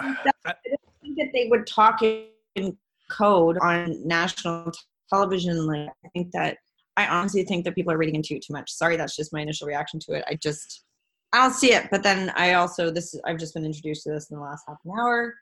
[0.00, 2.76] I don't think that they would talk in
[3.10, 4.72] code on national
[5.08, 5.66] television.
[5.66, 6.58] Like, I think that
[6.96, 8.70] I honestly think that people are reading into it too much.
[8.70, 10.24] Sorry, that's just my initial reaction to it.
[10.28, 10.84] I just
[11.32, 11.88] I don't see it.
[11.90, 14.78] But then I also this I've just been introduced to this in the last half
[14.84, 15.34] an hour.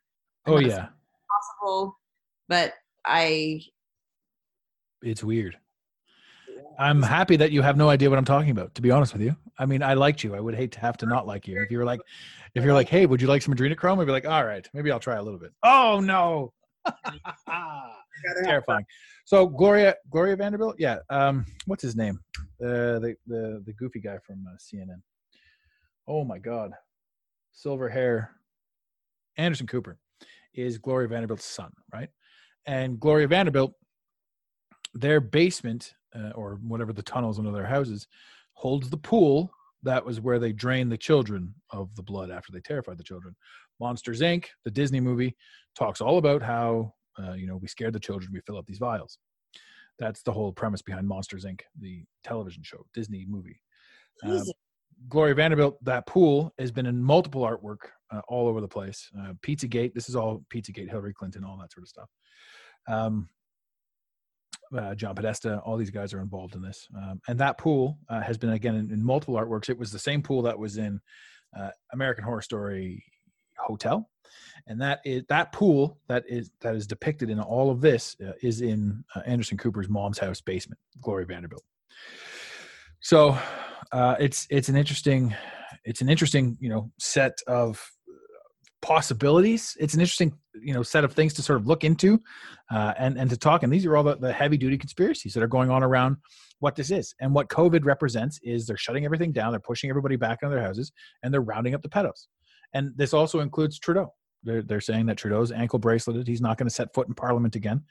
[0.46, 0.88] Oh yeah,
[1.30, 1.96] possible,
[2.48, 2.74] but
[3.04, 3.62] I
[5.02, 5.56] it's weird.
[6.78, 8.74] I'm happy that you have no idea what I'm talking about.
[8.74, 10.34] To be honest with you, I mean, I liked you.
[10.34, 11.60] I would hate to have to not like you.
[11.60, 12.00] If you were like,
[12.54, 14.00] if you're like, hey, would you like some adrenochrome?
[14.00, 15.52] I'd be like, all right, maybe I'll try a little bit.
[15.62, 16.52] Oh no,
[18.44, 18.84] terrifying.
[19.24, 20.98] So Gloria, Gloria Vanderbilt, yeah.
[21.10, 22.20] Um, what's his name?
[22.62, 25.00] Uh, the the the goofy guy from uh, CNN.
[26.08, 26.72] Oh my God,
[27.52, 28.30] silver hair.
[29.36, 29.98] Anderson Cooper
[30.54, 32.08] is Gloria Vanderbilt's son, right?
[32.66, 33.72] And Gloria Vanderbilt,
[34.94, 38.06] their basement uh, or whatever the tunnels under their houses
[38.54, 39.50] holds the pool
[39.86, 43.34] that was where they drained the children of the blood after they terrified the children.
[43.80, 45.36] Monsters Inc., the Disney movie,
[45.76, 48.78] talks all about how uh, you know we scared the children, we fill up these
[48.78, 49.18] vials.
[49.98, 53.60] That's the whole premise behind Monsters Inc., the television show, Disney movie.
[54.24, 54.52] Jesus.
[55.08, 59.10] Gloria Vanderbilt, that pool has been in multiple artwork uh, all over the place.
[59.18, 62.08] Uh, Pizzagate, this is all Pizzagate, Hillary Clinton, all that sort of stuff.
[62.88, 63.28] Um,
[64.76, 66.86] uh, John Podesta, all these guys are involved in this.
[66.96, 69.68] Um, and that pool uh, has been, again, in, in multiple artworks.
[69.68, 71.00] It was the same pool that was in
[71.58, 73.04] uh, American Horror Story
[73.58, 74.08] Hotel.
[74.66, 78.32] And that is that pool that is that is depicted in all of this uh,
[78.42, 81.62] is in uh, Anderson Cooper's mom's house basement, Gloria Vanderbilt.
[83.00, 83.38] So
[83.92, 85.34] uh, it's it's an interesting
[85.84, 87.80] it's an interesting you know set of
[88.82, 89.76] possibilities.
[89.78, 92.20] It's an interesting you know set of things to sort of look into
[92.70, 93.62] uh, and and to talk.
[93.62, 96.16] And these are all the, the heavy duty conspiracies that are going on around
[96.58, 99.52] what this is and what COVID represents is they're shutting everything down.
[99.52, 100.92] They're pushing everybody back into their houses
[101.22, 102.26] and they're rounding up the pedos.
[102.74, 104.12] And this also includes Trudeau.
[104.42, 106.26] They're, they're saying that Trudeau's ankle braceleted.
[106.26, 107.82] He's not going to set foot in Parliament again.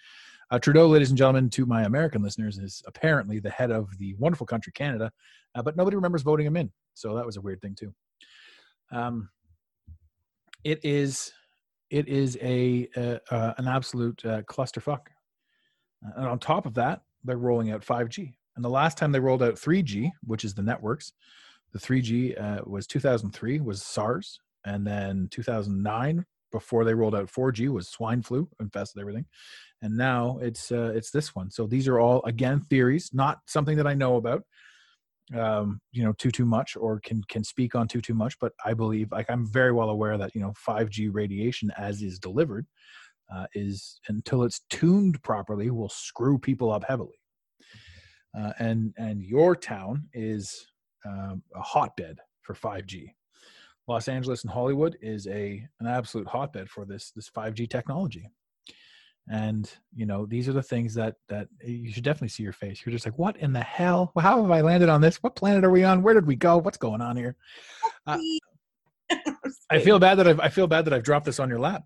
[0.52, 4.14] Uh, Trudeau, ladies and gentlemen, to my American listeners, is apparently the head of the
[4.16, 5.12] wonderful country Canada,
[5.56, 6.72] uh, but nobody remembers voting him in.
[6.94, 7.94] So that was a weird thing too.
[8.92, 9.30] Um,
[10.64, 11.32] it is,
[11.90, 15.08] it is a uh, an absolute uh, clusterfuck.
[16.16, 18.34] And on top of that, they're rolling out 5G.
[18.56, 21.14] And the last time they rolled out 3G, which is the networks,
[21.74, 27.68] the 3G uh, was 2003 was SARS, and then 2009 before they rolled out 4G
[27.70, 29.26] was swine flu, infested everything,
[29.82, 31.52] and now it's uh, it's this one.
[31.52, 34.44] So these are all again theories, not something that I know about,
[35.34, 38.38] um, you know, too too much or can can speak on too too much.
[38.40, 42.20] But I believe, like I'm very well aware that you know 5G radiation as is
[42.20, 42.68] delivered
[43.34, 47.20] uh, is until it's tuned properly will screw people up heavily.
[48.38, 50.68] Uh, and and your town is
[51.06, 53.12] um, a hotbed for 5G.
[53.88, 58.30] Los Angeles and Hollywood is a an absolute hotbed for this this 5G technology.
[59.32, 62.84] And you know these are the things that that you should definitely see your face.
[62.86, 64.12] You're just like, what in the hell?
[64.20, 65.18] How have I landed on this?
[65.24, 66.04] What planet are we on?
[66.04, 66.58] Where did we go?
[66.58, 67.36] What's going on here?
[68.06, 68.20] Uh,
[69.72, 71.84] I feel bad that I've I feel bad that I've dropped this on your lap.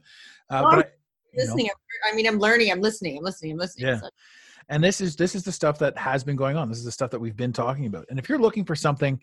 [0.50, 0.90] Uh, Oh, but I,
[1.34, 1.70] you know, listening.
[2.12, 2.72] I mean, I'm learning.
[2.72, 3.18] I'm listening.
[3.18, 3.54] I'm listening.
[3.54, 3.88] I'm listening.
[3.88, 4.00] Yeah.
[4.02, 4.10] So-
[4.70, 6.92] and this is this is the stuff that has been going on this is the
[6.92, 9.20] stuff that we've been talking about and if you're looking for something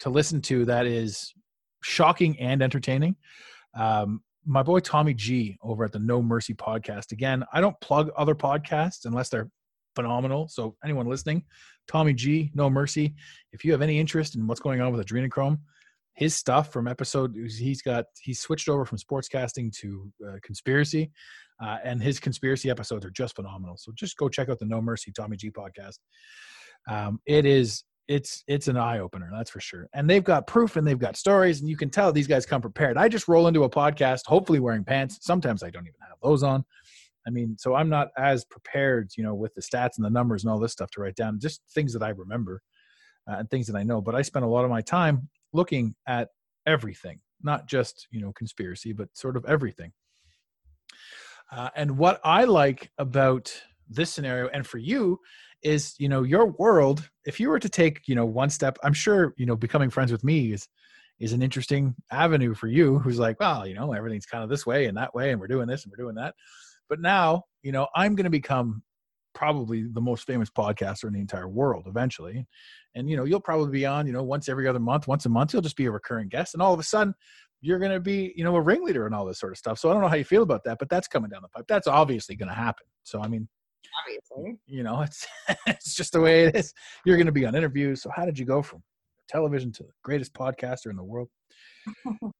[0.00, 1.32] to listen to that is
[1.82, 3.14] shocking and entertaining
[3.74, 7.12] um, my boy Tommy G over at the No Mercy podcast.
[7.12, 9.50] Again, I don't plug other podcasts unless they're
[9.94, 10.48] phenomenal.
[10.48, 11.44] So anyone listening,
[11.86, 13.14] Tommy G, No Mercy,
[13.52, 15.58] if you have any interest in what's going on with adrenochrome,
[16.18, 21.12] his stuff from episode he's got he's switched over from sportscasting to uh, conspiracy
[21.62, 24.82] uh, and his conspiracy episodes are just phenomenal so just go check out the no
[24.82, 25.98] mercy tommy g podcast
[26.88, 29.88] um, it is it's it's an eye opener that's for sure.
[29.92, 32.62] And they've got proof and they've got stories and you can tell these guys come
[32.62, 32.96] prepared.
[32.96, 35.18] I just roll into a podcast hopefully wearing pants.
[35.20, 36.64] Sometimes i don't even have those on.
[37.26, 40.42] I mean so i'm not as prepared you know with the stats and the numbers
[40.42, 42.62] and all this stuff to write down just things that i remember
[43.30, 44.00] uh, and things that i know.
[44.00, 46.28] But i spend a lot of my time looking at
[46.66, 49.92] everything, not just you know conspiracy, but sort of everything.
[51.50, 53.52] Uh, and what I like about
[53.88, 55.18] this scenario, and for you,
[55.62, 57.08] is you know your world.
[57.26, 60.12] If you were to take you know one step, I'm sure you know becoming friends
[60.12, 60.68] with me is
[61.18, 62.98] is an interesting avenue for you.
[62.98, 65.48] Who's like, well, you know, everything's kind of this way and that way, and we're
[65.48, 66.34] doing this and we're doing that.
[66.88, 68.82] But now, you know, I'm going to become
[69.34, 72.44] probably the most famous podcaster in the entire world eventually
[72.96, 75.28] and you know you'll probably be on you know once every other month once a
[75.28, 77.14] month you'll just be a recurring guest and all of a sudden
[77.60, 79.88] you're going to be you know a ringleader and all this sort of stuff so
[79.88, 81.86] i don't know how you feel about that but that's coming down the pipe that's
[81.86, 83.48] obviously going to happen so i mean
[84.02, 85.26] obviously you know it's
[85.66, 86.72] it's just the way it is
[87.04, 88.82] you're going to be on interviews so how did you go from
[89.28, 91.28] television to the greatest podcaster in the world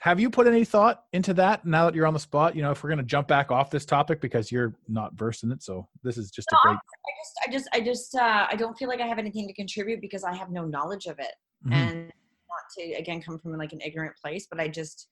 [0.00, 2.56] have you put any thought into that now that you're on the spot?
[2.56, 5.44] You know, if we're going to jump back off this topic because you're not versed
[5.44, 6.78] in it, so this is just no, a great.
[6.78, 9.54] I just, I just, I just, uh, I don't feel like I have anything to
[9.54, 11.34] contribute because I have no knowledge of it,
[11.66, 11.72] mm-hmm.
[11.72, 15.08] and not to again come from like an ignorant place, but I just,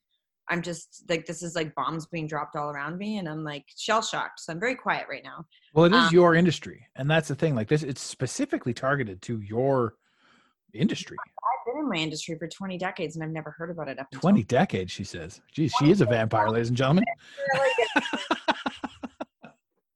[0.48, 3.64] I'm just like this is like bombs being dropped all around me, and I'm like
[3.76, 4.40] shell shocked.
[4.40, 5.46] So I'm very quiet right now.
[5.74, 7.54] Well, it is um, your industry, and that's the thing.
[7.54, 9.94] Like this, it's specifically targeted to your
[10.74, 11.16] industry
[11.62, 13.98] I've been in my industry for 20 decades and I've never heard about it.
[13.98, 15.40] Up 20 decades, she says.
[15.52, 17.04] Geez, she is a vampire, ladies and gentlemen.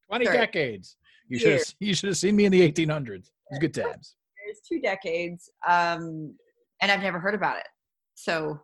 [0.09, 0.37] 20 Sorry.
[0.37, 0.97] decades.
[1.29, 3.11] You should have you should have seen me in the 1800s.
[3.11, 4.15] It was good times.
[4.49, 6.37] It's two decades, um,
[6.81, 7.67] and I've never heard about it.
[8.15, 8.61] So,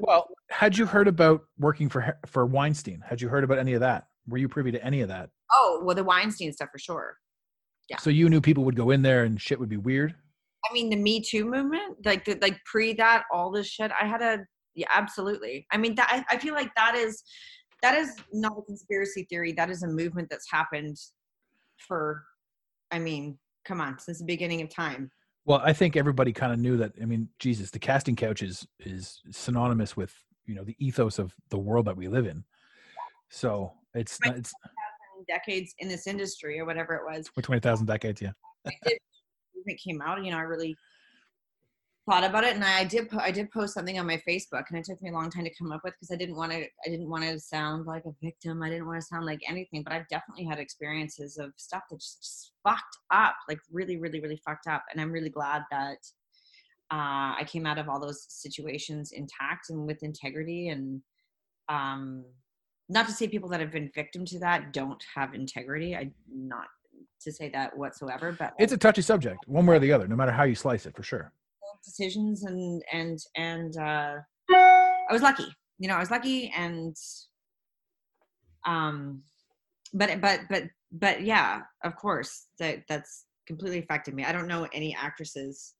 [0.00, 3.02] well, had you heard about working for for Weinstein?
[3.06, 4.06] Had you heard about any of that?
[4.28, 5.30] Were you privy to any of that?
[5.52, 7.16] Oh, well, the Weinstein stuff for sure.
[7.88, 7.98] Yeah.
[7.98, 10.14] So you knew people would go in there and shit would be weird.
[10.68, 13.92] I mean, the Me Too movement, like the, like pre that, all this shit.
[14.00, 14.38] I had a
[14.74, 15.66] yeah, absolutely.
[15.72, 17.22] I mean, that I, I feel like that is
[17.82, 19.52] that is not a conspiracy theory.
[19.52, 20.96] That is a movement that's happened
[21.78, 22.24] for.
[22.90, 25.10] I mean, come on, since the beginning of time.
[25.46, 26.92] Well, I think everybody kind of knew that.
[27.00, 30.12] I mean, Jesus, the casting couch is is synonymous with
[30.44, 32.44] you know the ethos of the world that we live in.
[33.30, 34.52] So it's not, it's
[35.28, 37.28] decades in this industry or whatever it was.
[37.28, 38.32] For twenty thousand decades, yeah.
[38.64, 40.76] it came out, you know, I really
[42.08, 44.84] thought about it and I did I did post something on my Facebook and it
[44.84, 46.88] took me a long time to come up with because I didn't want to I
[46.88, 48.62] didn't want to sound like a victim.
[48.62, 52.00] I didn't want to sound like anything, but I've definitely had experiences of stuff that
[52.00, 54.84] just, just fucked up, like really, really, really fucked up.
[54.90, 55.98] And I'm really glad that
[56.92, 61.02] uh, I came out of all those situations intact and with integrity and
[61.68, 62.24] um
[62.88, 65.96] not to say people that have been victim to that don't have integrity.
[65.96, 66.68] I not
[67.22, 68.30] to say that whatsoever.
[68.38, 70.86] But it's a touchy subject, one way or the other, no matter how you slice
[70.86, 71.32] it, for sure.
[71.86, 74.16] Decisions and and and uh,
[74.50, 75.46] I was lucky.
[75.78, 76.94] You know, I was lucky, and
[78.66, 79.22] um,
[79.94, 84.24] but but but but yeah, of course that that's completely affected me.
[84.24, 85.74] I don't know any actresses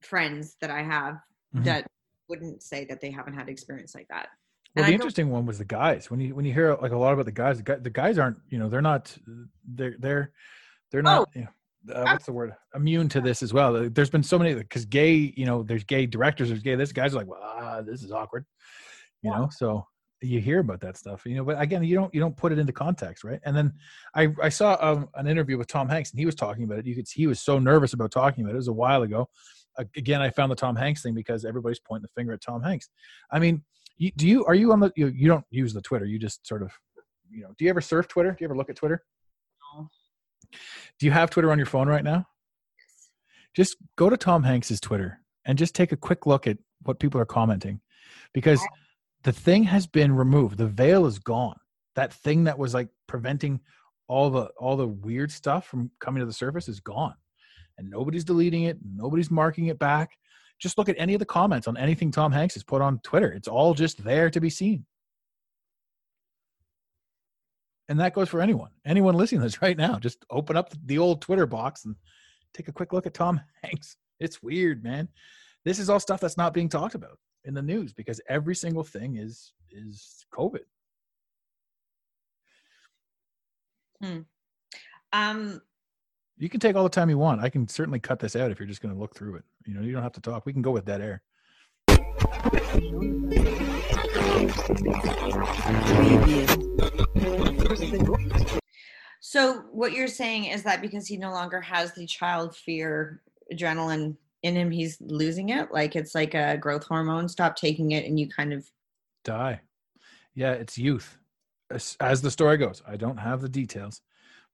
[0.00, 1.14] friends that I have
[1.54, 1.64] mm-hmm.
[1.64, 1.86] that
[2.28, 4.28] wouldn't say that they haven't had experience like that.
[4.74, 6.10] Well, the interesting one was the guys.
[6.10, 8.18] When you when you hear like a lot about the guys, the guys, the guys
[8.18, 9.14] aren't you know they're not
[9.68, 10.32] they're they're
[10.90, 11.20] they're not.
[11.20, 11.26] Oh.
[11.34, 11.48] You know,
[11.90, 12.54] uh, what's the word?
[12.74, 13.88] Immune to this as well.
[13.90, 16.74] There's been so many because gay, you know, there's gay directors, there's gay.
[16.74, 18.44] This guys are like, well, ah, this is awkward,
[19.22, 19.38] you yeah.
[19.38, 19.48] know.
[19.50, 19.86] So
[20.22, 21.44] you hear about that stuff, you know.
[21.44, 23.40] But again, you don't you don't put it into context, right?
[23.44, 23.72] And then
[24.14, 26.86] I I saw um, an interview with Tom Hanks, and he was talking about it.
[26.86, 28.54] You could see he was so nervous about talking about it.
[28.54, 29.28] It was a while ago.
[29.96, 32.90] Again, I found the Tom Hanks thing because everybody's pointing the finger at Tom Hanks.
[33.30, 33.64] I mean,
[33.96, 36.04] you, do you are you on the you, you don't use the Twitter?
[36.04, 36.72] You just sort of
[37.30, 37.52] you know.
[37.58, 38.30] Do you ever surf Twitter?
[38.30, 39.02] Do you ever look at Twitter?
[40.98, 42.26] Do you have Twitter on your phone right now?
[42.78, 43.10] Yes.
[43.54, 47.20] Just go to Tom Hanks's Twitter and just take a quick look at what people
[47.20, 47.80] are commenting,
[48.32, 48.60] because
[49.22, 50.58] the thing has been removed.
[50.58, 51.58] The veil is gone.
[51.94, 53.60] That thing that was like preventing
[54.08, 57.14] all the all the weird stuff from coming to the surface is gone,
[57.78, 58.78] and nobody's deleting it.
[58.84, 60.12] Nobody's marking it back
[60.62, 63.32] just look at any of the comments on anything Tom Hanks has put on Twitter.
[63.32, 64.86] It's all just there to be seen.
[67.88, 69.98] And that goes for anyone, anyone listening to this right now.
[69.98, 71.96] Just open up the old Twitter box and
[72.54, 73.96] take a quick look at Tom Hanks.
[74.20, 75.08] It's weird, man.
[75.64, 77.18] This is all stuff that's not being talked about.
[77.44, 80.60] in the news because every single thing is is COVID.
[84.02, 84.20] hmm.
[85.12, 85.60] Um,
[86.38, 87.40] You can take all the time you want.
[87.42, 89.44] I can certainly cut this out if you're just going to look through it.
[89.66, 90.46] You know, you don't have to talk.
[90.46, 91.22] We can go with dead air.
[99.20, 103.22] So what you're saying is that because he no longer has the child fear
[103.52, 105.72] adrenaline in him, he's losing it.
[105.72, 107.28] Like it's like a growth hormone.
[107.28, 108.68] Stop taking it, and you kind of
[109.24, 109.60] Die.
[110.34, 111.18] Yeah, it's youth.
[111.70, 114.02] As, as the story goes, I don't have the details,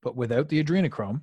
[0.02, 1.22] but without the adrenochrome,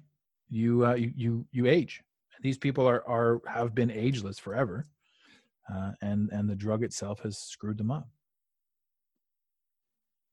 [0.50, 2.02] you uh, you you you age.
[2.42, 4.86] These people are are have been ageless forever,
[5.74, 8.08] uh, and and the drug itself has screwed them up.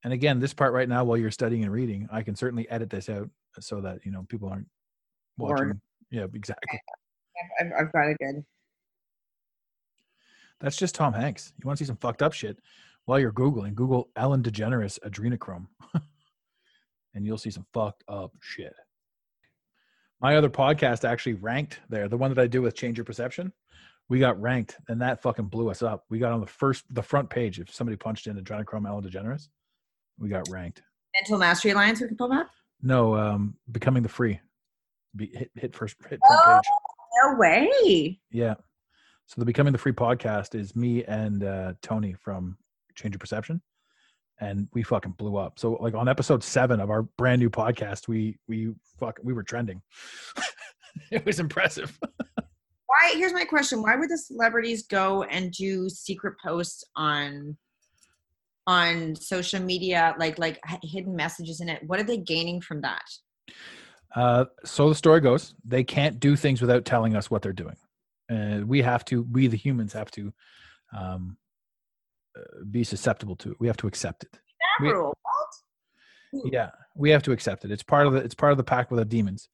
[0.05, 2.91] And again, this part right now, while you're studying and reading, I can certainly edit
[2.91, 3.31] this out
[3.61, 4.67] so that you know people aren't
[5.37, 5.81] watching.
[6.11, 6.81] Yeah, exactly.
[7.61, 8.45] I've, I've got it good.
[10.61, 11.53] That's just Tom Hanks.
[11.59, 12.59] You want to see some fucked up shit?
[13.05, 15.67] While you're googling, Google Ellen DeGeneres adrenochrome,
[17.15, 18.75] and you'll see some fucked up shit.
[20.21, 22.09] My other podcast actually ranked there.
[22.09, 23.53] The one that I do with Change Your Perception,
[24.09, 26.05] we got ranked, and that fucking blew us up.
[26.11, 27.59] We got on the first, the front page.
[27.59, 29.49] If somebody punched in adrenochrome Ellen DeGeneres,
[30.23, 30.81] we got ranked.
[31.21, 32.01] Mental Mastery Alliance.
[32.01, 32.47] We can pull that.
[32.81, 34.41] No, um, becoming the free.
[35.15, 36.73] Be, hit hit first hit front Oh, page.
[37.23, 38.21] no way.
[38.31, 38.55] Yeah.
[39.27, 42.57] So the Becoming the Free podcast is me and uh, Tony from
[42.95, 43.61] Change Your Perception,
[44.41, 45.59] and we fucking blew up.
[45.59, 49.43] So like on episode seven of our brand new podcast, we we fuck we were
[49.43, 49.83] trending.
[51.11, 51.99] it was impressive.
[52.87, 53.13] Why?
[53.15, 57.57] Here's my question: Why would the celebrities go and do secret posts on
[58.67, 61.83] on social media, like like hidden messages in it?
[61.87, 63.05] What are they gaining from that?
[64.15, 67.77] Uh, so the story goes, they can't do things without telling us what they're doing.
[68.29, 70.33] And we have to, we the humans have to
[70.97, 71.37] um,
[72.37, 73.57] uh, be susceptible to it.
[73.59, 74.39] We have to accept it.
[74.81, 74.93] We-?
[76.51, 77.71] Yeah, we have to accept it.
[77.71, 79.49] It's part of the it's part of the pact with the demons.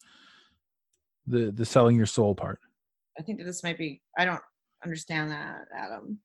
[1.27, 2.61] The the selling your soul part.
[3.19, 4.01] I think that this might be.
[4.17, 4.41] I don't
[4.85, 6.21] understand that, Adam.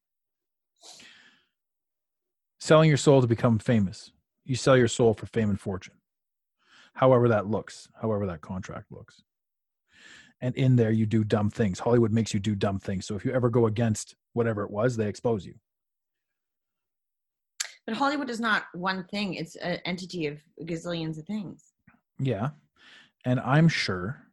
[2.63, 4.13] Selling your soul to become famous.
[4.45, 5.95] You sell your soul for fame and fortune.
[6.93, 9.21] However that looks, however that contract looks.
[10.39, 11.79] And in there you do dumb things.
[11.79, 13.05] Hollywood makes you do dumb things.
[13.05, 15.55] So if you ever go against whatever it was, they expose you.
[17.85, 21.73] But Hollywood is not one thing; it's an entity of gazillions of things.
[22.17, 22.51] Yeah.
[23.25, 24.25] And I'm sure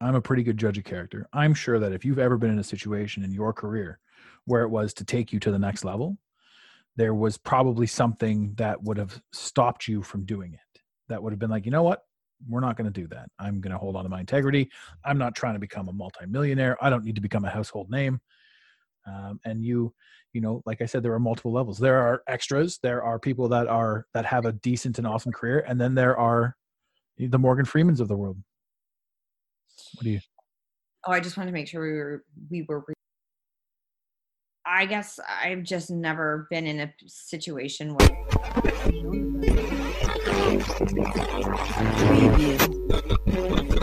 [0.00, 1.28] I'm a pretty good judge of character.
[1.32, 4.00] I'm sure that if you've ever been in a situation in your career
[4.44, 6.18] where it was to take you to the next level,
[6.96, 10.80] there was probably something that would have stopped you from doing it.
[11.08, 12.02] That would have been like, you know what?
[12.48, 13.28] We're not going to do that.
[13.38, 14.70] I'm going to hold on to my integrity.
[15.04, 16.76] I'm not trying to become a multimillionaire.
[16.82, 18.20] I don't need to become a household name.
[19.06, 19.94] Um, and you,
[20.32, 21.78] you know, like I said, there are multiple levels.
[21.78, 22.78] There are extras.
[22.82, 26.18] There are people that are that have a decent and awesome career, and then there
[26.18, 26.56] are
[27.18, 28.36] the Morgan Freemans of the world.
[29.94, 30.20] What do you?
[31.06, 32.84] Oh, I just wanted to make sure we were we were.
[34.66, 38.08] I guess I've just never been in a situation where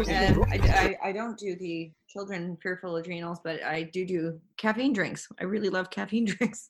[0.06, 5.28] I, I, I don't do the children fearful adrenals, but I do do caffeine drinks.
[5.40, 6.70] I really love caffeine drinks.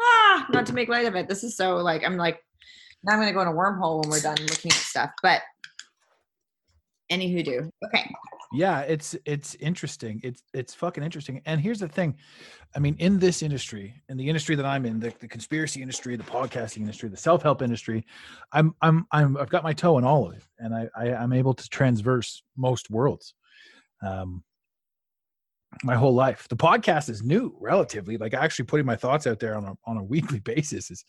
[0.00, 1.28] Ah, not to make light of it.
[1.28, 2.42] This is so like I'm like
[3.04, 5.10] now I'm gonna go in a wormhole when we're done looking at stuff.
[5.22, 5.42] But
[7.12, 8.10] anywho, do okay.
[8.52, 10.20] Yeah, it's it's interesting.
[10.24, 11.40] It's it's fucking interesting.
[11.46, 12.16] And here's the thing,
[12.74, 16.16] I mean, in this industry, in the industry that I'm in, the, the conspiracy industry,
[16.16, 18.04] the podcasting industry, the self help industry,
[18.52, 21.32] I'm I'm I'm I've got my toe in all of it, and I, I I'm
[21.32, 23.34] able to transverse most worlds.
[24.04, 24.42] Um,
[25.84, 26.48] my whole life.
[26.48, 28.16] The podcast is new, relatively.
[28.16, 31.04] Like actually putting my thoughts out there on a on a weekly basis is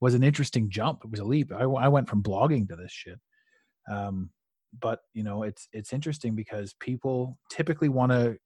[0.00, 1.00] was an interesting jump.
[1.02, 1.50] It was a leap.
[1.50, 3.18] I, I went from blogging to this shit.
[3.90, 4.28] Um,
[4.80, 8.36] but you know, it's it's interesting because people typically want to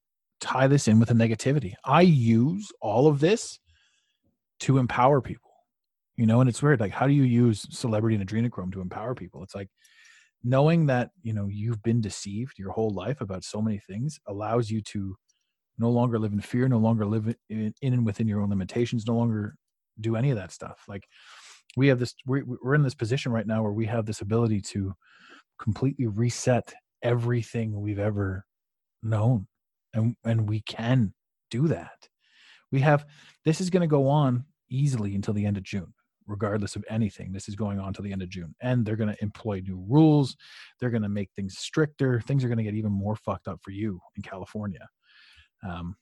[0.40, 1.74] tie this in with a negativity.
[1.84, 3.58] I use all of this
[4.60, 5.50] to empower people.
[6.16, 6.80] You know, and it's weird.
[6.80, 9.44] Like, how do you use celebrity and adrenochrome to empower people?
[9.44, 9.68] It's like
[10.42, 14.70] knowing that you know you've been deceived your whole life about so many things allows
[14.70, 15.16] you to
[15.78, 19.06] no longer live in fear, no longer live in, in and within your own limitations,
[19.06, 19.54] no longer
[20.00, 20.84] do any of that stuff.
[20.88, 21.06] Like
[21.76, 24.60] we have this, we're, we're in this position right now where we have this ability
[24.60, 24.94] to
[25.60, 28.44] completely reset everything we've ever
[29.02, 29.46] known.
[29.94, 31.14] And, and we can
[31.50, 32.08] do that.
[32.70, 33.06] We have,
[33.44, 35.92] this is going to go on easily until the end of June
[36.28, 37.32] regardless of anything.
[37.32, 38.54] This is going on to the end of June.
[38.60, 40.36] And they're going to employ new rules.
[40.78, 42.20] They're going to make things stricter.
[42.20, 44.86] Things are going to get even more fucked up for you in California.
[45.68, 45.96] Um,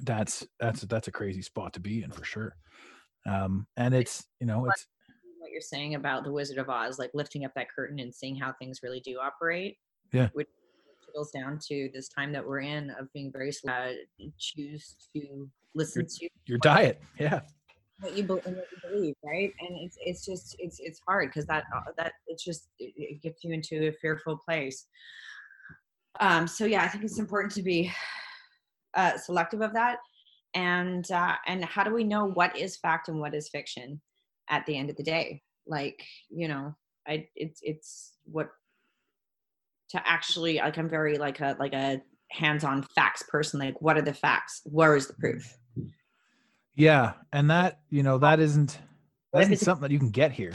[0.00, 2.56] that's that's that's a crazy spot to be in for sure.
[3.26, 4.86] Um, and it's you know it's
[5.52, 8.52] you're saying about the Wizard of Oz, like lifting up that curtain and seeing how
[8.52, 9.76] things really do operate.
[10.12, 10.28] Yeah.
[10.32, 10.48] Which
[11.14, 13.88] goes down to this time that we're in of being very uh,
[14.38, 17.00] choose to listen to your diet.
[17.18, 17.40] Yeah.
[18.00, 19.52] what you, what you believe, right?
[19.60, 23.22] And it's it's just it's it's hard because that uh, that it's just it, it
[23.22, 24.86] gets you into a fearful place.
[26.20, 26.46] Um.
[26.46, 27.92] So yeah, I think it's important to be
[28.94, 29.98] uh, selective of that,
[30.54, 34.00] and uh, and how do we know what is fact and what is fiction
[34.48, 35.42] at the end of the day?
[35.66, 36.74] Like you know,
[37.06, 38.50] I it's it's what
[39.90, 42.02] to actually like I'm very like a like a
[42.32, 43.60] hands-on facts person.
[43.60, 44.62] Like, what are the facts?
[44.64, 45.56] Where is the proof?
[46.74, 48.78] Yeah, and that you know that isn't
[49.32, 50.52] that isn't something that you can get here.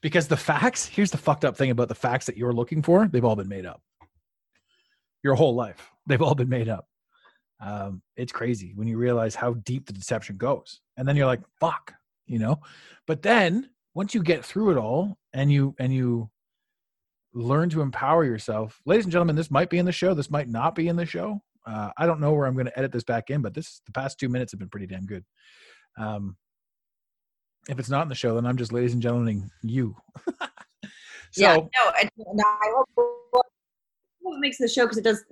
[0.00, 3.06] Because the facts, here's the fucked up thing about the facts that you're looking for,
[3.06, 3.80] they've all been made up.
[5.22, 6.88] Your whole life, they've all been made up.
[7.60, 11.42] Um, it's crazy when you realize how deep the deception goes, and then you're like,
[11.60, 11.94] "Fuck,"
[12.26, 12.60] you know.
[13.06, 16.30] But then once you get through it all, and you and you
[17.34, 20.48] learn to empower yourself, ladies and gentlemen, this might be in the show, this might
[20.48, 21.40] not be in the show.
[21.66, 23.92] Uh, I don't know where I'm going to edit this back in, but this the
[23.92, 25.24] past two minutes have been pretty damn good.
[25.98, 26.36] Um,
[27.68, 29.96] if it's not in the show, then I'm just ladies and gentlemen you.
[30.26, 30.40] so
[31.36, 32.10] yeah, no, and,
[32.44, 32.88] I hope
[34.20, 35.24] what makes the show because it does.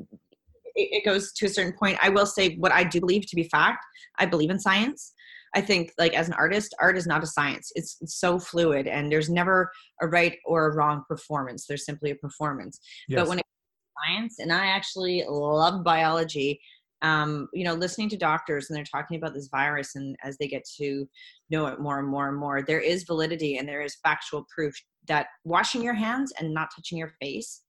[0.77, 1.99] It, it goes to a certain point.
[2.01, 3.85] I will say what I do believe to be fact.
[4.19, 5.13] I believe in science.
[5.55, 7.73] I think, like as an artist, art is not a science.
[7.75, 9.71] It's, it's so fluid, and there's never
[10.01, 11.67] a right or a wrong performance.
[11.67, 12.81] There's simply a performance.
[13.09, 13.21] yes.
[13.21, 16.61] But when it comes to science, and I actually love biology,
[17.03, 20.47] um, you know, listening to doctors and they're talking about this virus, and as they
[20.47, 21.09] get to
[21.51, 24.75] know it more and more and more, there is validity and there is factual proof
[25.09, 27.63] that washing your hands and not touching your face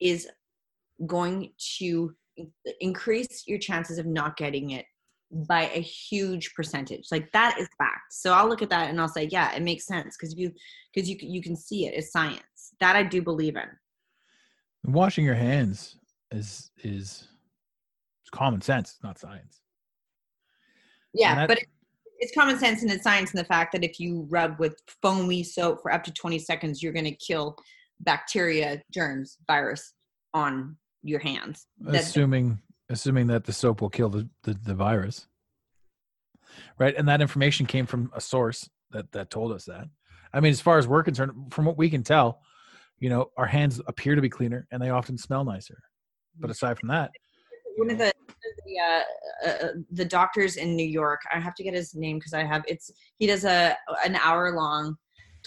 [0.00, 0.28] is
[1.06, 2.14] going to
[2.80, 4.86] increase your chances of not getting it
[5.30, 9.08] by a huge percentage like that is fact so i'll look at that and i'll
[9.08, 10.50] say yeah it makes sense because you
[10.94, 13.68] because you you can see it it's science that i do believe in
[14.84, 15.96] washing your hands
[16.30, 17.28] is is
[18.28, 19.62] it's common sense, it's not science.
[21.14, 21.68] Yeah, that- but it,
[22.18, 25.42] it's common sense and it's science in the fact that if you rub with foamy
[25.42, 27.56] soap for up to 20 seconds, you're going to kill
[28.00, 29.94] bacteria, germs, virus
[30.34, 31.66] on your hands.
[31.86, 35.26] Assuming assuming that the soap will kill the, the, the virus
[36.78, 39.86] right and that information came from a source that that told us that
[40.32, 42.40] i mean as far as we're concerned from what we can tell
[42.98, 45.78] you know our hands appear to be cleaner and they often smell nicer
[46.40, 47.10] but aside from that
[47.76, 48.12] one of the
[48.66, 51.20] the, uh, uh, the doctors in New York.
[51.32, 52.90] I have to get his name because I have it's.
[53.16, 54.96] He does a an hour long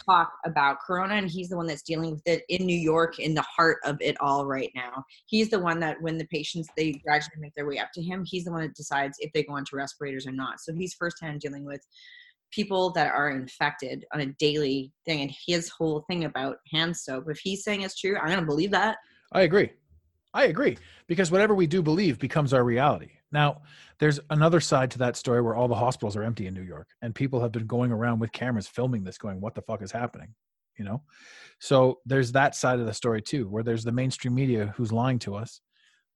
[0.06, 3.34] talk about Corona, and he's the one that's dealing with it in New York, in
[3.34, 5.04] the heart of it all right now.
[5.26, 8.24] He's the one that when the patients they gradually make their way up to him,
[8.26, 10.60] he's the one that decides if they go onto respirators or not.
[10.60, 11.86] So he's firsthand dealing with
[12.52, 17.30] people that are infected on a daily thing, and his whole thing about hand soap.
[17.30, 18.98] If he's saying it's true, I'm gonna believe that.
[19.32, 19.72] I agree.
[20.34, 20.78] I agree
[21.08, 23.12] because whatever we do believe becomes our reality.
[23.32, 23.62] Now,
[24.00, 26.88] there's another side to that story where all the hospitals are empty in New York
[27.02, 29.92] and people have been going around with cameras filming this going what the fuck is
[29.92, 30.34] happening,
[30.78, 31.02] you know?
[31.60, 35.20] So there's that side of the story too where there's the mainstream media who's lying
[35.20, 35.62] to us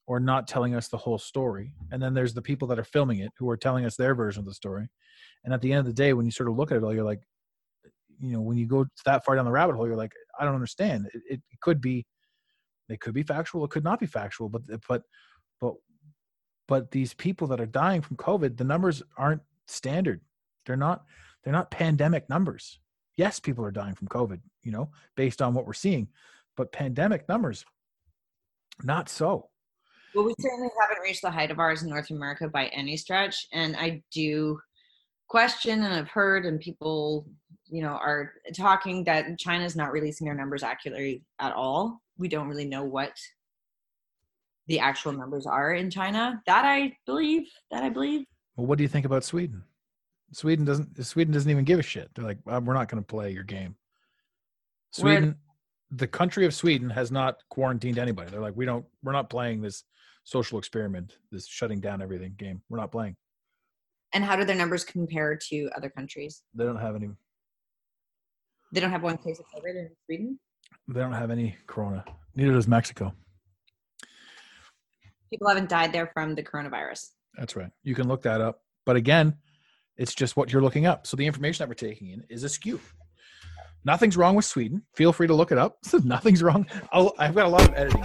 [0.07, 1.73] or not telling us the whole story.
[1.91, 4.39] And then there's the people that are filming it who are telling us their version
[4.41, 4.87] of the story.
[5.43, 6.93] And at the end of the day when you sort of look at it all
[6.93, 7.21] you're like
[8.17, 10.55] you know, when you go that far down the rabbit hole you're like I don't
[10.55, 11.09] understand.
[11.13, 12.05] It, it could be
[12.87, 15.03] they could be factual it could not be factual but uh, but
[15.59, 15.73] but
[16.67, 20.21] but these people that are dying from covid the numbers aren't standard
[20.65, 21.03] they're not
[21.43, 22.79] they're not pandemic numbers
[23.17, 26.07] yes people are dying from covid you know based on what we're seeing
[26.55, 27.65] but pandemic numbers
[28.83, 29.49] not so
[30.13, 33.47] Well, we certainly haven't reached the height of ours in North America by any stretch.
[33.53, 34.59] And I do
[35.27, 37.25] question, and I've heard, and people,
[37.67, 42.01] you know, are talking that China's not releasing their numbers accurately at all.
[42.17, 43.13] We don't really know what
[44.67, 46.41] the actual numbers are in China.
[46.47, 47.47] That I believe.
[47.71, 48.25] That I believe.
[48.55, 49.63] well what do you think about sweden
[50.31, 53.07] sweden doesn't sweden doesn't even give a shit they're like "Uh, we're not going to
[53.07, 53.75] play your game
[54.91, 55.35] sweden
[55.91, 59.61] the country of sweden has not quarantined anybody they're like we don't we're not playing
[59.61, 59.83] this
[60.23, 63.15] social experiment this shutting down everything game we're not playing
[64.13, 66.41] And how do their numbers compare to other countries?
[66.55, 67.09] they don't have any
[68.71, 70.39] They don't have one case of COVID in Sweden.
[70.87, 72.03] They don't have any corona.
[72.35, 73.13] Neither does mexico.
[75.29, 77.09] People haven't died there from the coronavirus.
[77.37, 77.71] that's right.
[77.83, 78.61] You can look that up.
[78.85, 79.37] But again
[79.97, 81.07] it's just what you're looking up.
[81.07, 82.79] So the information that we're taking in is askew.
[83.85, 84.81] Nothing's wrong with sweden.
[84.95, 85.77] Feel free to look it up.
[86.03, 86.65] Nothing's wrong.
[86.91, 88.03] I'll, i've got a lot of editing.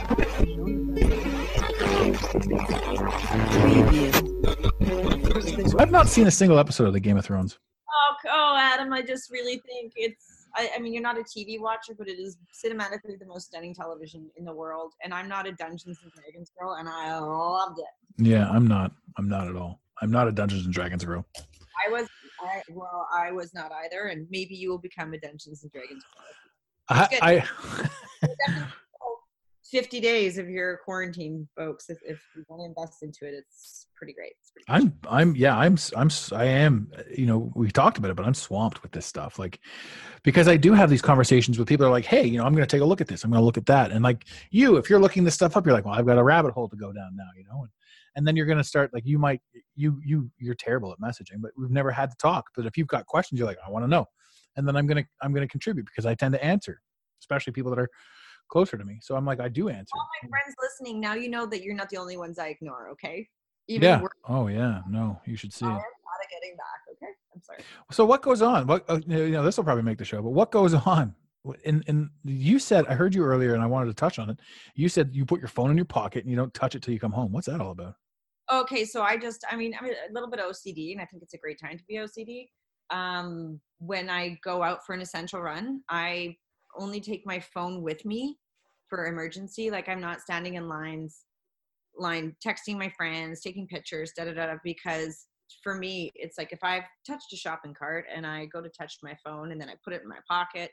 [5.78, 7.58] I've not seen a single episode of the Game of Thrones.
[7.88, 10.39] Oh, oh, Adam, I just really think it's.
[10.56, 13.74] I, I mean, you're not a TV watcher, but it is cinematically the most stunning
[13.74, 14.92] television in the world.
[15.04, 18.24] And I'm not a Dungeons and Dragons girl, and I loved it.
[18.26, 18.92] Yeah, I'm not.
[19.18, 19.80] I'm not at all.
[20.02, 21.24] I'm not a Dungeons and Dragons girl.
[21.86, 22.08] I was,
[22.40, 26.04] I, well, I was not either, and maybe you will become a Dungeons and Dragons
[26.14, 26.24] girl.
[26.88, 27.44] I.
[28.22, 28.68] I
[29.70, 31.88] 50 days of your quarantine, folks.
[31.88, 34.32] If, if you want to invest into it, it's pretty great.
[34.40, 38.16] It's pretty I'm I'm yeah I'm I'm I am you know we talked about it
[38.16, 39.60] but I'm swamped with this stuff like
[40.22, 42.54] because I do have these conversations with people that are like hey you know I'm
[42.54, 44.24] going to take a look at this I'm going to look at that and like
[44.50, 46.68] you if you're looking this stuff up you're like well I've got a rabbit hole
[46.68, 47.70] to go down now you know and,
[48.16, 49.42] and then you're going to start like you might
[49.76, 52.88] you you you're terrible at messaging but we've never had to talk but if you've
[52.88, 54.06] got questions you're like I want to know
[54.56, 56.80] and then I'm going to I'm going to contribute because I tend to answer
[57.20, 57.90] especially people that are
[58.50, 61.28] closer to me so I'm like I do answer all my friends listening now you
[61.28, 63.26] know that you're not the only ones i ignore okay
[63.68, 65.82] even yeah oh yeah no you should see it
[66.30, 68.66] getting back okay i'm sorry So what goes on?
[68.66, 70.22] What uh, you know, this will probably make the show.
[70.22, 71.14] But what goes on?
[71.64, 74.38] And and you said I heard you earlier, and I wanted to touch on it.
[74.74, 76.92] You said you put your phone in your pocket and you don't touch it till
[76.92, 77.32] you come home.
[77.32, 77.94] What's that all about?
[78.52, 81.34] okay so i just i mean i'm a little bit ocd and i think it's
[81.34, 82.48] a great time to be ocd
[82.90, 86.34] um when i go out for an essential run i
[86.80, 88.38] only take my phone with me
[88.88, 89.70] for emergency.
[89.70, 91.24] Like i'm not standing in lines
[91.96, 95.26] line texting my friends taking pictures da da da because
[95.62, 98.98] for me it's like if i've touched a shopping cart and i go to touch
[99.02, 100.70] my phone and then i put it in my pocket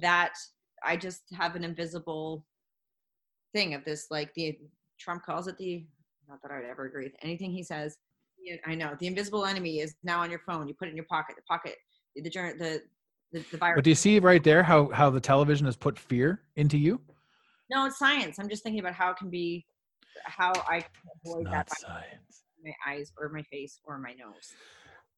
[0.00, 0.32] that
[0.84, 2.46] i just have an invisible
[3.52, 4.56] thing of this like the
[4.98, 5.84] trump calls it the
[6.28, 7.98] not that i would ever agree with anything he says.
[8.64, 10.68] I know the invisible enemy is now on your phone.
[10.68, 11.36] You put it in your pocket.
[11.36, 11.76] The pocket
[12.14, 12.82] the the
[13.32, 15.98] the, the virus But do you see right there how how the television has put
[15.98, 17.00] fear into you?
[17.70, 19.66] no it's science i'm just thinking about how it can be
[20.24, 20.90] how i can
[21.24, 22.44] avoid that science.
[22.64, 24.54] my eyes or my face or my nose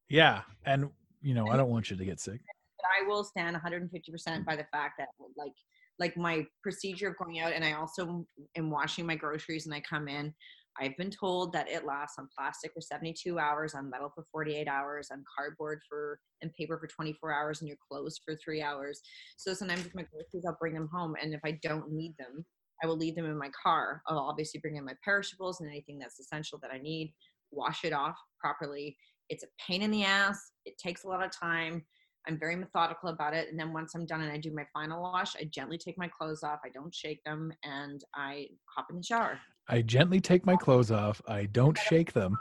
[0.08, 0.88] Yeah, and
[1.20, 2.40] you know I don't want you to get sick.
[2.78, 5.52] but I will stand 150% by the fact that like
[5.98, 8.24] like my procedure of going out and I also
[8.56, 10.32] am washing my groceries and I come in.
[10.80, 14.68] I've been told that it lasts on plastic for 72 hours, on metal for 48
[14.68, 19.00] hours, on cardboard for and paper for 24 hours, and your clothes for three hours.
[19.36, 22.44] So sometimes with my groceries, I'll bring them home, and if I don't need them,
[22.82, 24.02] I will leave them in my car.
[24.06, 27.12] I'll obviously bring in my perishables and anything that's essential that I need.
[27.50, 28.96] Wash it off properly.
[29.28, 30.52] It's a pain in the ass.
[30.64, 31.84] It takes a lot of time.
[32.26, 33.48] I'm very methodical about it.
[33.50, 36.08] And then once I'm done and I do my final wash, I gently take my
[36.08, 36.60] clothes off.
[36.64, 39.40] I don't shake them and I hop in the shower.
[39.68, 41.20] I gently take my clothes off.
[41.28, 42.38] I don't shake them.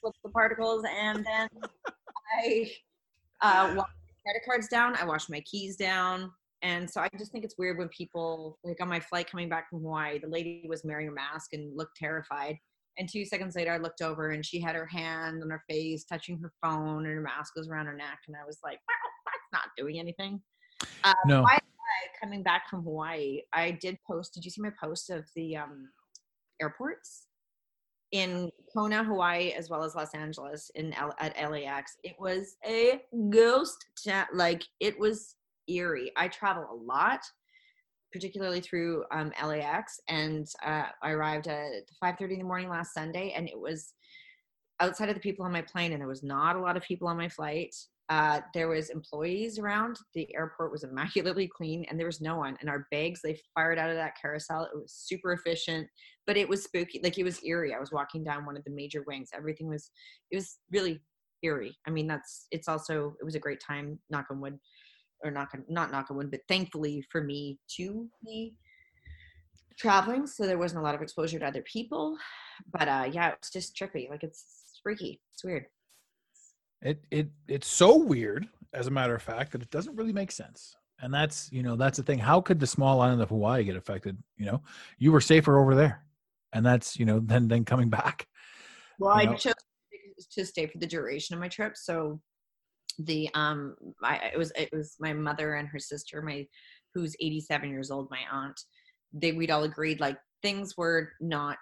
[0.00, 1.48] Flip the particles and then
[2.40, 2.70] I
[3.40, 4.96] uh, wash my credit cards down.
[4.96, 6.32] I wash my keys down.
[6.62, 9.70] And so I just think it's weird when people, like on my flight coming back
[9.70, 12.58] from Hawaii, the lady was wearing a mask and looked terrified.
[12.98, 16.04] And two seconds later, I looked over and she had her hand on her face,
[16.04, 18.20] touching her phone, and her mask was around her neck.
[18.26, 20.40] And I was like, wow, that's not doing anything.
[21.04, 21.42] Uh, No.
[21.42, 24.32] by the way, coming back from Hawaii, I did post.
[24.32, 25.90] Did you see my post of the um,
[26.60, 27.26] airports
[28.12, 31.96] in Kona, Hawaii, as well as Los Angeles in L- at LAX?
[32.04, 34.26] It was a ghost town.
[34.32, 35.36] Like it was
[35.68, 36.12] eerie.
[36.16, 37.20] I travel a lot
[38.12, 43.34] particularly through um, LAX, and uh, I arrived at 5:30 in the morning last Sunday,
[43.36, 43.92] and it was
[44.80, 47.08] outside of the people on my plane, and there was not a lot of people
[47.08, 47.74] on my flight.
[48.08, 49.98] Uh, there was employees around.
[50.14, 52.56] The airport was immaculately clean, and there was no one.
[52.60, 54.64] And our bags they fired out of that carousel.
[54.64, 55.88] It was super efficient,
[56.26, 57.00] but it was spooky.
[57.02, 57.74] Like it was eerie.
[57.74, 59.30] I was walking down one of the major wings.
[59.34, 59.90] Everything was.
[60.30, 61.00] It was really
[61.42, 61.76] eerie.
[61.86, 62.46] I mean, that's.
[62.50, 63.16] It's also.
[63.20, 63.98] It was a great time.
[64.10, 64.58] Knock on wood
[65.24, 68.54] or knock on, not knock on wood, but thankfully for me to be
[69.78, 72.16] traveling, so there wasn't a lot of exposure to other people.
[72.72, 74.08] But uh, yeah, it's just trippy.
[74.08, 75.20] Like it's freaky.
[75.32, 75.66] It's weird.
[76.86, 80.30] It it it's so weird, as a matter of fact, that it doesn't really make
[80.30, 80.76] sense.
[81.00, 82.20] And that's you know that's the thing.
[82.20, 84.16] How could the small island of Hawaii get affected?
[84.36, 84.62] You know,
[84.98, 86.04] you were safer over there,
[86.52, 88.26] and that's you know then then coming back.
[88.98, 89.52] Well, You I chose
[90.32, 92.18] to stay for the duration of my trip, so
[92.98, 96.46] the um, I it was it was my mother and her sister, my
[96.94, 98.58] who's 87 years old, my aunt.
[99.12, 101.58] They we'd all agreed like things were not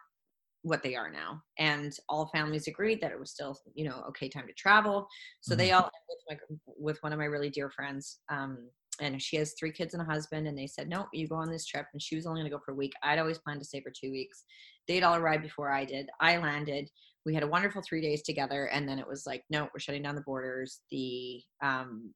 [0.64, 4.28] what they are now, and all families agreed that it was still you know okay
[4.28, 5.06] time to travel.
[5.42, 8.18] So they all with my with one of my really dear friends.
[8.30, 8.70] Um,
[9.00, 11.50] and she has three kids and a husband and they said no you go on
[11.50, 11.86] this trip.
[11.92, 12.92] And she was only going to go for a week.
[13.02, 14.44] I'd always planned to stay for two weeks.
[14.88, 16.08] They'd all arrived before i did.
[16.20, 16.88] I landed.
[17.26, 20.02] We had a wonderful three days together and then it was like no we're shutting
[20.02, 20.80] down the borders.
[20.90, 22.14] The um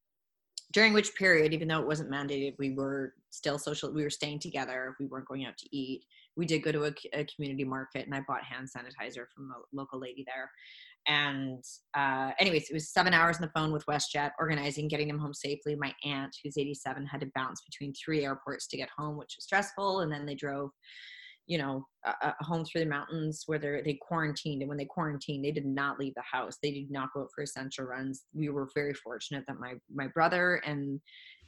[0.73, 4.39] during which period even though it wasn't mandated we were still social we were staying
[4.39, 4.95] together.
[4.99, 6.05] We weren't going out to eat
[6.39, 9.77] we did go to a, a community market and I bought hand sanitizer from a
[9.77, 10.51] local lady there.
[11.09, 15.19] And uh, anyways, it was seven hours on the phone with WestJet, organizing, getting them
[15.19, 15.75] home safely.
[15.75, 19.45] My aunt, who's 87, had to bounce between three airports to get home, which was
[19.45, 20.01] stressful.
[20.01, 20.71] And then they drove,
[21.47, 24.63] you know, uh, home through the mountains where they they quarantined.
[24.63, 26.59] And when they quarantined, they did not leave the house.
[26.63, 28.25] They did not go out for essential runs.
[28.35, 31.01] We were very fortunate that my my brother and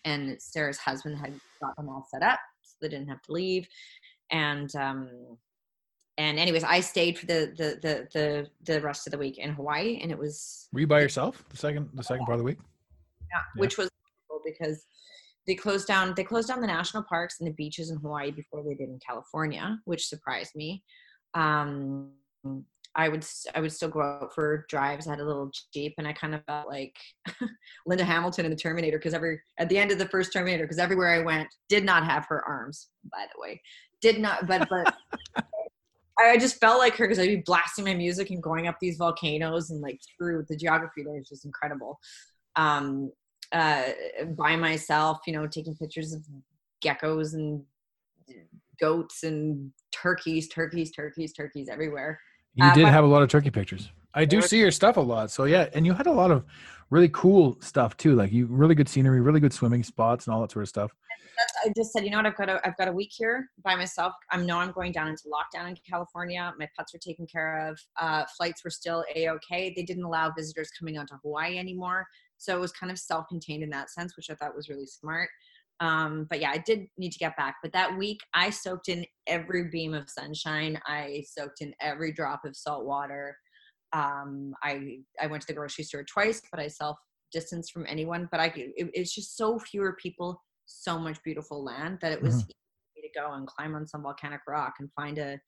[0.04, 3.68] and Sarah's husband had got them all set up, so they didn't have to leave.
[4.30, 5.08] And um,
[6.18, 9.50] and anyways, I stayed for the the the the the rest of the week in
[9.52, 10.68] Hawaii, and it was.
[10.72, 12.58] Were you by yourself the second the second part of the week?
[13.30, 13.60] Yeah, yeah.
[13.60, 13.90] which was
[14.44, 14.84] because
[15.46, 18.62] they closed down they closed down the national parks and the beaches in Hawaii before
[18.62, 20.82] they did in California, which surprised me.
[21.34, 22.10] Um,
[22.94, 23.24] I would
[23.54, 25.06] I would still go out for drives.
[25.06, 26.96] I had a little jeep, and I kind of felt like
[27.86, 30.78] Linda Hamilton in the Terminator because every at the end of the first Terminator, because
[30.78, 32.88] everywhere I went did not have her arms.
[33.12, 33.60] By the way,
[34.00, 34.94] did not, but but
[36.18, 38.96] I just felt like her because I'd be blasting my music and going up these
[38.96, 41.98] volcanoes and like through the geography there is just incredible.
[42.56, 43.12] Um,
[43.52, 43.82] uh,
[44.36, 46.24] by myself, you know, taking pictures of
[46.84, 47.62] geckos and
[48.80, 52.20] goats and turkeys, turkeys, turkeys, turkeys everywhere.
[52.54, 53.90] You uh, did have a lot of turkey pictures.
[54.14, 55.30] I do see your stuff a lot.
[55.30, 56.44] So yeah, and you had a lot of
[56.90, 58.14] really cool stuff too.
[58.14, 60.92] Like you really good scenery, really good swimming spots and all that sort of stuff.
[61.64, 63.74] I just said, you know what, I've got a I've got a week here by
[63.74, 64.12] myself.
[64.30, 66.52] I know I'm going down into lockdown in California.
[66.58, 67.80] My pets were taken care of.
[67.98, 69.72] Uh, flights were still a okay.
[69.74, 72.06] They didn't allow visitors coming onto Hawaii anymore,
[72.36, 75.30] so it was kind of self-contained in that sense, which I thought was really smart.
[75.80, 77.56] Um, but yeah, I did need to get back.
[77.62, 80.78] But that week, I soaked in every beam of sunshine.
[80.86, 83.34] I soaked in every drop of salt water.
[83.92, 86.96] Um, I I went to the grocery store twice, but I self
[87.32, 88.28] distanced from anyone.
[88.30, 92.34] But I it, it's just so fewer people, so much beautiful land that it was
[92.34, 92.50] mm-hmm.
[92.98, 95.38] easy to go and climb on some volcanic rock and find a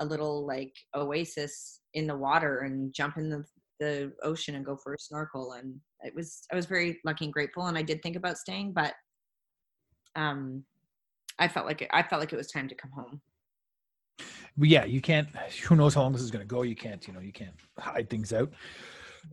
[0.00, 3.44] a little like oasis in the water and jump in the
[3.80, 7.32] the ocean and go for a snorkel and it was i was very lucky and
[7.32, 8.94] grateful and i did think about staying but
[10.16, 10.64] um,
[11.38, 13.20] I felt like it, I felt like it was time to come home.
[14.56, 15.28] But yeah, you can't.
[15.64, 16.62] Who knows how long this is going to go?
[16.62, 17.06] You can't.
[17.06, 18.52] You know, you can't hide things out.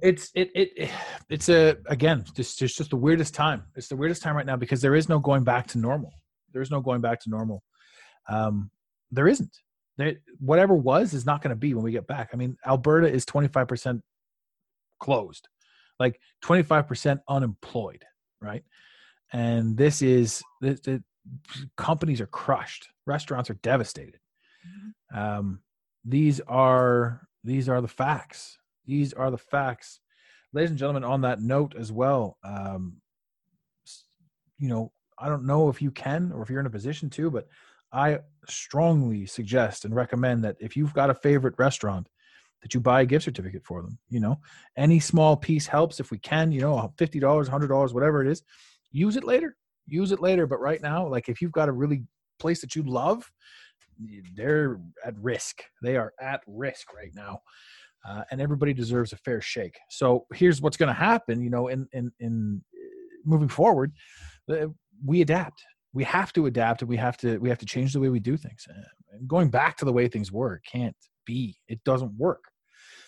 [0.02, 0.92] It's it it
[1.30, 3.64] it's a again just just just the weirdest time.
[3.76, 6.14] It's the weirdest time right now because there is no going back to normal.
[6.52, 7.64] There is no going back to normal.
[8.30, 8.70] Um,
[9.12, 9.56] there isn't.
[9.98, 12.30] There, whatever was is not going to be when we get back.
[12.34, 14.02] I mean, Alberta is twenty five percent
[15.00, 15.48] closed,
[16.00, 18.04] like twenty five percent unemployed,
[18.42, 18.64] right?
[19.34, 21.04] and this is the, the
[21.76, 24.20] companies are crushed restaurants are devastated.
[25.14, 25.62] Um,
[26.06, 28.58] these are these are the facts.
[28.86, 30.00] These are the facts.
[30.54, 33.02] Ladies and gentlemen on that note as well um,
[34.60, 37.30] you know i don't know if you can or if you're in a position to
[37.30, 37.48] but
[37.92, 42.08] i strongly suggest and recommend that if you've got a favorite restaurant
[42.62, 44.40] that you buy a gift certificate for them you know?
[44.76, 46.00] Any small piece helps.
[46.00, 48.44] If we can you know $50 $100 whatever it is
[48.92, 49.56] use it later.
[49.86, 50.48] Use it later.
[50.48, 52.04] But right now like if you've got a really
[52.40, 53.30] place that you love
[54.36, 55.62] they're at risk.
[55.82, 57.42] They are at risk right now.
[58.08, 59.78] Uh, and everybody deserves a fair shake.
[59.90, 62.80] So here's what's going to happen you know in in in uh,
[63.26, 63.92] moving forward
[64.50, 64.68] uh,
[65.06, 65.64] we adapt.
[65.94, 68.20] We have to adapt and we have to we have to change the way we
[68.20, 68.68] do things.
[69.10, 70.96] And going back to the way things were can't
[71.26, 71.58] be.
[71.68, 72.44] It doesn't work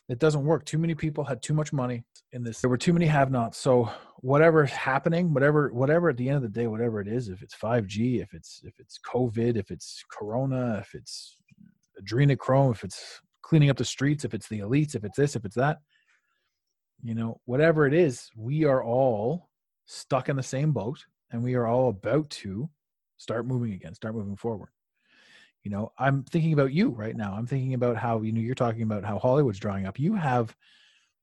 [0.10, 0.66] it doesn't work.
[0.66, 2.04] Too many people had too much money
[2.34, 2.60] in this.
[2.60, 3.60] There were too many have-nots.
[3.60, 7.44] So whatever's happening, whatever, whatever at the end of the day, whatever it is, if
[7.44, 11.38] it's 5G, if it's if it's COVID, if it's Corona, if it's
[12.02, 15.46] adrenochrome, if it's cleaning up the streets, if it's the elites, if it's this, if
[15.46, 15.78] it's that,
[17.04, 19.50] you know, whatever it is, we are all
[19.86, 22.70] stuck in the same boat, and we are all about to
[23.18, 24.70] start moving again, start moving forward
[25.64, 27.34] you know i'm thinking about you right now.
[27.34, 30.00] I'm thinking about how you know you're talking about how hollywood's drawing up.
[30.00, 30.56] You have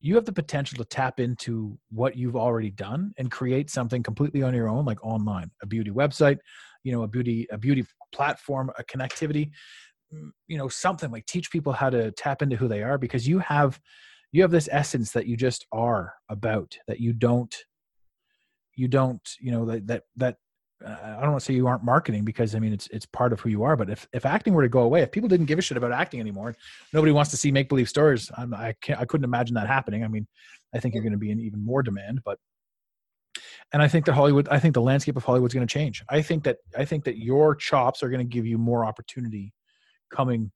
[0.00, 4.42] you have the potential to tap into what you've already done and create something completely
[4.42, 6.38] on your own like online a beauty website
[6.84, 9.50] you know a beauty a beauty platform a connectivity
[10.14, 13.26] mm, you know something like teach people how to tap into who they are because
[13.26, 13.80] you have
[14.32, 17.64] you have this essence that you just are about that you don't
[18.74, 20.36] you don't you know that that that
[20.84, 23.40] I don't want to say you aren't marketing because I mean it's it's part of
[23.40, 23.76] who you are.
[23.76, 25.92] But if if acting were to go away, if people didn't give a shit about
[25.92, 26.54] acting anymore,
[26.92, 28.30] nobody wants to see make believe stories.
[28.36, 30.04] I'm, I can't, I couldn't imagine that happening.
[30.04, 30.26] I mean,
[30.74, 32.20] I think you're going to be in even more demand.
[32.24, 32.38] But
[33.72, 36.02] and I think that Hollywood, I think the landscape of Hollywood's going to change.
[36.08, 39.54] I think that I think that your chops are going to give you more opportunity
[40.10, 40.52] coming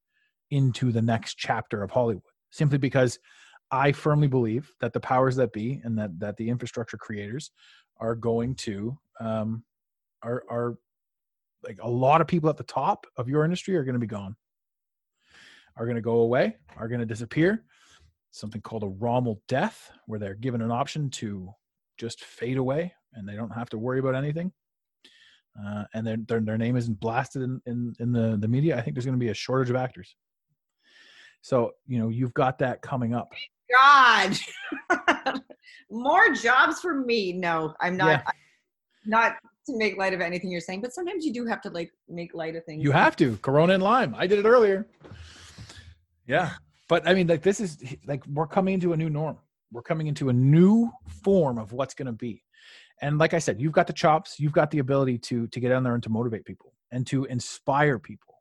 [0.50, 2.24] into the next chapter of Hollywood.
[2.50, 3.18] Simply because
[3.70, 7.50] I firmly believe that the powers that be and that that the infrastructure creators
[7.98, 9.62] are going to um,
[10.22, 10.76] are are
[11.64, 14.06] like a lot of people at the top of your industry are going to be
[14.06, 14.34] gone.
[15.76, 17.64] are going to go away, are going to disappear.
[18.30, 21.52] Something called a Rommel death, where they're given an option to
[21.98, 24.52] just fade away and they don't have to worry about anything.
[25.60, 28.76] Uh, and their, their their name isn't blasted in, in, in the, the media.
[28.76, 30.16] I think there's going to be a shortage of actors.
[31.42, 33.32] So, you know, you've got that coming up.
[33.72, 34.38] God,
[35.90, 37.32] more jobs for me.
[37.32, 38.08] No, I'm not.
[38.08, 38.22] Yeah.
[38.26, 39.36] I'm not
[39.70, 42.34] to make light of anything you're saying, but sometimes you do have to like make
[42.34, 42.82] light of things.
[42.82, 43.36] You have to.
[43.38, 44.14] Corona and lime.
[44.16, 44.86] I did it earlier.
[46.26, 46.52] Yeah.
[46.88, 49.38] But I mean, like, this is like we're coming into a new norm.
[49.72, 50.90] We're coming into a new
[51.22, 52.42] form of what's going to be.
[53.02, 55.72] And like I said, you've got the chops, you've got the ability to to get
[55.72, 58.34] on there and to motivate people and to inspire people.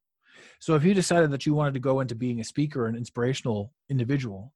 [0.60, 3.74] So if you decided that you wanted to go into being a speaker, an inspirational
[3.90, 4.54] individual,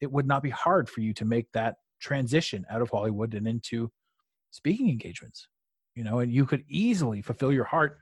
[0.00, 3.48] it would not be hard for you to make that transition out of Hollywood and
[3.48, 3.90] into
[4.50, 5.48] speaking engagements.
[6.00, 7.98] You know, and you could easily fulfill your heart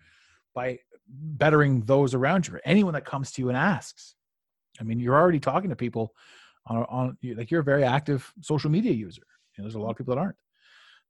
[0.55, 4.15] by bettering those around you or anyone that comes to you and asks.
[4.81, 6.15] I mean, you're already talking to people
[6.67, 9.23] on, on like you're a very active social media user.
[9.57, 10.37] You know, there's a lot of people that aren't.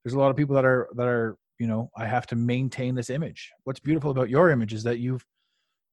[0.03, 2.95] There's a lot of people that are that are, you know, I have to maintain
[2.95, 3.51] this image.
[3.65, 5.23] What's beautiful about your image is that you've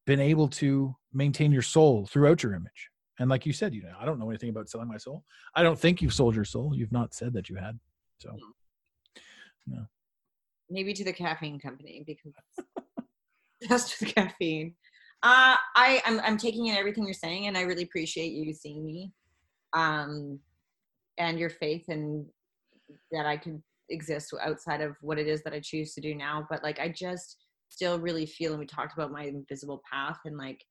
[0.06, 2.88] been able to maintain your soul throughout your image.
[3.18, 5.24] And like you said, you know, I don't know anything about selling my soul.
[5.54, 6.72] I don't think you've sold your soul.
[6.74, 7.78] You've not said that you had.
[8.16, 9.82] So mm-hmm.
[10.70, 12.32] Maybe to the caffeine company because
[13.68, 14.74] just with caffeine.
[15.22, 18.84] Uh, I I'm I'm taking in everything you're saying, and I really appreciate you seeing
[18.84, 19.12] me,
[19.72, 20.38] um,
[21.18, 22.26] and your faith and
[23.12, 26.46] that I could exist outside of what it is that I choose to do now.
[26.50, 27.38] But like, I just
[27.68, 30.62] still really feel, and we talked about my invisible path, and like,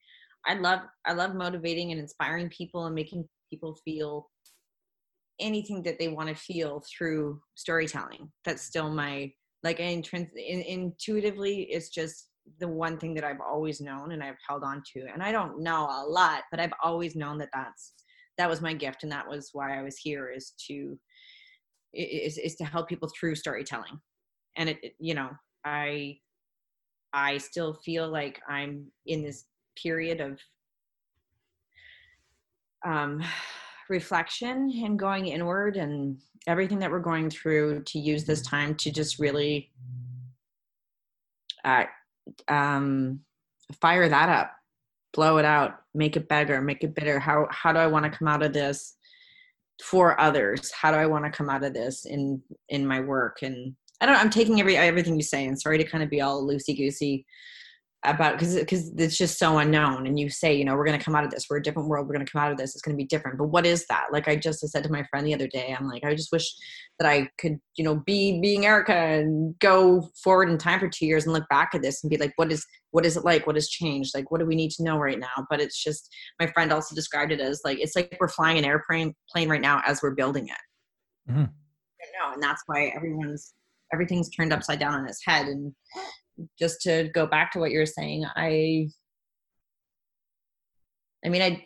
[0.45, 4.29] I love I love motivating and inspiring people and making people feel
[5.39, 8.31] anything that they want to feel through storytelling.
[8.45, 9.31] That's still my
[9.65, 12.29] like intrins- in, intuitively it's just
[12.59, 15.59] the one thing that i've always known and i've held on to and i don't
[15.59, 17.93] know a lot but i've always known that that's
[18.37, 20.97] that was my gift and that was why i was here is to
[21.95, 23.99] is, is to help people through storytelling.
[24.57, 25.29] And it, it you know
[25.65, 26.17] i
[27.13, 29.45] i still feel like i'm in this
[29.81, 30.39] period of
[32.85, 33.21] um
[33.89, 36.17] reflection and going inward and
[36.47, 39.71] everything that we're going through to use this time to just really
[41.63, 41.85] uh,
[42.47, 43.19] um,
[43.81, 44.51] fire that up
[45.13, 48.11] blow it out make it better make it better how how do i want to
[48.11, 48.97] come out of this
[49.83, 50.71] for others?
[50.71, 53.39] How do i want to come out of this in in my work?
[53.41, 56.19] And i don't i'm taking every everything you say and sorry to kind of be
[56.19, 57.25] all loosey goosey
[58.13, 61.03] about because because it's just so unknown and you say you know we're going to
[61.03, 61.45] come out of this.
[61.49, 62.07] We're a different world.
[62.07, 62.75] We're going to come out of this.
[62.75, 63.37] It's going to be different.
[63.37, 64.07] But what is that?
[64.11, 66.53] Like i just said to my friend the other day i'm like i just wish
[66.99, 71.05] that i could you know be being erica and go forward in time for two
[71.05, 72.65] years and look back at this and be like what is
[72.95, 73.45] what is it like?
[73.45, 74.11] What has changed?
[74.15, 75.45] Like what do we need to know right now?
[75.49, 76.09] But it's just
[76.39, 79.59] my friend also described it as like it's like we're flying an airplane plane right
[79.59, 81.31] now as we're building it.
[81.31, 81.49] Mhm.
[81.49, 83.53] I know, and that's why everyone's
[83.91, 85.75] everything's turned upside down on its head and
[86.59, 88.87] just to go back to what you were saying i
[91.25, 91.65] i mean i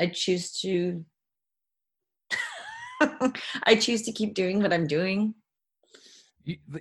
[0.00, 1.04] i choose to
[3.64, 5.34] i choose to keep doing what i'm doing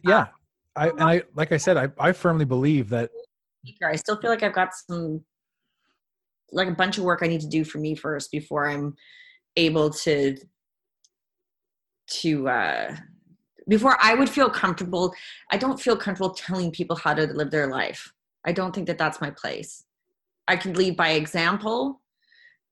[0.04, 0.28] yeah,
[0.76, 3.10] I and I like I said, I I firmly believe that.
[3.84, 5.24] I still feel like I've got some
[6.52, 8.96] like a bunch of work I need to do for me first before I'm
[9.58, 10.38] able to
[12.08, 12.96] to uh
[13.68, 15.14] before I would feel comfortable.
[15.52, 18.12] I don't feel comfortable telling people how to live their life.
[18.46, 19.84] I don't think that that's my place.
[20.48, 22.02] I can lead by example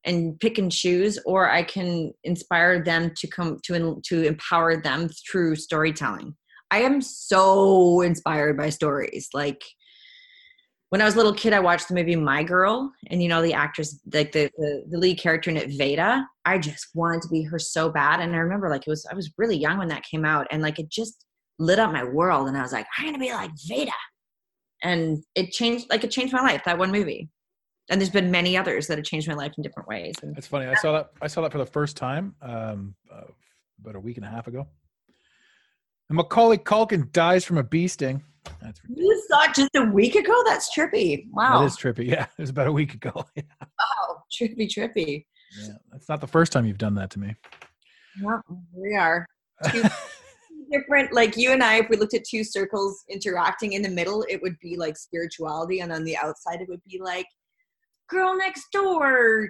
[0.06, 5.10] and pick and choose or I can inspire them to come to to empower them
[5.10, 6.36] through storytelling.
[6.70, 9.30] I am so inspired by stories.
[9.34, 9.64] Like
[10.94, 13.42] when I was a little kid, I watched the movie My Girl, and you know
[13.42, 16.24] the actress, like the, the the lead character in it, Vada.
[16.46, 19.16] I just wanted to be her so bad, and I remember like it was I
[19.16, 21.26] was really young when that came out, and like it just
[21.58, 23.92] lit up my world, and I was like, I'm gonna be like Vada,
[24.84, 26.62] and it changed like it changed my life.
[26.64, 27.28] That one movie,
[27.90, 30.14] and there's been many others that have changed my life in different ways.
[30.22, 30.68] And it's funny.
[30.68, 32.94] I saw that I saw that for the first time um,
[33.82, 34.68] about a week and a half ago.
[36.10, 38.24] And Macaulay Culkin dies from a bee sting.
[38.62, 40.34] That's you saw it just a week ago?
[40.46, 41.26] That's trippy.
[41.32, 42.06] Wow, that is trippy.
[42.10, 43.26] Yeah, it was about a week ago.
[43.36, 45.26] yeah, wow, trippy, trippy.
[45.62, 47.36] Yeah, that's not the first time you've done that to me.
[48.22, 48.42] Well,
[48.76, 49.26] we are.
[49.72, 49.84] Two
[50.72, 54.26] different, like you and I, if we looked at two circles interacting in the middle,
[54.30, 57.28] it would be like spirituality, and on the outside, it would be like
[58.10, 59.50] girl next door,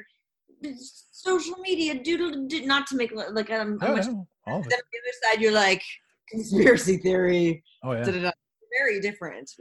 [1.11, 2.48] social media, doodle.
[2.48, 4.06] do- Not to make like um, Oh, much.
[4.06, 4.14] yeah,
[4.48, 4.84] all of Then it.
[4.84, 5.82] on the other side, you're like
[6.30, 7.64] conspiracy theory.
[7.84, 8.03] Oh yeah.
[8.03, 8.32] da-da-da.
[8.78, 9.52] Very different.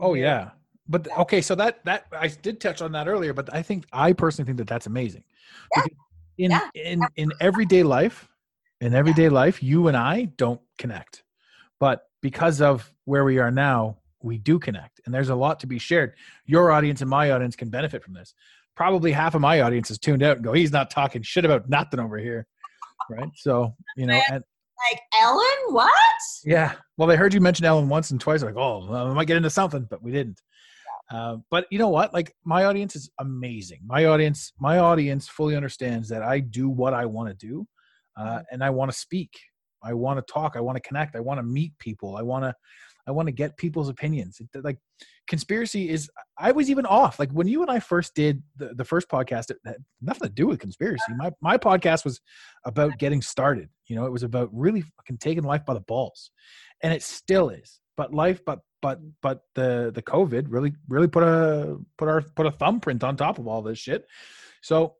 [0.00, 0.50] Oh yeah.
[0.88, 4.12] but okay, so that that I did touch on that earlier, but I think I
[4.12, 5.24] personally think that that's amazing.
[5.76, 5.84] Yeah.
[6.38, 6.68] In Yeah.
[6.74, 8.28] in in everyday life,
[8.80, 11.22] in everyday life, you and I don't connect,
[11.78, 15.66] but because of where we are now, we do connect, and there's a lot to
[15.66, 16.14] be shared.
[16.46, 18.34] Your audience and my audience can benefit from this.
[18.76, 21.68] Probably half of my audience is tuned out and go, "He's not talking shit about
[21.68, 22.46] nothing over here,"
[23.10, 23.28] right?
[23.36, 24.42] So you know, and
[24.90, 25.92] Like Ellen, what?
[26.44, 26.74] yeah.
[26.96, 28.42] Well, they heard you mention Ellen once and twice.
[28.42, 30.40] Like, oh, we might get into something, but we didn't.
[31.10, 32.14] Uh, but you know what?
[32.14, 33.80] Like, my audience is amazing.
[33.84, 37.66] My audience, my audience fully understands that I do what I want to do,
[38.16, 39.30] uh, and I want to speak.
[39.82, 40.54] I want to talk.
[40.56, 41.16] I want to connect.
[41.16, 42.16] I want to meet people.
[42.16, 42.54] I want to,
[43.06, 44.40] I want to get people's opinions.
[44.54, 44.78] Like,
[45.26, 46.10] conspiracy is.
[46.38, 47.18] I was even off.
[47.18, 50.34] Like when you and I first did the, the first podcast, it had nothing to
[50.34, 51.12] do with conspiracy.
[51.16, 52.20] My my podcast was
[52.64, 53.68] about getting started.
[53.86, 56.30] You know, it was about really fucking taking life by the balls,
[56.82, 57.80] and it still is.
[57.96, 62.46] But life, but but but the the COVID really really put a put our put
[62.46, 64.06] a thumbprint on top of all this shit.
[64.62, 64.96] So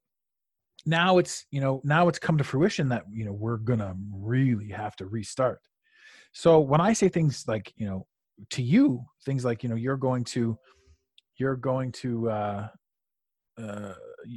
[0.87, 4.69] now it's you know now it's come to fruition that you know we're gonna really
[4.69, 5.61] have to restart.
[6.33, 8.07] So when I say things like you know
[8.51, 10.59] to you things like you know you're going to
[11.37, 12.69] you're going to uh
[13.63, 13.93] uh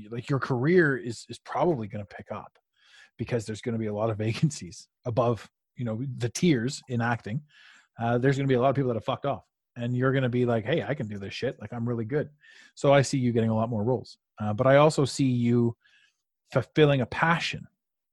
[0.10, 2.52] like your career is is probably going to pick up
[3.18, 7.02] because there's going to be a lot of vacancies above you know the tiers in
[7.02, 7.42] acting.
[8.00, 9.44] Uh there's going to be a lot of people that have fucked off
[9.78, 11.60] and you're going to be like hey i can do this shit.
[11.60, 12.30] Like i'm really good.
[12.76, 14.18] So i see you getting a lot more roles.
[14.40, 15.76] Uh, but i also see you
[16.52, 17.66] fulfilling a passion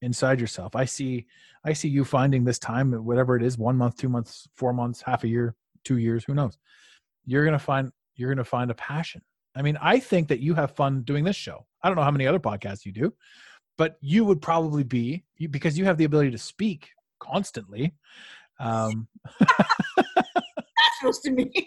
[0.02, 0.76] inside yourself.
[0.76, 1.26] I see
[1.64, 5.00] i see you finding this time whatever it is one month two months four months
[5.00, 5.54] half a year
[5.84, 6.58] two years who knows?
[7.24, 9.22] You're going to find you're to find a passion.
[9.54, 11.66] I mean i think that you have fun doing this show.
[11.82, 13.12] I don't know how many other podcasts you do
[13.78, 17.94] but you would probably be because you have the ability to speak constantly
[18.60, 19.08] um,
[19.40, 21.52] That's supposed to mean.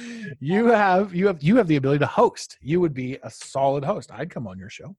[0.40, 2.58] you have you have you have the ability to host.
[2.60, 4.10] You would be a solid host.
[4.12, 4.96] I'd come on your show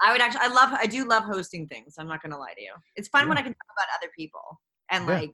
[0.00, 0.40] I would actually.
[0.42, 0.70] I love.
[0.80, 1.94] I do love hosting things.
[1.98, 2.72] I'm not gonna lie to you.
[2.96, 4.60] It's fun when I can talk about other people
[4.90, 5.14] and Yeah.
[5.20, 5.32] like,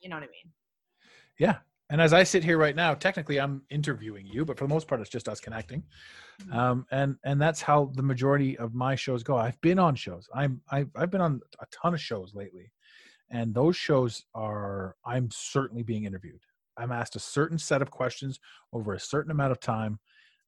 [0.00, 0.52] you know what I mean.
[1.38, 1.56] yeah
[1.90, 4.86] and as i sit here right now technically i'm interviewing you but for the most
[4.86, 5.82] part it's just us connecting
[6.52, 10.28] um, and and that's how the majority of my shows go i've been on shows
[10.34, 12.70] i'm I've, I've been on a ton of shows lately
[13.30, 16.40] and those shows are i'm certainly being interviewed
[16.76, 18.38] i'm asked a certain set of questions
[18.72, 19.98] over a certain amount of time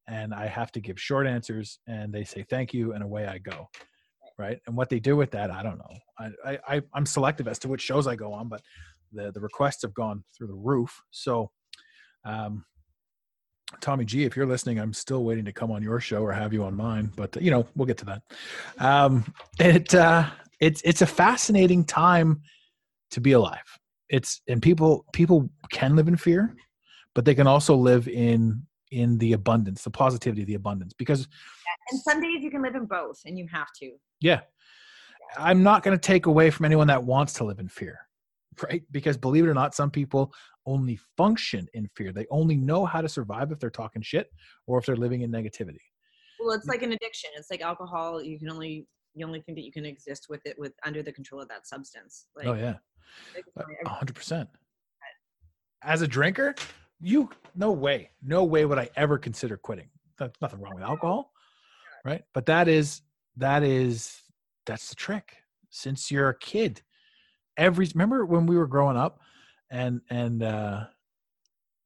[0.07, 3.37] and i have to give short answers and they say thank you and away i
[3.37, 3.67] go
[4.37, 7.59] right and what they do with that i don't know i i, i'm selective as
[7.59, 8.61] to which shows i go on but
[9.13, 11.51] the the requests have gone through the roof so
[12.25, 12.65] um
[13.79, 16.51] Tommy G, if you're listening, I'm still waiting to come on your show or have
[16.51, 18.21] you on mine, but you know, we'll get to that.
[18.79, 20.29] Um, it uh,
[20.59, 22.41] it's it's a fascinating time
[23.11, 23.79] to be alive.
[24.09, 26.55] It's and people people can live in fear,
[27.15, 30.93] but they can also live in in the abundance, the positivity, the abundance.
[30.93, 31.27] Because
[31.91, 33.91] And some days you can live in both, and you have to.
[34.19, 34.41] yeah,
[35.37, 37.99] I'm not going to take away from anyone that wants to live in fear,
[38.63, 38.83] right?
[38.91, 40.33] Because believe it or not, some people
[40.65, 42.11] only function in fear.
[42.11, 44.29] They only know how to survive if they're talking shit
[44.67, 45.79] or if they're living in negativity.
[46.39, 46.69] Well, it's mm.
[46.69, 47.31] like an addiction.
[47.35, 48.21] It's like alcohol.
[48.21, 51.11] You can only you only think that you can exist with it with under the
[51.11, 52.27] control of that substance.
[52.35, 52.75] Oh, like, oh yeah,
[53.35, 54.49] like, a every- hundred percent.
[55.83, 56.53] As a drinker,
[57.01, 59.89] you no way, no way would I ever consider quitting.
[60.17, 61.31] That's nothing wrong with alcohol,
[62.05, 62.23] right?
[62.33, 63.01] But that is
[63.37, 64.21] that is
[64.65, 65.37] that's the trick.
[65.69, 66.81] Since you're a kid,
[67.57, 69.19] every remember when we were growing up,
[69.69, 70.85] and and uh,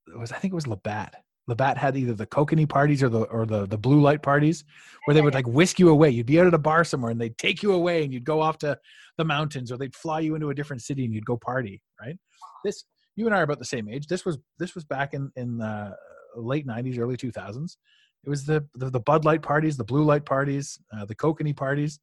[0.08, 1.16] it was I think it was Labatt.
[1.48, 4.64] Labatt had either the kokanee parties or the or the the blue light parties,
[5.06, 6.10] where they would like whisk you away.
[6.10, 8.42] You'd be out at a bar somewhere, and they'd take you away, and you'd go
[8.42, 8.78] off to
[9.18, 11.82] the mountains, or they'd fly you into a different city, and you'd go party.
[12.02, 12.18] Right?
[12.64, 12.84] This
[13.16, 14.08] you and I are about the same age.
[14.08, 15.96] This was this was back in in the
[16.36, 17.78] late '90s, early 2000s.
[18.24, 21.56] It was the the, the Bud Light parties, the blue light parties, uh, the kokanee
[21.56, 22.00] parties,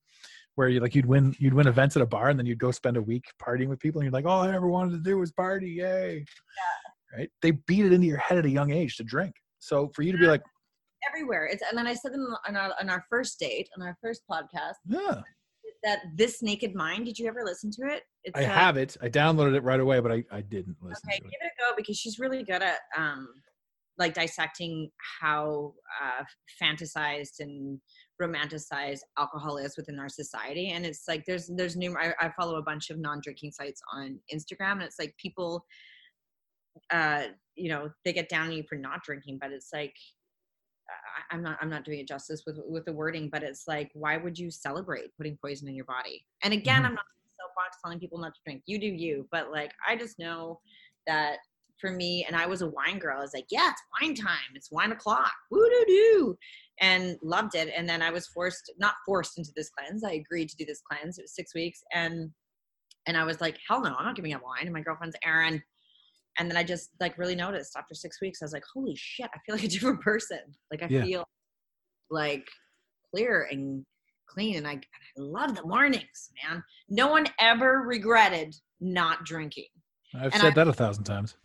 [0.55, 2.70] where you like you'd win you'd win events at a bar, and then you'd go
[2.70, 5.18] spend a week partying with people, and you're like, all I ever wanted to do
[5.18, 6.24] was party, yay!
[7.16, 7.30] Right?
[7.43, 9.34] They beat it into your head at a young age to drink.
[9.59, 10.43] So for you to be like,
[11.09, 11.47] everywhere.
[11.47, 14.22] It's and then I said in, on our on our first date on our first
[14.30, 15.20] podcast yeah,
[15.84, 17.06] that this naked mind.
[17.06, 18.02] Did you ever listen to it?
[18.24, 18.96] It's, I uh, have it.
[19.02, 21.46] I downloaded it right away, but I, I didn't listen Okay, to give it.
[21.46, 23.28] it a go because she's really good at um
[23.98, 24.90] like dissecting
[25.20, 26.24] how uh
[26.60, 27.78] fantasized and
[28.20, 32.56] romanticized alcohol is within our society and it's like there's there's new I, I follow
[32.56, 35.64] a bunch of non-drinking sites on instagram and it's like people
[36.90, 39.94] uh you know they get down on you for not drinking but it's like
[41.32, 44.16] I'm not I'm not doing it justice with with the wording, but it's like why
[44.16, 46.24] would you celebrate putting poison in your body?
[46.44, 46.86] And again, Mhm.
[46.86, 47.04] I'm not
[47.40, 48.62] soapbox telling people not to drink.
[48.66, 50.60] You do you, but like I just know
[51.06, 51.38] that
[51.80, 53.18] for me, and I was a wine girl.
[53.18, 54.54] I was like, yeah, it's wine time.
[54.54, 55.32] It's wine o'clock.
[55.50, 56.38] Woo doo doo.
[56.80, 57.72] And loved it.
[57.76, 60.04] And then I was forced, not forced into this cleanse.
[60.04, 61.18] I agreed to do this cleanse.
[61.18, 61.82] It was six weeks.
[61.92, 62.30] And
[63.06, 64.62] and I was like, hell no, I'm not giving up wine.
[64.62, 65.60] And my girlfriend's Erin.
[66.38, 69.28] And then I just like really noticed after six weeks, I was like, holy shit,
[69.34, 70.38] I feel like a different person.
[70.70, 71.02] Like I Yeah.
[71.04, 71.24] feel
[72.10, 72.46] like
[73.14, 73.84] clear and
[74.28, 74.56] clean.
[74.56, 76.62] And I, and I love the mornings, man.
[76.88, 79.68] No one ever regretted not drinking
[80.14, 81.36] I've And said I- that a thousand times.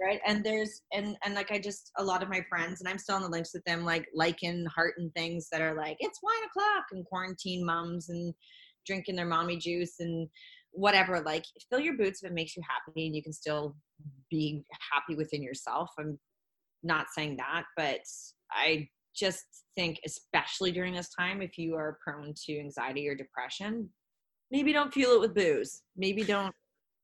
[0.00, 2.98] right and there's and and like i just a lot of my friends and i'm
[2.98, 6.20] still on the links with them like liking heart and things that are like it's
[6.22, 8.34] wine o'clock and quarantine mums and
[8.86, 10.28] drinking their mommy juice and
[10.72, 13.74] whatever like fill your boots if it makes you happy and you can still
[14.30, 16.18] be happy within yourself i'm
[16.82, 18.00] not saying that but
[18.52, 19.44] i just
[19.74, 23.88] think especially during this time if you are prone to anxiety or depression
[24.50, 26.54] maybe don't fuel it with booze maybe don't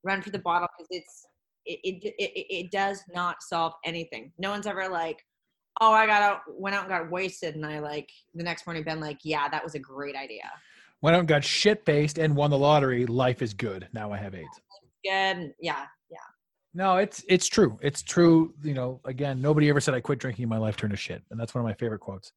[0.04, 1.26] run for the bottle because it's
[1.64, 4.32] it, it, it, it does not solve anything.
[4.38, 5.24] No one's ever like,
[5.80, 8.84] oh, I got out, went out and got wasted, and I like the next morning
[8.84, 10.50] been like, yeah, that was a great idea.
[11.00, 13.06] Went out and got shit faced and won the lottery.
[13.06, 13.88] Life is good.
[13.92, 14.60] Now I have AIDS.
[15.04, 15.86] Good, yeah.
[16.74, 17.78] No, it's it's true.
[17.82, 18.54] It's true.
[18.62, 20.48] You know, again, nobody ever said I quit drinking.
[20.48, 22.32] My life turned to shit, and that's one of my favorite quotes.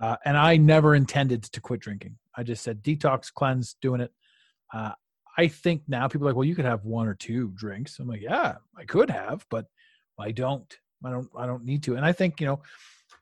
[0.00, 2.16] Uh, and I never intended to quit drinking.
[2.36, 4.12] I just said detox, cleanse, doing it.
[4.72, 4.92] Uh,
[5.38, 7.98] I think now people are like, well, you could have one or two drinks.
[7.98, 9.66] I'm like, yeah, I could have, but
[10.18, 10.74] I don't.
[11.04, 11.28] I don't.
[11.36, 11.96] I don't need to.
[11.96, 12.60] And I think you know,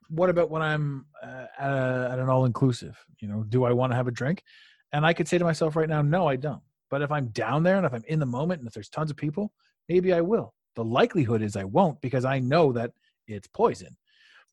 [0.09, 2.97] what about when I'm uh, at, a, at an all inclusive?
[3.18, 4.44] You know, do I want to have a drink?
[4.93, 6.62] And I could say to myself right now, no, I don't.
[6.89, 9.10] But if I'm down there and if I'm in the moment and if there's tons
[9.10, 9.52] of people,
[9.89, 10.55] maybe I will.
[10.77, 12.93] The likelihood is I won't because I know that
[13.27, 13.97] it's poison.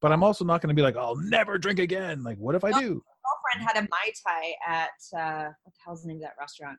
[0.01, 2.23] But I'm also not going to be like, I'll never drink again.
[2.23, 3.03] Like, what if I do?
[3.03, 6.33] My girlfriend had a mai tai at uh, what the hell's the name of that
[6.39, 6.77] restaurant?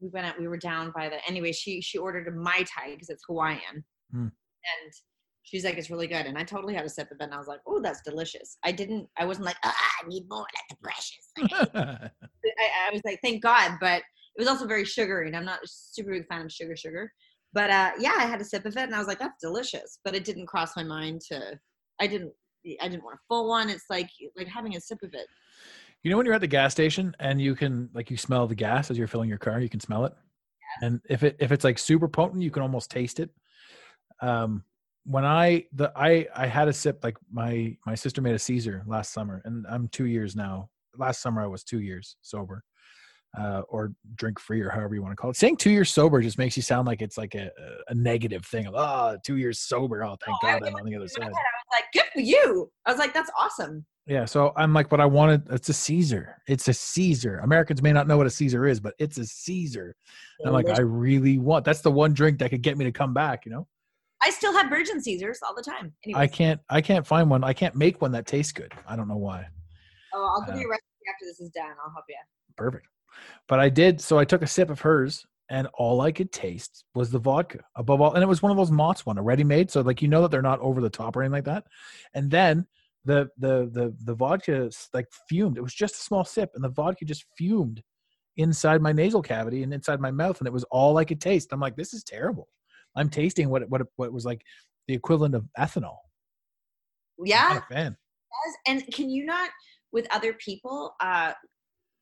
[0.00, 0.38] We went out.
[0.38, 1.16] We were down by the.
[1.28, 4.22] Anyway, she she ordered a mai tai because it's Hawaiian, Hmm.
[4.26, 4.92] and
[5.44, 6.26] she's like, it's really good.
[6.26, 8.58] And I totally had a sip of it, and I was like, oh, that's delicious.
[8.64, 9.08] I didn't.
[9.16, 10.40] I wasn't like, ah, I need more.
[10.40, 11.30] Like the precious.
[12.58, 14.02] I, I was like, thank God, but
[14.36, 17.12] it was also very sugary, and I'm not a super big fan of sugar, sugar.
[17.52, 20.00] But uh, yeah, I had a sip of it, and I was like, that's delicious.
[20.04, 21.58] But it didn't cross my mind to.
[22.00, 22.32] I didn't.
[22.80, 23.68] I didn't want a full one.
[23.68, 25.26] It's like like having a sip of it.
[26.02, 28.54] you know when you're at the gas station and you can like you smell the
[28.54, 30.14] gas as you're filling your car, you can smell it.
[30.82, 33.30] And if it if it's like super potent, you can almost taste it.
[34.20, 34.64] Um
[35.04, 38.82] when I the I I had a sip like my my sister made a Caesar
[38.86, 40.70] last summer and I'm 2 years now.
[40.96, 42.64] Last summer I was 2 years sober.
[43.36, 45.36] Uh, or drink free or however you want to call it.
[45.36, 47.50] Saying two years sober just makes you sound like it's like a,
[47.88, 50.04] a negative thing of oh two years sober.
[50.04, 51.24] Oh thank I God I'm on the other side.
[51.24, 51.34] I was
[51.72, 52.70] like, good for you.
[52.86, 53.84] I was like, that's awesome.
[54.06, 56.36] Yeah, so I'm like, but I wanted it's a Caesar.
[56.46, 57.38] It's a Caesar.
[57.38, 59.96] Americans may not know what a Caesar is, but it's a Caesar.
[60.40, 62.92] And I'm like, I really want that's the one drink that could get me to
[62.92, 63.66] come back, you know?
[64.22, 65.92] I still have Virgin Caesars all the time.
[66.04, 67.44] Anyway, I can't I can't find one.
[67.44, 68.72] I can't make one that tastes good.
[68.86, 69.46] I don't know why.
[70.14, 71.72] oh, I'll give uh, you a recipe after this is done.
[71.84, 72.16] I'll help you.
[72.56, 72.86] Perfect.
[73.48, 76.84] But I did so I took a sip of hers and all I could taste
[76.94, 78.14] was the vodka above all.
[78.14, 79.70] And it was one of those Mott's one, a ready made.
[79.70, 81.64] So like you know that they're not over the top or anything like that.
[82.14, 82.66] And then
[83.04, 85.58] the the the the vodka like fumed.
[85.58, 87.82] It was just a small sip, and the vodka just fumed
[88.36, 91.52] inside my nasal cavity and inside my mouth, and it was all I could taste.
[91.52, 92.48] I'm like, this is terrible.
[92.96, 94.42] I'm tasting what what what was like
[94.88, 95.96] the equivalent of ethanol.
[97.22, 97.48] Yeah.
[97.50, 97.96] not a fan.
[98.66, 99.50] And can you not
[99.92, 100.94] with other people?
[101.00, 101.32] Uh,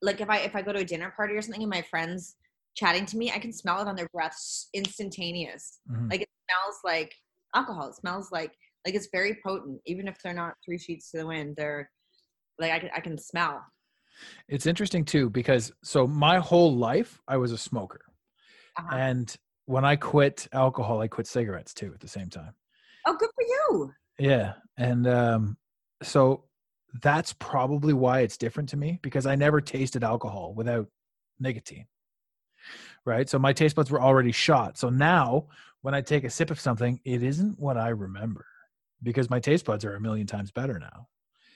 [0.03, 2.35] like if I if I go to a dinner party or something and my friends
[2.75, 4.35] chatting to me, I can smell it on their breath,
[4.73, 5.79] instantaneous.
[5.89, 6.11] Mhm.
[6.11, 7.15] Like it smells like
[7.55, 7.87] alcohol.
[7.87, 8.51] It smells like
[8.85, 9.79] like it's very potent.
[9.85, 11.89] Even if they're not three sheets to the wind, they're
[12.59, 13.63] like I can I can smell.
[14.47, 18.01] It's interesting too because so my whole life I was a smoker.
[18.77, 18.95] Uh-huh.
[18.95, 19.35] And
[19.65, 22.53] when I quit alcohol, I quit cigarettes too at the same time.
[23.07, 23.93] oh, good for you.
[24.19, 24.53] Yeah.
[24.77, 25.57] And um,
[26.01, 26.45] so
[27.01, 30.87] that's probably why it's different to me because I never tasted alcohol without
[31.39, 31.87] nicotine.
[33.05, 33.29] Right.
[33.29, 34.77] So my taste buds were already shot.
[34.77, 35.47] So now
[35.81, 38.45] when I take a sip of something, it isn't what I remember
[39.01, 41.07] because my taste buds are a million times better now.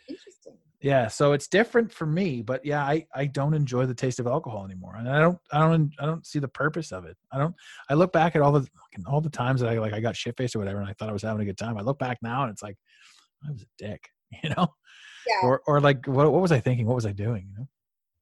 [0.10, 0.58] Interesting.
[0.80, 4.28] Yeah, so it's different for me, but yeah, I I don't enjoy the taste of
[4.28, 7.18] alcohol anymore, and I don't I don't I don't see the purpose of it.
[7.32, 7.56] I don't.
[7.90, 8.68] I look back at all the
[9.08, 11.10] all the times that I like I got shit faced or whatever, and I thought
[11.10, 11.80] I was having a good time.
[11.80, 12.78] I look back now, and it's like
[13.44, 14.10] I was a dick,
[14.44, 14.68] you know,
[15.28, 15.48] Yeah.
[15.48, 16.86] or or like what what was I thinking?
[16.86, 17.48] What was I doing?
[17.50, 17.68] You know?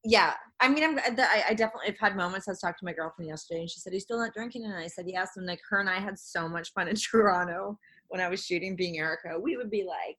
[0.05, 2.93] yeah i mean i'm I, I definitely have had moments i was talking to my
[2.93, 5.59] girlfriend yesterday and she said "He's still not drinking and i said yes and like
[5.69, 7.77] her and i had so much fun in toronto
[8.09, 10.15] when i was shooting being erica we would be like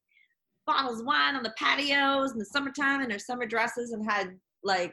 [0.67, 4.37] bottles of wine on the patios in the summertime in our summer dresses and had
[4.65, 4.93] like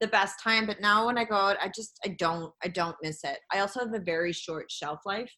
[0.00, 2.96] the best time but now when i go out i just i don't i don't
[3.02, 5.32] miss it i also have a very short shelf life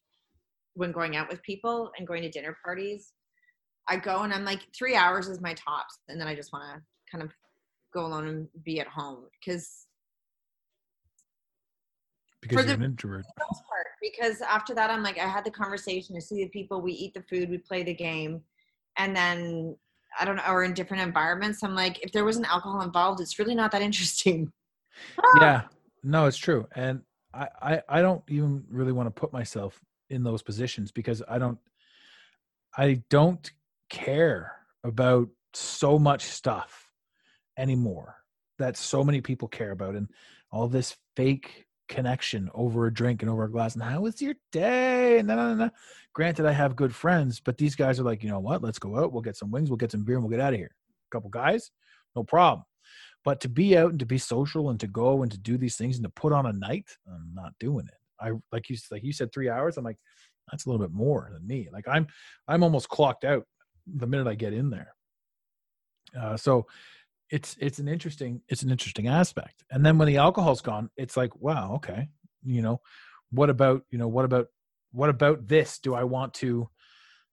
[0.73, 3.13] when going out with people and going to dinner parties.
[3.89, 6.63] I go and I'm like three hours is my tops, and then I just want
[6.75, 7.31] to kind of
[7.93, 9.25] go alone and be at home.
[9.39, 9.87] Because
[12.41, 13.25] because you're the- an introvert.
[13.37, 16.93] part because after that i'm like i had the conversation i see the people we
[16.93, 18.41] eat the food we play the game.
[18.97, 19.75] And then
[20.19, 23.39] i don't know or in different environments i'm like if there wasn't alcohol involved it's
[23.39, 24.51] really not that interesting.
[25.41, 25.63] Yeah,
[26.03, 27.01] no, it's true, and
[27.33, 29.79] I, I, I don't even really want to put myself
[30.09, 31.59] in those positions because I don't,
[32.75, 33.51] I don't
[33.89, 34.53] care
[34.83, 36.89] about so much stuff
[37.57, 38.15] anymore
[38.57, 40.07] that so many people care about, and
[40.51, 43.73] all this fake connection over a drink and over a glass.
[43.73, 45.19] And how was your day?
[45.19, 45.69] And no, no, no.
[46.13, 48.61] Granted, I have good friends, but these guys are like, you know what?
[48.61, 49.11] Let's go out.
[49.11, 49.69] We'll get some wings.
[49.69, 50.75] We'll get some beer, and we'll get out of here.
[51.11, 51.71] A couple guys,
[52.15, 52.63] no problem.
[53.25, 55.75] But to be out and to be social and to go and to do these
[55.75, 57.97] things and to put on a night, I'm not doing it.
[58.21, 59.77] I like you like you said three hours.
[59.77, 59.97] I'm like,
[60.49, 61.69] that's a little bit more than me.
[61.71, 62.07] Like I'm
[62.47, 63.45] I'm almost clocked out
[63.95, 64.93] the minute I get in there.
[66.19, 66.65] Uh, so
[67.29, 69.63] it's it's an interesting it's an interesting aspect.
[69.69, 72.09] And then when the alcohol's gone, it's like, wow, okay,
[72.43, 72.81] you know,
[73.31, 74.47] what about you know what about
[74.91, 75.79] what about this?
[75.79, 76.69] Do I want to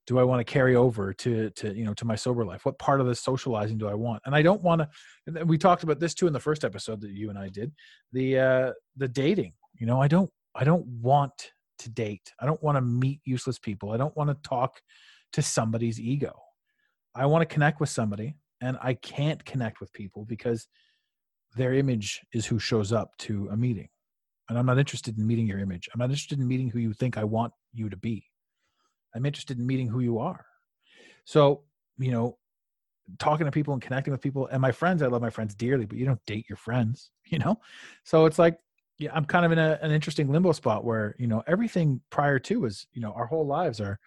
[0.07, 2.65] do I want to carry over to to you know to my sober life?
[2.65, 4.23] What part of the socializing do I want?
[4.24, 4.83] And I don't want
[5.27, 5.45] to.
[5.45, 7.73] We talked about this too in the first episode that you and I did.
[8.12, 9.55] The uh the dating.
[9.78, 12.33] You know, I don't I don't want to date.
[12.41, 13.93] I don't want to meet useless people.
[13.93, 14.81] I don't want to talk
[15.33, 16.35] to somebody's ego.
[17.16, 20.68] I want to connect with somebody, and I can't connect with people because
[21.56, 23.88] their image is who shows up to a meeting.
[24.48, 25.88] And I'm not interested in meeting your image.
[25.93, 28.24] I'm not interested in meeting who you think I want you to be.
[29.14, 30.44] I'm interested in meeting who you are.
[31.24, 31.62] So,
[31.98, 32.36] you know,
[33.18, 35.86] talking to people and connecting with people and my friends, I love my friends dearly,
[35.86, 37.59] but you don't date your friends, you know?
[38.05, 38.59] So it's like,
[38.98, 42.38] yeah, I'm kind of in a, an interesting limbo spot where, you know, everything prior
[42.40, 43.98] to is, you know, our whole lives are,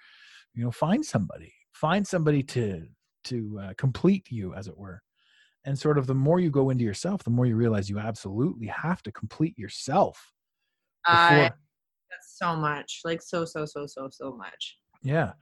[0.54, 2.88] you know, find somebody, find somebody to,
[3.26, 5.02] to uh, complete you as it were.
[5.66, 8.68] And sort of the more you go into yourself, the more you realize you absolutely
[8.68, 10.34] have to complete yourself.
[11.10, 11.58] before-
[12.10, 15.34] that's so much like so so so so so much Yeah.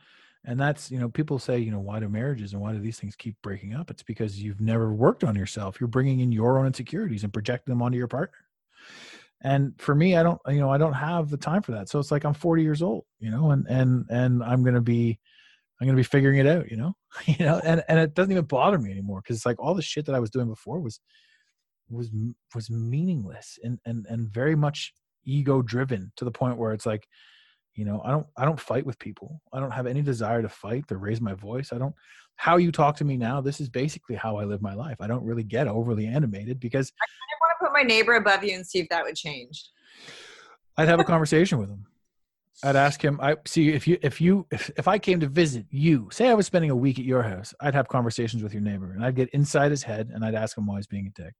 [0.45, 2.99] And that's, you know, people say, you know, why do marriages and why do these
[2.99, 3.91] things keep breaking up?
[3.91, 5.80] It's because you've never worked on yourself.
[5.80, 8.38] You're bringing in your own insecurities and projecting them onto your partner.
[9.41, 11.90] And for me, I don't, you know, I don't have the time for that.
[11.90, 15.20] So it's like I'm 40 years old, you know, and and and I'm to be
[15.80, 16.95] I'm going to be figuring it out, you know.
[17.26, 19.82] you know, and and it doesn't even bother me anymore cuz it's like all the
[19.82, 21.00] shit that I was doing before was
[21.90, 22.12] was
[22.54, 24.94] was meaningless and and and very much
[25.26, 27.08] ego driven to the point where it's like
[27.76, 29.42] you know i don't i don't fight with people.
[29.54, 31.72] I don't have any desire to fight to raise my voice.
[31.72, 31.96] I don't
[32.36, 34.98] how you talk to me now this is basically how i live my life.
[35.00, 38.56] I don't really get overly animated because i want to put my neighbor above you
[38.56, 39.70] and see if that would change.
[40.78, 41.86] I'd have a conversation with him
[42.64, 45.66] i'd ask him i see if you if you if, if i came to visit
[45.70, 48.62] you say i was spending a week at your house i'd have conversations with your
[48.62, 51.22] neighbor and i'd get inside his head and i'd ask him why he's being a
[51.22, 51.34] dick.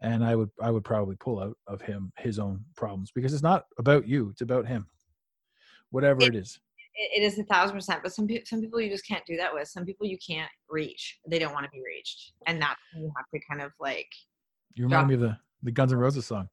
[0.00, 3.42] And i would i would probably pull out of him his own problems because it's
[3.42, 4.86] not about you it's about him.
[5.90, 6.58] Whatever it is.
[6.94, 9.36] It, it is a thousand percent but some people some people you just can't do
[9.36, 9.68] that with.
[9.68, 11.18] Some people you can't reach.
[11.26, 12.32] They don't want to be reached.
[12.46, 14.08] And that's when you have to kind of like
[14.74, 16.48] you remind me of the the guns n' roses song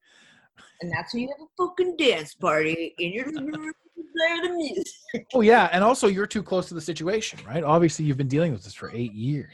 [0.82, 3.74] and that's when you have a fucking dance party in your living room
[4.18, 5.28] play the music.
[5.34, 7.64] Oh yeah and also you're too close to the situation right?
[7.64, 9.54] Obviously you've been dealing with this for eight years.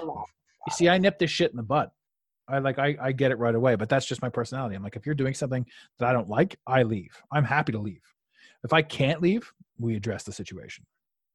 [0.00, 1.90] A you see i nip this shit in the butt
[2.46, 4.76] i like I, I get it right away but that's just my personality.
[4.76, 5.64] I'm like if you're doing something
[5.98, 7.16] that i don't like i leave.
[7.32, 8.02] I'm happy to leave.
[8.64, 10.84] If i can't leave we address the situation.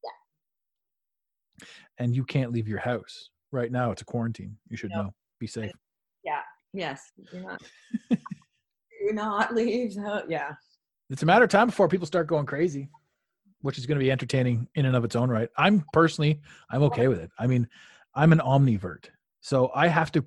[0.04, 1.68] Yeah.
[1.98, 3.32] and you can't leave your house.
[3.52, 4.56] Right now it's a quarantine.
[4.70, 5.04] You should No.
[5.04, 5.14] know.
[5.40, 5.72] Be safe.
[6.24, 6.42] Yeah.
[6.74, 7.12] Yes
[9.08, 10.54] do not leave the, yeah.
[11.10, 12.90] It's a matter of time before people start going crazy
[13.62, 15.50] which is going to be entertaining in and of its own right.
[15.58, 17.32] I'm personally i'm okay with it.
[17.40, 17.68] I mean
[18.14, 19.06] i'm an omnivert
[19.42, 20.24] so i have to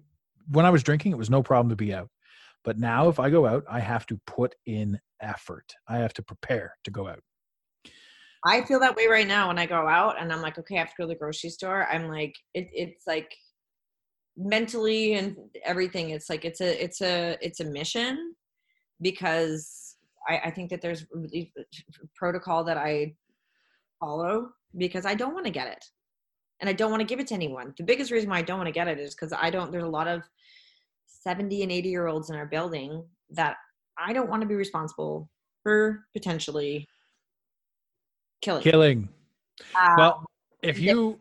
[0.51, 2.09] when i was drinking it was no problem to be out.
[2.65, 5.75] But now if i go out i have to put in effort.
[5.87, 7.21] I have to prepare to go out.
[8.47, 10.81] I feel that way right now when I go out and I'm like, okay, I
[10.81, 11.87] have to go to the grocery store.
[11.91, 13.35] I'm like, it, it's like
[14.37, 16.11] mentally and everything.
[16.11, 18.35] It's like it's a it's a it's a mission
[19.01, 19.97] because
[20.29, 21.53] I, I think that there's really
[22.15, 23.15] protocol that I
[24.01, 25.85] follow because I don't want to get it
[26.61, 27.75] and I don't want to give it to anyone.
[27.77, 29.71] The biggest reason why I don't want to get it is because I don't.
[29.71, 30.23] There's a lot of
[31.07, 33.57] 70 and 80 year olds in our building that
[33.99, 35.29] I don't want to be responsible
[35.63, 36.89] for potentially
[38.41, 38.63] killing.
[38.63, 39.09] killing
[39.75, 40.25] Um, well
[40.63, 41.19] if you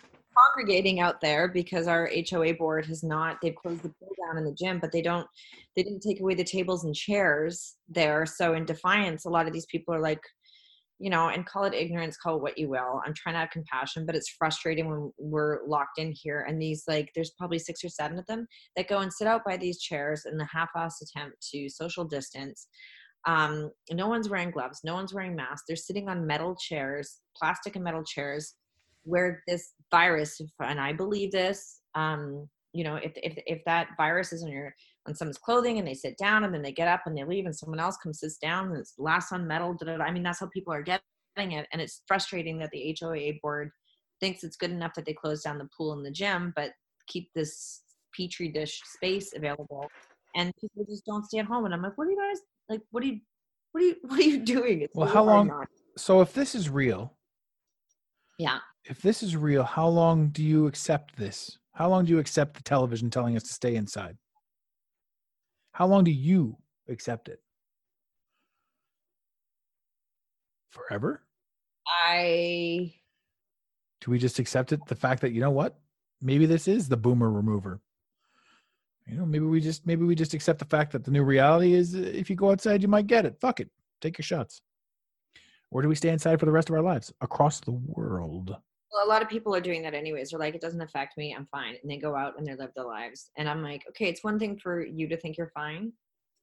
[0.56, 4.46] congregating out there because our HOA board has not they've closed the pool down in
[4.46, 5.28] the gym but they don't
[5.76, 9.54] they didn't take away the tables and chairs there so in defiance a lot of
[9.54, 10.22] these people are like
[11.00, 13.02] you know, and call it ignorance, call it what you will.
[13.06, 16.46] I'm trying to have compassion, but it's frustrating when we're locked in here.
[16.48, 19.46] And these, like, there's probably six or seven of them that go and sit out
[19.46, 22.68] by these chairs in the half ass attempt to social distance.
[23.28, 25.64] Um, no one's wearing gloves, no one's wearing masks.
[25.68, 28.56] They're sitting on metal chairs, plastic and metal chairs,
[29.08, 34.34] where this virus, and I believe this, um, you know, if, if, if that virus
[34.34, 34.74] is on your
[35.08, 37.46] on someone's clothing and they sit down and then they get up and they leave
[37.46, 39.74] and someone else comes sits down and it's lasts on metal.
[39.74, 40.04] Da, da, da.
[40.04, 41.02] I mean, that's how people are getting
[41.38, 41.68] it.
[41.72, 43.72] And it's frustrating that the HOA board
[44.20, 46.72] thinks it's good enough that they close down the pool and the gym, but
[47.08, 47.84] keep this
[48.16, 49.88] petri dish space available.
[50.36, 51.66] And people just don't stay at home.
[51.66, 52.82] And I'm like, what are you guys like?
[52.92, 53.20] What are you,
[53.72, 54.82] what are you, what are you doing?
[54.82, 55.66] It's well, how long?
[55.96, 57.14] So if this is real,
[58.38, 58.60] yeah.
[58.90, 61.58] If this is real, how long do you accept this?
[61.74, 64.18] How long do you accept the television telling us to stay inside?
[65.74, 66.58] How long do you
[66.88, 67.42] accept it?
[70.70, 71.22] Forever?
[72.06, 72.94] I.
[74.02, 74.80] Do we just accept it?
[74.88, 75.78] The fact that, you know what?
[76.22, 77.82] Maybe this is the boomer remover.
[79.06, 81.74] You know, maybe we just maybe we just accept the fact that the new reality
[81.74, 83.40] is uh, if you go outside, you might get it.
[83.40, 83.70] Fuck it.
[84.02, 84.62] Take your shots.
[85.72, 88.56] Or do we stay inside for the rest of our lives across the world?
[89.04, 90.30] A lot of people are doing that anyways.
[90.30, 91.36] They're like, it doesn't affect me.
[91.36, 91.76] I'm fine.
[91.82, 93.32] And they go out and they live their lives.
[93.38, 95.92] And I'm like, okay, it's one thing for you to think you're fine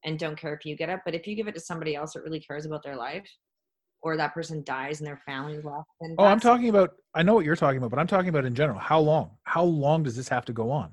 [0.03, 0.99] and don't care if you get it.
[1.05, 3.27] But if you give it to somebody else that really cares about their life
[4.01, 5.87] or that person dies and their family's left.
[5.99, 8.45] Then oh, I'm talking about, I know what you're talking about, but I'm talking about
[8.45, 8.77] in general.
[8.77, 9.31] How long?
[9.43, 10.91] How long does this have to go on?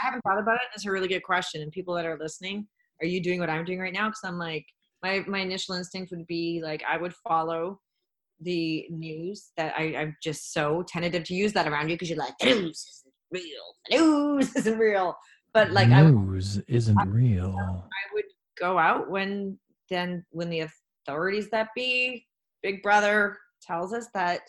[0.00, 0.68] I haven't thought about it.
[0.74, 1.62] It's a really good question.
[1.62, 2.68] And people that are listening,
[3.00, 4.08] are you doing what I'm doing right now?
[4.08, 4.66] Because I'm like,
[5.02, 7.80] my, my initial instinct would be like, I would follow
[8.40, 12.18] the news that I, I'm just so tentative to use that around you because you're
[12.18, 13.44] like, the news isn't real.
[13.88, 15.16] The news isn't real.
[15.52, 17.56] But like, news I, isn't I, real.
[17.58, 18.24] I would
[18.58, 19.58] go out when
[19.90, 20.68] then when the
[21.06, 22.26] authorities that be
[22.62, 24.42] Big Brother tells us that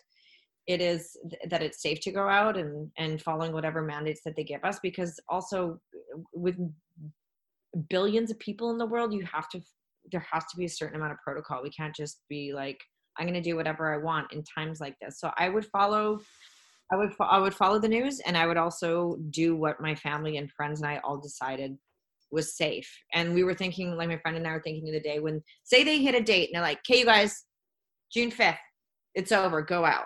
[0.68, 1.18] it is
[1.50, 4.80] that it's safe to go out and and following whatever mandates that they give us
[4.84, 5.80] because also
[6.34, 6.56] with
[7.90, 9.60] billions of people in the world you have to
[10.12, 12.80] there has to be a certain amount of protocol we can't just be like
[13.22, 15.20] I'm going to do whatever I want in times like this.
[15.20, 16.20] So I would follow
[16.92, 20.38] I would I would follow the news and I would also do what my family
[20.38, 21.78] and friends and I all decided
[22.32, 22.90] was safe.
[23.14, 25.42] And we were thinking like my friend and I were thinking the other day when
[25.64, 27.46] say they hit a date and they're like, "Okay, you guys,
[28.12, 28.58] June 5th,
[29.16, 30.06] it's over, go out."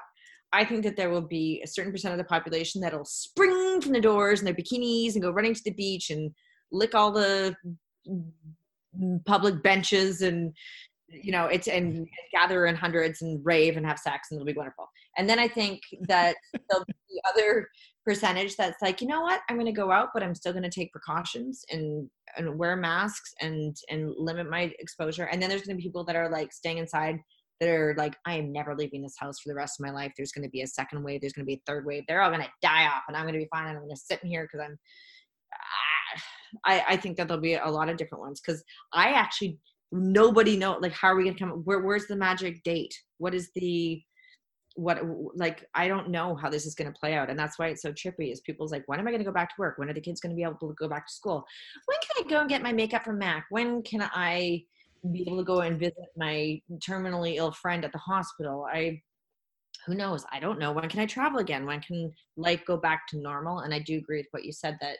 [0.53, 3.93] I think that there will be a certain percent of the population that'll spring from
[3.93, 6.31] the doors in their bikinis and go running to the beach and
[6.71, 7.55] lick all the
[8.07, 10.53] mm, public benches and
[11.23, 14.53] you know it's and, gather in hundreds and rave and have sex and it'll be
[14.53, 14.87] wonderful.
[15.17, 16.35] And then i think that
[16.69, 17.67] there'll be the other
[18.05, 19.41] percentage that's like you know what?
[19.49, 22.75] I'm going to go out but i'm still going to take precautions and and wear
[22.75, 25.25] masks and and limit my exposure.
[25.25, 27.17] And then there's going to be people that are like staying inside
[27.61, 30.11] that are like i am never leaving this house for the rest of my life.
[30.17, 31.21] There's going to be a second wave.
[31.21, 32.03] There's going to be a third wave.
[32.07, 33.95] They're all going to die off and i'm going to be fine and i'm going
[33.95, 34.77] to sit in here because i'm
[36.65, 38.63] I, I think that there'll be a lot of different ones because
[38.93, 39.57] I actually
[39.95, 42.93] nobody know like how are we gonna come where where's the magic date?
[43.17, 44.01] What is the
[44.75, 44.99] what
[45.35, 47.81] like i don't know how this is going to play out and that's why it's
[47.81, 49.77] so trippy is people's like when am i going to go back to work?
[49.77, 51.45] When are the kids going to be able to go back to school?
[51.85, 53.45] When can i go and get my makeup from mac?
[53.49, 54.61] When can i
[55.11, 58.67] be able to go and visit my terminally ill friend at the hospital?
[58.71, 59.01] I
[59.85, 60.25] who knows?
[60.31, 60.71] I don't know.
[60.71, 61.65] When can i travel again?
[61.65, 63.59] When can life go back to normal?
[63.59, 64.97] And i do agree with what you said that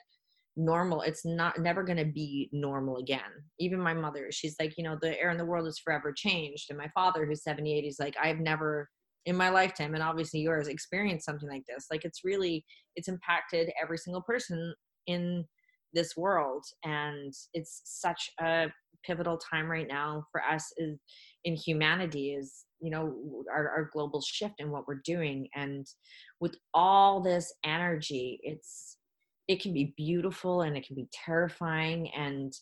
[0.58, 3.20] normal it's not never going to be normal again.
[3.60, 6.68] Even my mother she's like you know the air in the world is forever changed.
[6.70, 8.90] And my father who's 78 he's like i've never
[9.26, 11.88] in my lifetime and obviously yours experienced something like this.
[11.92, 12.64] Like it's really
[12.96, 14.74] it's impacted every single person
[15.08, 15.46] in
[15.94, 18.68] this world and it's such a
[19.06, 21.00] pivotal time right now for us is
[21.44, 23.16] in humanity is you know
[23.52, 25.48] our, our global shift in what we're doing.
[25.56, 25.86] And
[26.40, 28.98] with all this energy it's
[29.48, 32.54] it can be beautiful and it can be terrifying and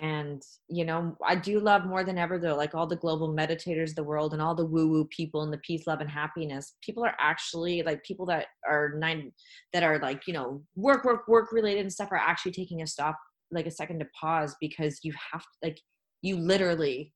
[0.00, 3.94] and you know i do love more than ever though like all the global meditators
[3.94, 6.74] the world and all the woo woo people and the peace love and happiness.
[6.82, 9.32] People are actually like people that are nine
[9.72, 12.86] that are like you know work work work related and stuff are actually taking a
[12.86, 13.16] stop
[13.50, 15.80] like a second to pause because you have to like
[16.22, 17.12] you literally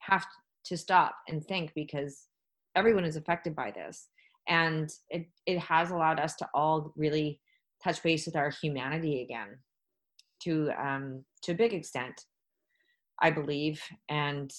[0.00, 0.26] have
[0.64, 2.26] to stop and think because
[2.74, 4.08] everyone is affected by this.
[4.48, 7.40] And it it has allowed us to all really
[7.86, 9.58] touch base with our humanity again
[10.42, 12.26] to um to a big extent
[13.20, 13.82] i believe.
[14.08, 14.52] And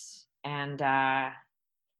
[0.44, 1.30] and uh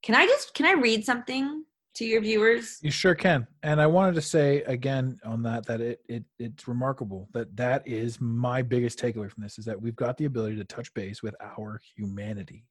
[0.04, 1.64] can i just can i read something
[1.96, 2.78] to your viewers?
[2.82, 3.48] You sure can.
[3.64, 7.88] And i wanted to say again on that that it, it it's remarkable that that
[7.88, 11.24] is my biggest takeaway from this is that we've got the ability to touch base
[11.24, 12.66] with our humanity.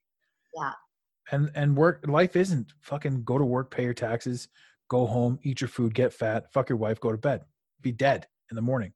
[0.55, 0.73] Yeah.
[1.33, 4.49] And and work life isn't fucking go to work pay your taxes
[4.89, 7.41] go home eat your food get fat fuck your wife go to bed
[7.83, 8.93] be dead in the morning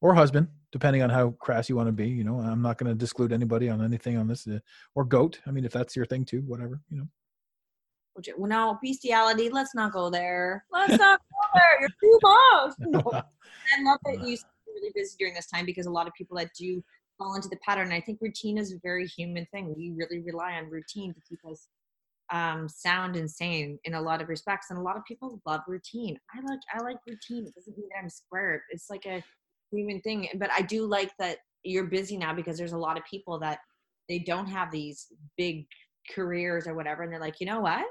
[0.00, 2.90] or husband depending on how crass you want to be you know i'm not going
[2.90, 4.58] to disclude anybody on anything on this uh,
[4.94, 7.08] or goat i mean if that's your thing too whatever you know
[8.36, 9.48] well, no, bestiality.
[9.48, 10.64] Let's not go there.
[10.70, 11.80] Let's not go there.
[11.80, 12.18] You're too.
[12.78, 13.02] No.
[13.12, 16.36] I love that you you're really busy during this time because a lot of people
[16.36, 16.82] that do
[17.18, 17.92] fall into the pattern.
[17.92, 19.74] I think routine is a very human thing.
[19.76, 21.68] We really rely on routine to keep us
[22.34, 24.66] um, sound insane in a lot of respects.
[24.70, 26.18] And a lot of people love routine.
[26.34, 27.46] I like I like routine.
[27.46, 28.62] It doesn't mean that I'm square.
[28.70, 29.22] It's like a
[29.70, 30.28] human thing.
[30.36, 33.58] But I do like that you're busy now because there's a lot of people that
[34.08, 35.06] they don't have these
[35.38, 35.64] big
[36.14, 37.84] careers or whatever, and they're like, you know what?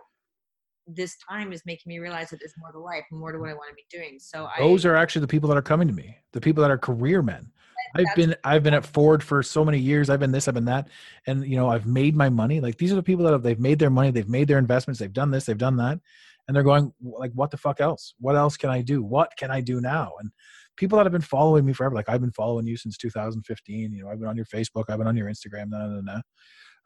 [0.85, 3.53] This time is making me realize that there's more to life, more to what I
[3.53, 4.17] want to be doing.
[4.19, 6.71] So I those are actually the people that are coming to me the people that
[6.71, 7.49] are career men
[7.95, 10.09] i've been i've been at ford for so many years.
[10.09, 10.89] I've been this i've been that.
[11.27, 12.59] And you know i've made my money.
[12.59, 14.99] Like these are the people that have they've made their money they've made their investments
[14.99, 15.99] they've done this they've done that.
[16.47, 18.13] And they're going like what the fuck else?
[18.19, 19.01] What else can i do?
[19.03, 20.13] What can i do now?
[20.19, 20.31] And
[20.75, 24.03] people that have been following me forever like i've been following you since 2015 you
[24.03, 26.21] know i've been on your facebook i've been on your instagram nah, nah, nah.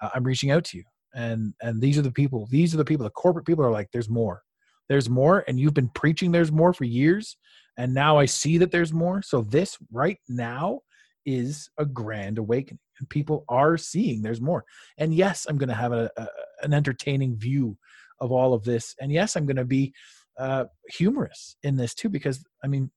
[0.01, 0.83] Uh, i'm reaching out to you.
[1.13, 3.89] And and these are the people these are the people the corporate people are like
[3.91, 4.43] there's more.
[4.89, 5.43] There's more.
[5.47, 7.37] And you've been preaching there's more for years.
[7.77, 9.21] And now i see that there's more.
[9.21, 10.81] So this right now
[11.27, 14.65] is a grand awakening and people are seeing there's more.
[14.97, 16.27] And yes i'm going to have a, a,
[16.63, 17.77] an entertaining view
[18.19, 18.95] of all of this.
[18.99, 19.93] And yes i'm going to be
[20.39, 22.89] uh, humorous in this too because i mean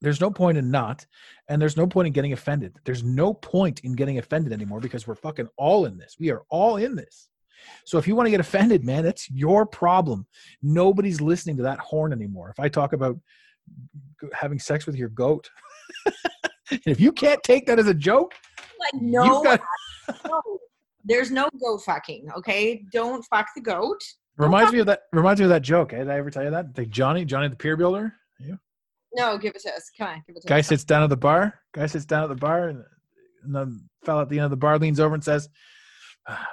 [0.00, 1.06] there's no point in not
[1.48, 2.78] and there's no point in getting offended.
[2.84, 6.16] There's no point in getting offended anymore because we're fucking all in this.
[6.18, 7.28] We are all in this.
[7.86, 10.26] So if you want to get offended man that's your problem.
[10.62, 12.50] Nobody's listening to that horn anymore.
[12.50, 13.18] If i talk about
[14.32, 15.48] having sex with your goat
[16.70, 18.34] and if you can't take that as a joke
[18.80, 19.60] like no, got
[20.26, 20.42] no.
[21.08, 22.26] There's no go fucking.
[22.36, 24.00] Okay, don't fuck the goat.
[24.36, 25.98] reminds me of that reminds me of that joke eh?
[25.98, 28.56] did i ever tell you that the johnny johnny the pier builder Yeah.
[29.14, 29.90] No, give it to us.
[29.96, 30.66] Come on, give it to guy us.
[30.66, 32.84] sits down at the bar guy sits down at the bar and,
[33.44, 35.48] and the fella at the end of the bar leans over and says
[36.28, 36.46] ah,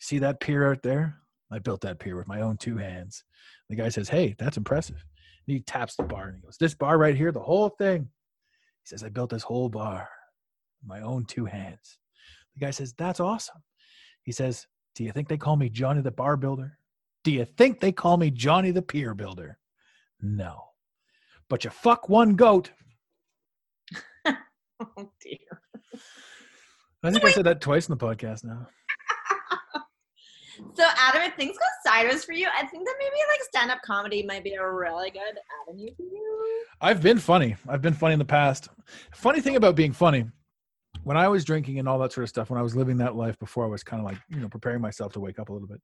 [0.00, 1.18] see that pier out there
[1.52, 3.24] i built that pier with my own two hands
[3.68, 4.96] the guy says hey that's impressive
[5.46, 8.08] and he taps the bar and he goes this bar right here the whole thing
[8.88, 10.08] says i built this whole bar
[10.80, 11.98] with my own two hands.
[12.54, 13.62] The guy says that's awesome.
[14.22, 16.78] He says do you think they call me johnny the bar builder?
[17.24, 19.58] Do you think they call me johnny the pier builder?
[20.20, 20.64] No.
[21.48, 22.72] But you fuck one goat.
[24.96, 25.60] Oh dear.
[27.02, 28.68] I think I said that twice in the podcast now.
[30.74, 34.24] So Adam, if things go sideways for you, I think that maybe like stand-up comedy
[34.24, 36.64] might be a really good avenue for you.
[36.80, 37.56] I've been funny.
[37.68, 38.68] I've been funny in the past.
[39.12, 40.26] Funny thing about being funny,
[41.04, 43.16] when I was drinking and all that sort of stuff, when I was living that
[43.16, 45.52] life before I was kind of like, you know, preparing myself to wake up a
[45.52, 45.80] little bit.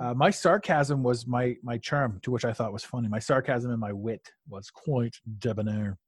[0.00, 3.08] Uh, my sarcasm was my my charm, to which I thought was funny.
[3.08, 5.98] My sarcasm and my wit was quite debonair.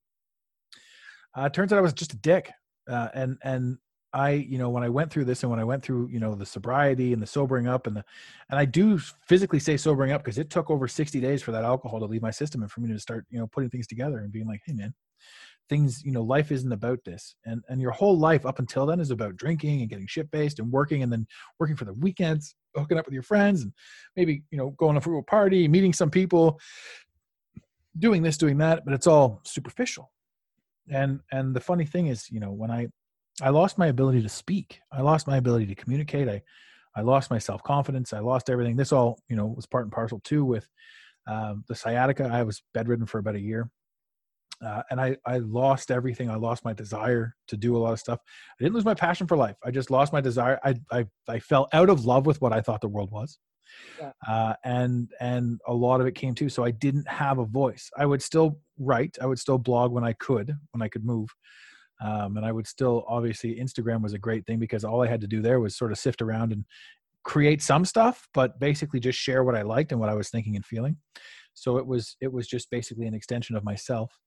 [1.37, 2.53] Uh, it turns out I was just a dick,
[2.89, 3.79] uh, and and
[4.15, 6.37] I, you know, when I went through this and when I went through, you know,
[6.37, 8.05] the sobriety and the sobering up and the,
[8.49, 8.97] and I do
[9.27, 12.23] physically say sobering up because it took over sixty days for that alcohol to leave
[12.23, 14.61] my system and for me to start, you know, putting things together and being like,
[14.65, 14.95] hey man,
[15.69, 19.01] things, you know, life isn't about this, and and your whole life up until then
[19.01, 21.27] is about drinking and getting shit based and working and then
[21.59, 23.73] working for the weekends, hooking up with your friends and
[24.15, 26.61] maybe you know going to a party, meeting some people,
[27.99, 30.13] doing this, doing that, but it's all superficial.
[30.89, 32.87] And and the funny thing is, you know, when I
[33.43, 36.29] I lost my ability to speak, I lost my ability to communicate.
[36.29, 36.43] I
[36.97, 38.13] I lost my self confidence.
[38.13, 38.77] I lost everything.
[38.77, 40.69] This all you know was part and parcel too with
[41.27, 42.31] um, the sciatica.
[42.33, 43.71] I was bedridden for about a year.
[44.65, 46.31] Uh, and I, I lost everything.
[46.31, 48.21] I lost my desire to do a lot of stuff.
[48.59, 49.57] I didn't lose my passion for life.
[49.65, 50.59] I just lost my desire.
[50.65, 53.39] I, I, I fell out of love with what I thought the world was.
[53.99, 54.13] Yeah.
[54.27, 56.49] Uh, and, and a lot of it came too.
[56.49, 57.91] So I didn't have a voice.
[57.99, 59.19] I would still write.
[59.21, 61.29] I would still blog when I could, when I could move.
[62.01, 65.21] Um, and I would still, obviously Instagram was a great thing because all I had
[65.21, 66.65] to do there was sort of sift around and
[67.25, 70.57] create some stuff, but basically just share what I liked and what I was thinking
[70.57, 70.97] and feeling.
[71.55, 74.19] So it was, it was just basically an extension of myself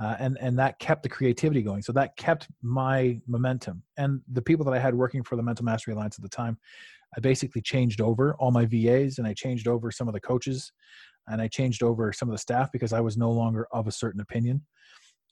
[0.00, 1.82] uh, and and that kept the creativity going.
[1.82, 3.82] So that kept my momentum.
[3.98, 6.58] And the people that I had working for the Mental Mastery Alliance at the time,
[7.16, 10.72] I basically changed over all my VAs and I changed over some of the coaches,
[11.26, 13.92] and I changed over some of the staff because I was no longer of a
[13.92, 14.64] certain opinion,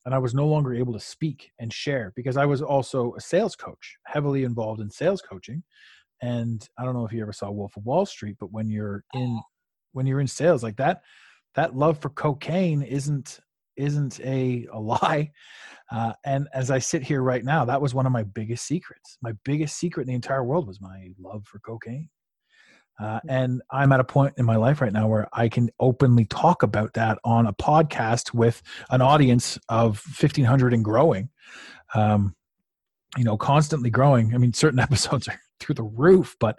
[0.08, 3.20] and I was no longer able to speak and share because I was also a
[3.20, 5.62] sales coach, heavily involved in sales coaching.
[6.22, 9.04] And I don't know if you ever saw Wolf of Wall Street, but when you're
[9.12, 9.38] in
[9.92, 11.02] when you're in sales like that,
[11.56, 13.38] that love for cocaine isn't
[13.76, 15.30] isn't a, a lie.
[15.92, 19.18] Uh, and as I sit here right now, that was one of my biggest secrets.
[19.20, 22.08] My biggest secret in the entire world was my love for cocaine.
[23.00, 26.24] Uh, and I'm at a point in my life right now where I can openly
[26.24, 31.30] talk about that on a podcast with an audience of 1,500 and growing.
[31.94, 32.34] Um,
[33.16, 34.34] you know, constantly growing.
[34.34, 36.58] I mean, certain episodes are through the roof, but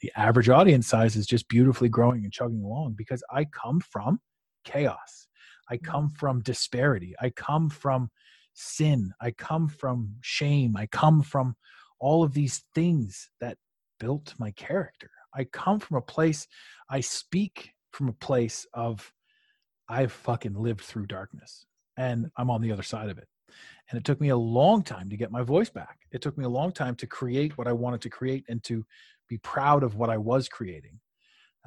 [0.00, 4.20] the average audience size is just beautifully growing and chugging along because I come from
[4.64, 5.26] chaos.
[5.70, 5.90] I Mm-hmm.
[5.90, 7.14] come from disparity.
[7.20, 8.10] I come from
[8.54, 9.12] sin.
[9.20, 10.76] I come from shame.
[10.76, 11.56] I come from
[11.98, 13.58] all of these things that
[13.98, 15.10] built my character.
[15.36, 16.46] I come from a place,
[16.90, 19.12] I speak from a place of,
[19.88, 23.28] I've fucking lived through darkness and I'm on the other side of it.
[23.88, 26.00] And it took me a long time to get my voice back.
[26.10, 28.84] It took me a long time to create what I wanted to create and to
[29.28, 30.98] be proud of what I was creating.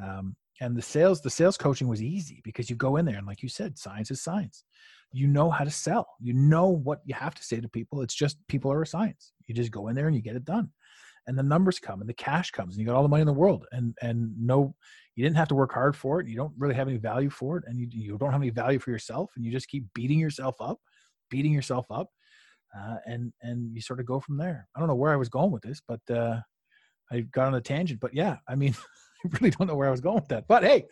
[0.04, 3.28] Um, and the sales, the sales coaching was easy because you go in there and,
[3.28, 4.66] like you said, science is science.
[5.12, 6.08] You know how to sell.
[6.20, 8.02] You know what you have to say to people.
[8.02, 9.32] It's just people are a science.
[9.48, 10.70] You just go in there and you get it done,
[11.30, 13.28] and the numbers come and the cash comes and you got all the money in
[13.28, 13.68] the world.
[13.72, 14.74] And and no,
[15.16, 16.28] you didn't have to work hard for it.
[16.28, 18.80] You don't really have any value for it, and you you don't have any value
[18.80, 20.80] for yourself, and you just keep beating yourself up,
[21.30, 22.10] beating yourself up,
[22.76, 24.68] uh, and and you sort of go from there.
[24.76, 26.40] I don't know where I was going with this, but uh,
[27.12, 28.00] I got on a tangent.
[28.00, 28.76] But yeah, I mean,
[29.26, 30.48] I really don't know where I was going with that.
[30.48, 30.86] But hey,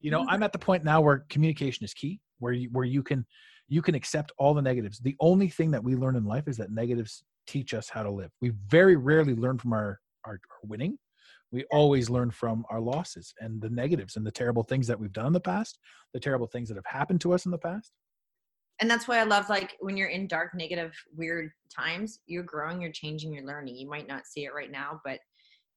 [0.00, 3.02] you know, I'm at the point now where communication is key, where you where you
[3.02, 3.26] can
[3.68, 5.00] you can accept all the negatives.
[5.00, 8.10] The only thing that we learn in life is that negatives teach us how to
[8.10, 8.30] live.
[8.40, 10.98] We very rarely learn from our our, our winning.
[11.50, 15.12] We always learn from our losses and the negatives and the terrible things that we've
[15.12, 15.78] done in the past,
[16.14, 17.92] the terrible things that have happened to us in the past.
[18.80, 22.80] and that's why I love like when you're in dark, negative, weird times, you're growing,
[22.80, 23.76] you're changing, you're learning.
[23.76, 25.20] You might not see it right now, but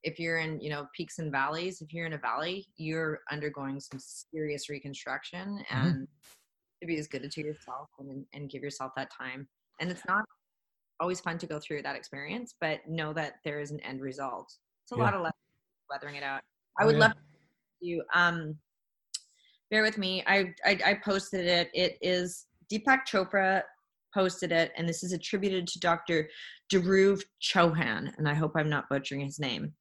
[0.04, 3.80] if you're in, you know, peaks and valleys, if you're in a valley, you're undergoing
[3.80, 5.88] some serious reconstruction mm-hmm.
[5.88, 6.08] and
[6.80, 9.48] to be as good to yourself and, and give yourself that time.
[9.82, 10.24] And it's not
[11.00, 14.54] always fun to go through that experience, but know that there is an end result.
[14.84, 15.04] It's a Yeah.
[15.04, 15.32] lot of
[15.90, 16.42] weathering it out.
[16.80, 17.02] I Oh, would yeah.
[17.02, 17.14] love
[17.82, 18.58] you um
[19.70, 23.62] bear with me I, I i posted it it is deepak chopra
[24.14, 26.30] posted it and this is attributed to dr
[26.72, 29.74] Dhruv chauhan and i hope i'm not butchering his name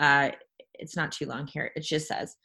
[0.00, 0.30] uh
[0.74, 2.36] it's not too long here it just says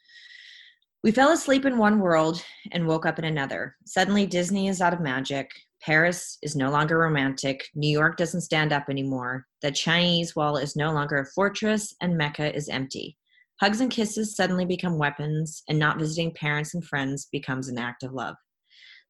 [1.02, 4.92] we fell asleep in one world and woke up in another suddenly disney is out
[4.92, 5.50] of magic
[5.82, 10.76] paris is no longer romantic new york doesn't stand up anymore the chinese wall is
[10.76, 13.16] no longer a fortress and mecca is empty
[13.60, 18.02] Hugs and kisses suddenly become weapons, and not visiting parents and friends becomes an act
[18.02, 18.34] of love.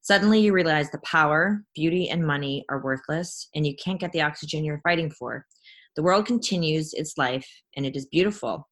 [0.00, 4.22] Suddenly, you realize the power, beauty, and money are worthless, and you can't get the
[4.22, 5.46] oxygen you're fighting for.
[5.94, 8.68] The world continues its life, and it is beautiful.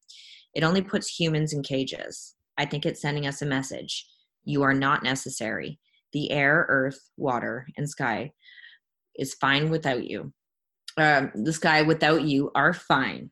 [0.53, 2.35] It only puts humans in cages.
[2.57, 4.05] I think it's sending us a message.
[4.43, 5.79] You are not necessary.
[6.13, 8.31] The air, earth, water, and sky
[9.15, 10.33] is fine without you.
[10.97, 13.29] Um, the sky without you are fine.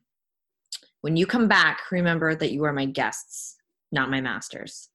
[1.00, 3.56] When you come back, remember that you are my guests,
[3.92, 4.88] not my masters.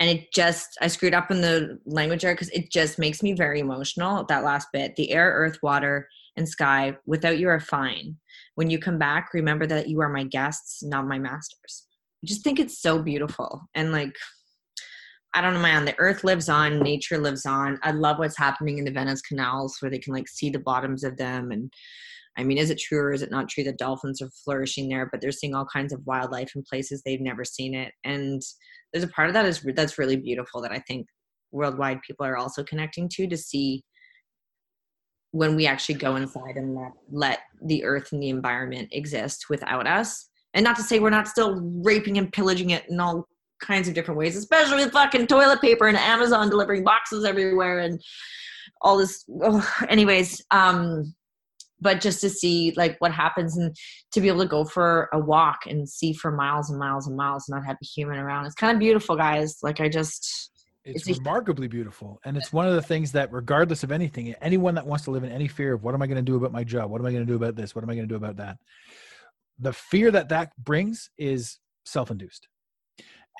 [0.00, 3.32] And it just, I screwed up in the language there because it just makes me
[3.32, 4.24] very emotional.
[4.28, 8.16] That last bit the air, earth, water, and sky without you are fine.
[8.54, 11.86] When you come back, remember that you are my guests, not my masters.
[12.22, 13.62] I just think it's so beautiful.
[13.74, 14.14] And like,
[15.38, 17.78] I don't know, man, the earth lives on, nature lives on.
[17.84, 21.04] I love what's happening in the Venice canals where they can like see the bottoms
[21.04, 21.72] of them and
[22.36, 25.08] I mean, is it true or is it not true that dolphins are flourishing there?
[25.10, 28.42] But they're seeing all kinds of wildlife in places they've never seen it, and
[28.92, 31.06] there's a part of that is that's really beautiful that I think
[31.50, 33.82] worldwide people are also connecting to to see
[35.32, 39.86] when we actually go inside and let let the earth and the environment exist without
[39.86, 40.28] us.
[40.54, 43.26] And not to say we're not still raping and pillaging it and all
[43.60, 48.00] kinds of different ways, especially with fucking toilet paper and Amazon delivering boxes everywhere and
[48.80, 49.24] all this.
[49.42, 51.14] Oh, anyways, um,
[51.80, 53.74] but just to see like what happens and
[54.12, 57.16] to be able to go for a walk and see for miles and miles and
[57.16, 60.50] miles and not have a human around it's kind of beautiful guys like i just
[60.84, 62.18] It's, It's a- remarkably beautiful.
[62.24, 65.22] And it's one of the things that, regardless of anything, anyone that wants to live
[65.22, 66.90] in any fear of what am I going to do about my job?
[66.90, 67.74] What am I going to do about this?
[67.74, 68.56] What am I going to do about that?
[69.58, 72.48] The fear that that brings is self induced.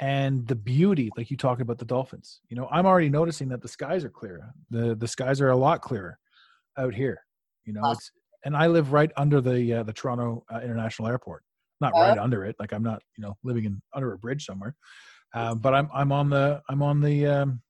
[0.01, 3.63] And the beauty, like you talked about the dolphins, you know, I'm already noticing that
[3.63, 4.53] the skies are clear.
[4.71, 6.19] The, the skies are a lot clearer
[6.77, 7.25] out here,
[7.65, 7.99] you know, Awesome.
[7.99, 8.11] it's,
[8.45, 11.43] and I live right under the, uh, the Toronto uh, International Airport,
[11.81, 12.01] not Oh.
[12.01, 12.55] right under it.
[12.61, 14.77] Like I'm not, you know, living in under a bridge somewhere
[15.35, 17.63] um, but I'm I'm on the I'm on the um,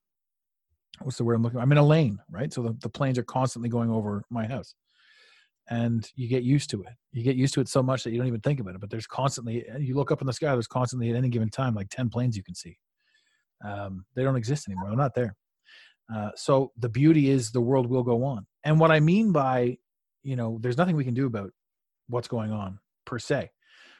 [1.01, 1.59] what's the word I'm looking?
[1.59, 2.51] I'm in a lane, right?
[2.53, 4.75] So the, the planes are constantly going over my house,
[5.69, 6.89] and you get used to it.
[7.11, 8.81] You get used to it so much that you don't even think about it.
[8.81, 10.51] But there's constantly you look up in the sky.
[10.51, 12.77] There's constantly at any given time like ten planes you can see.
[13.63, 14.89] Um, they don't exist anymore.
[14.89, 15.35] They're not there.
[16.13, 18.47] Uh, so the beauty is the world will go on.
[18.63, 19.77] And what I mean by
[20.23, 21.51] you know, there's nothing we can do about
[22.07, 23.51] what's going on per se.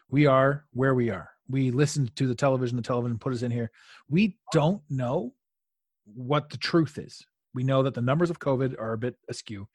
[0.09, 1.29] We are where we are.
[1.49, 3.71] we listened to the television, the television put us in here.
[4.07, 5.33] We don't know
[6.05, 7.25] what the truth is.
[7.53, 9.67] We know that the numbers of COVID are a bit askew.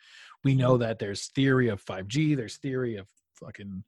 [0.45, 3.07] We know that there's theory of 5G, there's theory of
[3.41, 3.85] fucking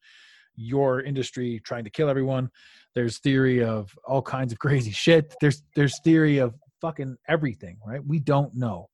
[0.56, 2.50] your industry trying to kill everyone.
[2.94, 5.34] There's theory of all kinds of crazy shit.
[5.40, 8.04] There's there's theory of fucking everything, right?
[8.04, 8.88] We don't know.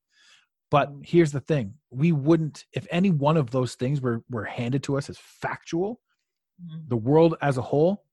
[0.70, 4.82] But here's the thing: we wouldn't, if any one of those things were were handed
[4.84, 6.00] to us as factual,
[6.62, 6.88] Mhm.
[6.88, 8.04] the world as a whole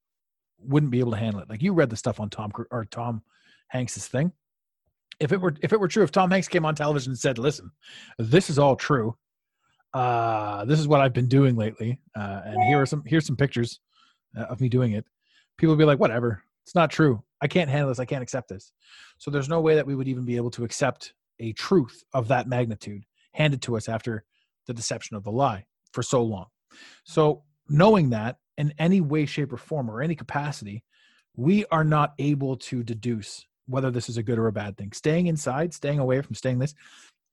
[0.60, 1.50] wouldn't be able to handle it.
[1.50, 3.24] Like you read the stuff on Tom or Tom
[3.70, 4.32] Hanks's thing.
[5.20, 7.38] If it were if it were true, if Tom Hanks came on television and said,
[7.38, 7.72] "Listen,
[8.18, 9.18] this is all true.
[9.94, 13.36] Uh, this is what I've been doing lately, uh, and here are some here's some
[13.36, 13.80] pictures
[14.38, 15.06] uh, of me doing it,"
[15.58, 17.24] people be like, "Whatever, it's not true.
[17.42, 18.00] I can't handle this.
[18.00, 18.72] I can't accept this."
[19.18, 22.28] So there's no way that we would even be able to accept a truth of
[22.28, 23.04] that magnitude
[23.34, 24.26] handed to us after
[24.68, 26.48] the deception of the lie for so long.
[27.04, 30.84] So knowing that in any way, shape, or form or any capacity,
[31.36, 34.92] we are not able to deduce whether this is a good or a bad thing.
[34.92, 36.76] Staying inside, staying away from staying this,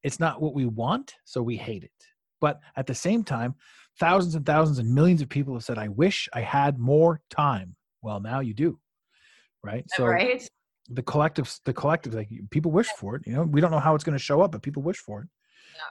[0.02, 2.06] it's not what we want, so we hate it.
[2.40, 3.54] But at the same time,
[3.98, 7.76] thousands and thousands and millions of people have said, I wish I had more time.
[8.02, 8.78] Well, now you do.
[9.62, 9.84] Right.
[9.96, 10.46] So right?
[10.90, 13.94] the collective the collective like people wish for it you know we don't know how
[13.94, 15.28] it's going to show up but people wish for it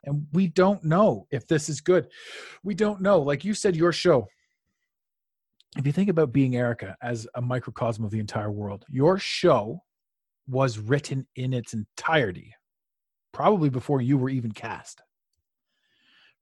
[0.06, 2.08] and we don't know if this is good
[2.64, 4.26] we don't know like you said your show
[5.78, 9.82] if you think about being erica as a microcosm of the entire world your show
[10.48, 12.54] was written in its entirety
[13.34, 15.02] probably before you were even cast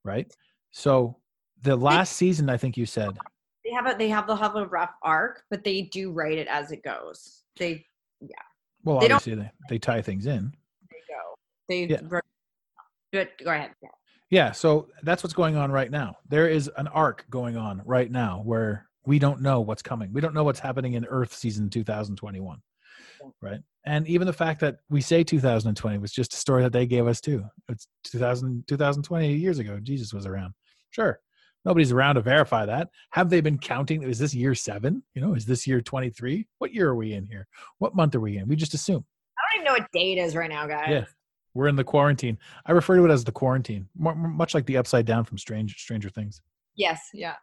[0.04, 0.32] right
[0.72, 1.16] so
[1.62, 3.12] the last season i think you said
[3.64, 6.48] They have a they have they'll have a rough arc, but they do write it
[6.48, 7.44] as it goes.
[7.58, 7.86] They
[8.20, 8.36] yeah.
[8.84, 10.52] well They obviously they, they tie things in
[10.92, 11.36] they go.
[11.70, 12.02] They Yeah.
[12.10, 12.24] wrote-
[13.14, 13.72] but go ahead.
[13.82, 13.90] Yeah.
[14.30, 16.18] Yeah, so that's what's going on right now.
[16.28, 20.12] There is an arc going on right now where we don't know what's coming.
[20.12, 22.60] We don't know what's happening in Earth season 2021.
[23.42, 23.60] Right?
[23.86, 27.08] And even the fact that we say 2020 was just a story that they gave
[27.08, 27.44] us too.
[27.70, 29.80] It's 2000 2020 years ago.
[29.82, 30.54] Jesus was around.
[30.92, 31.20] Sure.
[31.66, 32.90] Nobody's around to verify that.
[33.12, 34.04] Have they been counting?
[34.04, 35.02] Is this year 7?
[35.16, 36.46] You know, is this year 23?
[36.60, 37.48] What year are we in here?
[37.80, 38.48] What month are we in?
[38.48, 39.06] We just assume.
[39.38, 40.90] I don't even know what date is right now, guys.
[40.90, 41.06] Yeah.
[41.54, 42.38] We're in the quarantine.
[42.66, 45.38] I refer to it as the quarantine, mu- mu- much like the upside down from
[45.38, 46.42] Strange Stranger Things.
[46.76, 47.00] Yes.
[47.14, 47.36] Yeah.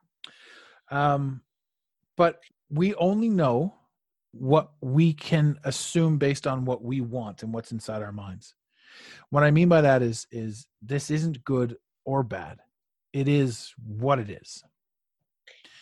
[0.91, 1.43] Um,
[2.17, 3.75] but we only know
[4.33, 8.55] what we can assume based on what we want and what's inside our minds.
[9.31, 12.61] What I mean by that is is this isn't good or bad.
[13.13, 14.63] It is what it is.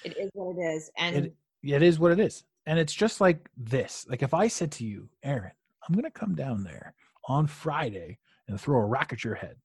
[0.05, 0.91] It is what it is.
[0.97, 2.45] And It, it is what it is.
[2.67, 4.07] And it's just like this.
[4.09, 5.53] Like if I said to you, Erin,
[5.87, 6.95] I'm going to come down there
[7.27, 9.57] on Friday and throw a rock at your head.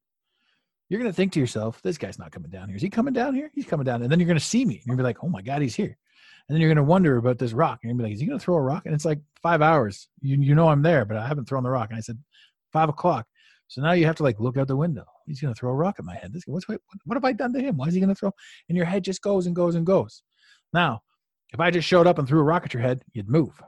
[0.89, 2.75] You're going to think to yourself, this guy's not coming down here.
[2.75, 3.51] Is he coming down here?
[3.53, 4.01] He's coming down.
[4.01, 4.75] And then you're going to see me.
[4.75, 5.97] And you're going to be like, oh my God, he's here.
[6.47, 7.79] And then you're going to wonder about this rock.
[7.81, 8.85] And you're going to be like, is he going to throw a rock?
[8.85, 10.07] And it's like five hours.
[10.21, 11.89] You, you know I'm there, but I haven't thrown the rock.
[11.89, 12.17] And I said,
[12.71, 13.25] five o'clock.
[13.67, 15.05] So now you have to like look out the window.
[15.25, 16.33] He's going to throw a rock at my head.
[16.33, 17.77] This, what's, what, what have I done to him?
[17.77, 18.31] Why is he going to throw?
[18.67, 20.21] And your head just goes and goes and goes.
[20.73, 21.01] Now,
[21.53, 23.61] if I just showed up and threw a rock at your head, you'd move.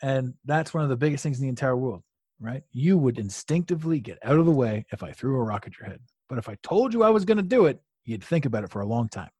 [0.00, 2.02] And that's one of the biggest things in the entire world,
[2.40, 2.62] right?
[2.72, 5.88] You would instinctively get out of the way if I threw a rock at your
[5.88, 6.00] head.
[6.28, 8.70] But if I told you I was going to do it, you'd think about it
[8.70, 9.30] for a long time.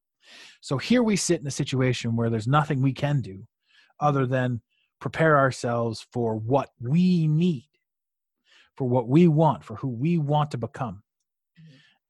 [0.60, 3.47] So here we sit in a situation where there's nothing we can do
[4.01, 4.60] other than
[5.01, 7.68] prepare ourselves for what we need,
[8.76, 11.02] for what we want, for who we want to become.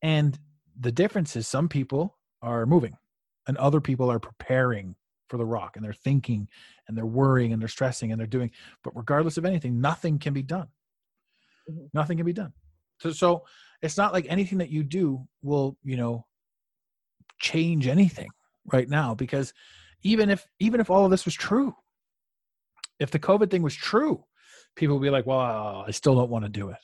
[0.03, 0.39] And
[0.79, 2.97] the difference is some people are moving
[3.47, 4.97] and other people are preparing
[5.29, 6.49] for the rock and they're thinking
[6.87, 8.51] and they're worrying and they're stressing and they're doing
[8.85, 10.69] but regardless of anything nothing can be done
[11.71, 11.89] Mhm.
[11.95, 12.53] nothing can be done
[12.99, 13.47] so so
[13.81, 16.27] it's not like anything that you do will you know
[17.43, 18.31] change anything
[18.73, 19.53] right now because
[20.03, 21.75] even if even if all of this was true
[23.01, 24.25] if the covid thing was true
[24.77, 26.79] people would be like well i still don't want to do it.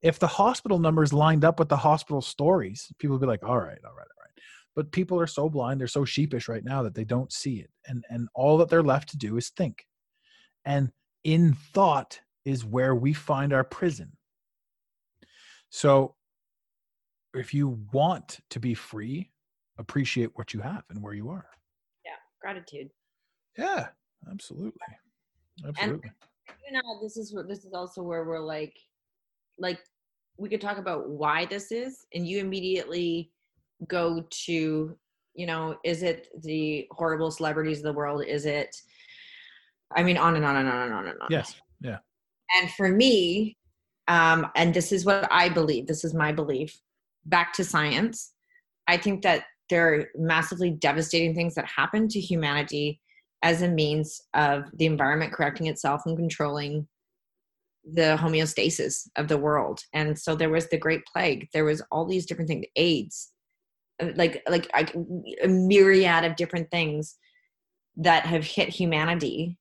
[0.00, 3.58] If the hospital numbers lined up with the hospital stories people would be like all
[3.58, 4.42] right all right all right.
[4.76, 7.70] But people are so blind they're so sheepish right now that they don't see it
[7.86, 9.84] and and all that they're left to do is think.
[10.64, 10.92] And
[11.24, 14.12] in thought is where we find our prison.
[15.70, 16.14] So
[17.34, 19.32] if you want to be free
[19.78, 21.46] appreciate what you have and where you are.
[22.04, 22.90] Yeah, gratitude.
[23.56, 23.88] yeah
[24.30, 24.80] absolutely.
[25.66, 26.10] Absolutely.
[26.66, 28.76] you know this is what this is also where we're like
[29.58, 29.80] like
[30.36, 33.32] we could talk about why this is and you immediately
[33.88, 34.96] go to
[35.34, 38.24] you know is it the horrible celebrities of the world?
[38.24, 38.74] Is it
[39.96, 41.28] i mean on and on and on and on and on.
[41.30, 41.98] Yes Yeah.
[42.54, 43.56] and for me
[44.06, 46.78] um and this is what i believe this is my belief
[47.28, 48.32] back to science.
[48.86, 53.00] I think that there are massively devastating things that happen to humanity
[53.42, 56.86] as a means of the environment correcting itself and controlling
[57.84, 59.80] the homeostasis of the world.
[59.92, 61.48] And so there was the Great Plague.
[61.52, 63.32] There was all these different things, AIDS,
[64.02, 64.94] uh, like like
[65.42, 67.16] a myriad of different things
[67.96, 69.56] that have hit humanity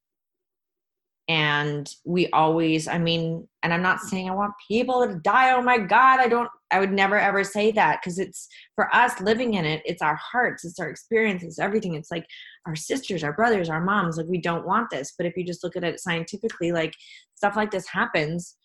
[1.27, 5.61] and we always i mean and i'm not saying i want people to die oh
[5.61, 9.56] my god i don't i would never ever say that because it's for us living
[9.56, 11.96] in it it's our hearts it's our experience it's everything.
[11.96, 12.28] It's like
[12.66, 15.14] our sisters our brothers our moms like we don't want this.
[15.18, 16.94] But if you just look at it scientifically like
[17.36, 18.56] stuff like this happens.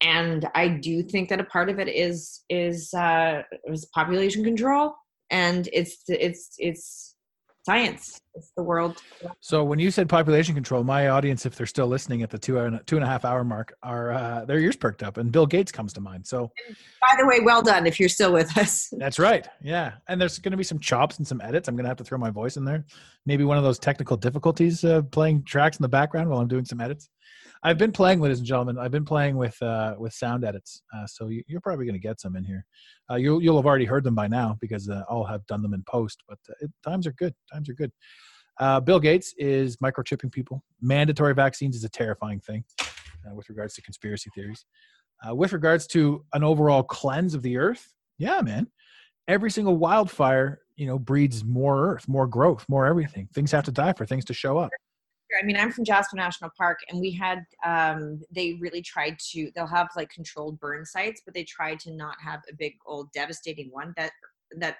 [0.00, 4.94] And i do think that a part of it is is uh is population control.
[5.30, 7.14] And it's it's it's
[7.64, 8.20] science.
[8.34, 9.02] It's the world.
[9.40, 12.58] So when you said population control, my audience, if they're still listening at the two
[12.58, 15.46] and two and a half hour mark, are uh, their ears perked up, and Bill
[15.46, 16.26] Gates comes to mind.
[16.26, 18.88] So, and by the way, well done if you're still with us.
[18.98, 19.46] That's right.
[19.62, 21.68] Yeah, and there's going to be some chops and some edits.
[21.68, 22.84] I'm going to have to throw my voice in there.
[23.26, 26.64] Maybe one of those technical difficulties uh, playing tracks in the background while I'm doing
[26.64, 27.10] some edits.
[27.62, 28.78] I've been playing, ladies and gentlemen.
[28.78, 32.00] I've been playing with uh, with sound edits, uh, so you, are probably going to
[32.00, 32.64] get some in here.
[33.10, 35.74] Uh, you'll you'll have already heard them by now because uh, I'll have done them
[35.74, 36.22] in post.
[36.28, 37.34] But uh, it, times are good.
[37.52, 37.90] Times are good.
[38.60, 40.62] Uh, Bill Gates is microchipping people.
[40.80, 42.64] Mandatory vaccines is a terrifying thing
[43.34, 44.64] with regards to conspiracy theories.
[45.30, 48.68] with regards to an overall cleanse of the earth, yeah, man.
[49.26, 53.28] Every single wildfire, you know, breeds more earth, more growth, more everything.
[53.34, 54.70] Things have to die for things to show up.
[55.40, 59.50] I mean, I'm from Jasper National Park, and we had um, they really tried to.
[59.54, 63.12] They'll have like controlled burn sites, but they tried to not have a big old
[63.12, 64.12] devastating one that
[64.58, 64.76] that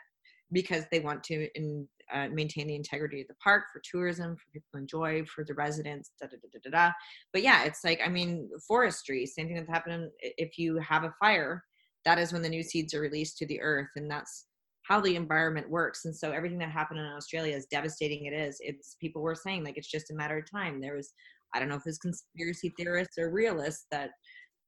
[0.52, 4.44] because they want to in, uh, maintain the integrity of the park for tourism, for
[4.52, 6.12] people to enjoy, for the residents.
[6.20, 6.92] Da, da, da, da, da.
[7.32, 9.26] But yeah, it's like I mean, forestry.
[9.26, 11.64] Same thing that's happening if you have a fire.
[12.04, 14.46] That is when the new seeds are released to the earth, and that's
[14.88, 16.06] how the environment works.
[16.06, 19.62] And so everything that happened in Australia, as devastating it is, it's people were saying
[19.62, 20.80] like it's just a matter of time.
[20.80, 21.12] There was,
[21.54, 24.10] I don't know if it's conspiracy theorists or realists that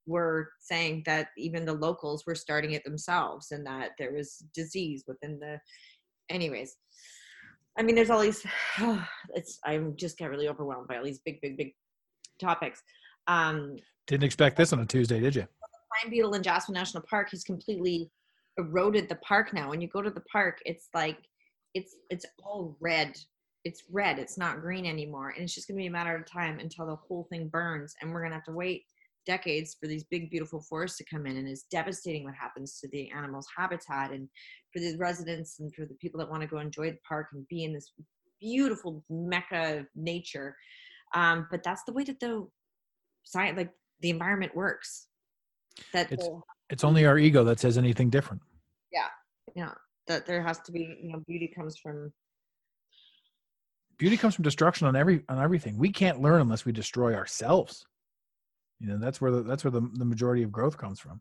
[0.07, 5.05] were saying that even the locals were starting it themselves and that there was disease
[5.07, 5.59] within the
[6.29, 6.77] anyways.
[7.79, 8.45] I mean, there's all these.
[8.79, 9.03] Oh,
[9.35, 11.73] it's I'm just get really overwhelmed by all these big, big, big
[12.39, 12.83] topics.
[13.27, 13.77] Um,
[14.07, 15.47] Didn't expect this on a Tuesday, did you?
[16.03, 18.11] Pine beetle in Jasper National Park has completely
[18.61, 19.71] eroded the park now.
[19.71, 21.19] When you go to the park, it's like
[21.75, 23.17] it's it's all red.
[23.65, 24.19] It's red.
[24.19, 26.87] It's not green anymore, and it's just going to be a matter of time until
[26.87, 28.85] the whole thing burns, and we're going to have to wait
[29.27, 32.89] decades for these big beautiful forests to come in and it's devastating what happens to
[32.89, 34.29] the animals habitat and
[34.73, 37.47] for the residents and for the people that want to go enjoy the park and
[37.49, 37.93] be in this
[38.41, 40.57] beautiful mecca of nature
[41.15, 42.47] um, but that's the way that the
[43.25, 45.09] science like the environment works
[45.93, 46.29] that it's,
[46.71, 48.41] it's only our ego that says anything different
[48.93, 49.09] yeah.
[49.55, 49.73] Yeah.
[50.07, 52.13] That there has to be you know beauty comes from
[53.99, 55.79] beauty comes from destruction on every on everything.
[55.79, 57.87] We can't learn unless we destroy ourselves.
[58.81, 61.21] You know that's where the, that's where the, the majority of growth comes from.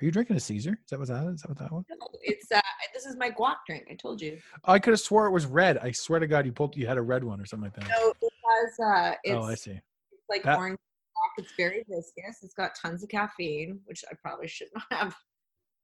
[0.00, 0.72] Are you drinking a caesar?
[0.72, 1.40] Is that what that is?
[1.40, 2.60] That what that was no, it's uh
[2.92, 3.86] this is my guac drink.
[3.90, 4.38] I told you.
[4.64, 5.78] I could have swore it was red.
[5.78, 7.88] I swear to god you pulled you had a red one or something like that.
[7.88, 9.70] No it has uh it's, oh i see.
[9.70, 10.78] it's like that, orange
[11.38, 12.42] it's very viscous.
[12.42, 15.16] It's got tons of caffeine which i probably should not have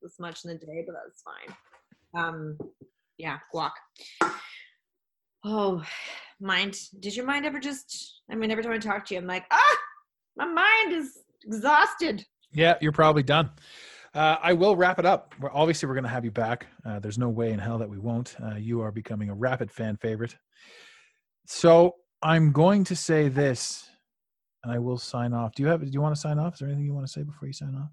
[0.02, 1.56] this much in a day, but that's fine.
[2.14, 2.58] Um,
[3.18, 3.70] yeah, guac.
[5.44, 5.82] Oh,
[6.40, 6.76] mind.
[7.00, 8.20] Did your mind ever just?
[8.30, 9.76] I mean, every time I talk to you, I'm like, ah,
[10.36, 12.24] my mind is exhausted.
[12.52, 13.50] Yeah, you're probably done.
[14.14, 15.34] Uh, I will wrap it up.
[15.40, 16.66] We're, obviously, we're going to have you back.
[16.84, 18.36] Uh, there's no way in hell that we won't.
[18.44, 20.36] Uh, you are becoming a rapid fan favorite.
[21.46, 23.88] So I'm going to say this,
[24.62, 25.54] and I will sign off.
[25.54, 25.80] Do you have?
[25.80, 26.54] Do you want to sign off?
[26.54, 27.90] Is there anything you want to say before you sign off?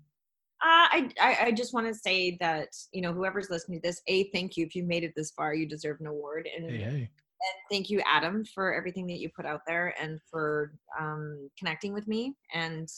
[0.62, 4.30] Uh, I, I just want to say that you know whoever's listening to this, a
[4.32, 6.98] thank you if you made it this far, you deserve an award, and, hey, hey.
[6.98, 11.94] and thank you Adam for everything that you put out there and for um, connecting
[11.94, 12.90] with me and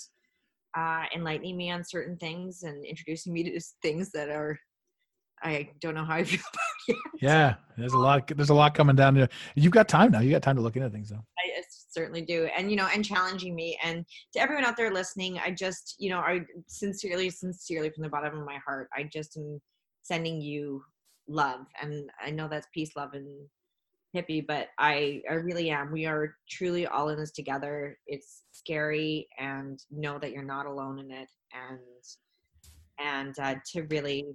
[0.75, 4.57] uh, enlightening me on certain things and introducing me to things that are
[5.43, 6.97] I don't know how I feel about yet.
[7.21, 8.27] Yeah, there's a lot.
[8.35, 9.29] There's a lot coming down there.
[9.55, 10.19] You've got time now.
[10.19, 11.23] You got time to look into things, though.
[11.39, 11.59] I
[11.91, 15.51] certainly do, and you know, and challenging me, and to everyone out there listening, I
[15.51, 19.61] just, you know, I sincerely, sincerely from the bottom of my heart, I just am
[20.01, 20.83] sending you
[21.27, 23.27] love, and I know that's peace, love, and
[24.15, 25.91] hippie, but I, I really am.
[25.91, 27.97] We are truly all in this together.
[28.07, 31.79] It's scary, and know that you're not alone in it, and
[32.99, 34.27] and uh, to really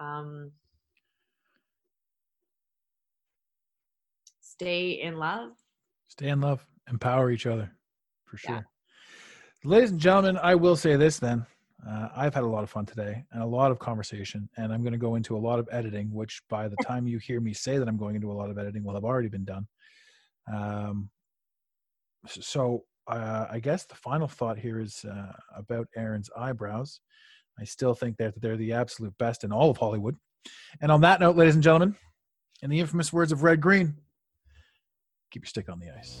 [0.00, 0.52] um,
[4.40, 5.50] stay in love.
[6.08, 6.64] Stay in love.
[6.90, 7.70] Empower each other,
[8.24, 8.54] for sure.
[8.54, 8.62] Yeah.
[9.64, 11.44] Ladies and gentlemen, I will say this then.
[11.86, 14.82] Uh, I've had a lot of fun today and a lot of conversation, and I'm
[14.82, 17.52] going to go into a lot of editing, which by the time you hear me
[17.52, 19.66] say that I'm going into a lot of editing will have already been done.
[20.52, 21.10] Um,
[22.26, 27.00] so uh, I guess the final thought here is uh, about Erin's eyebrows.
[27.58, 30.16] I still think that they're the absolute best in all of Hollywood.
[30.80, 31.96] And on that note, ladies and gentlemen,
[32.62, 33.94] in the infamous words of Red Green,
[35.30, 36.20] keep your stick on the ice.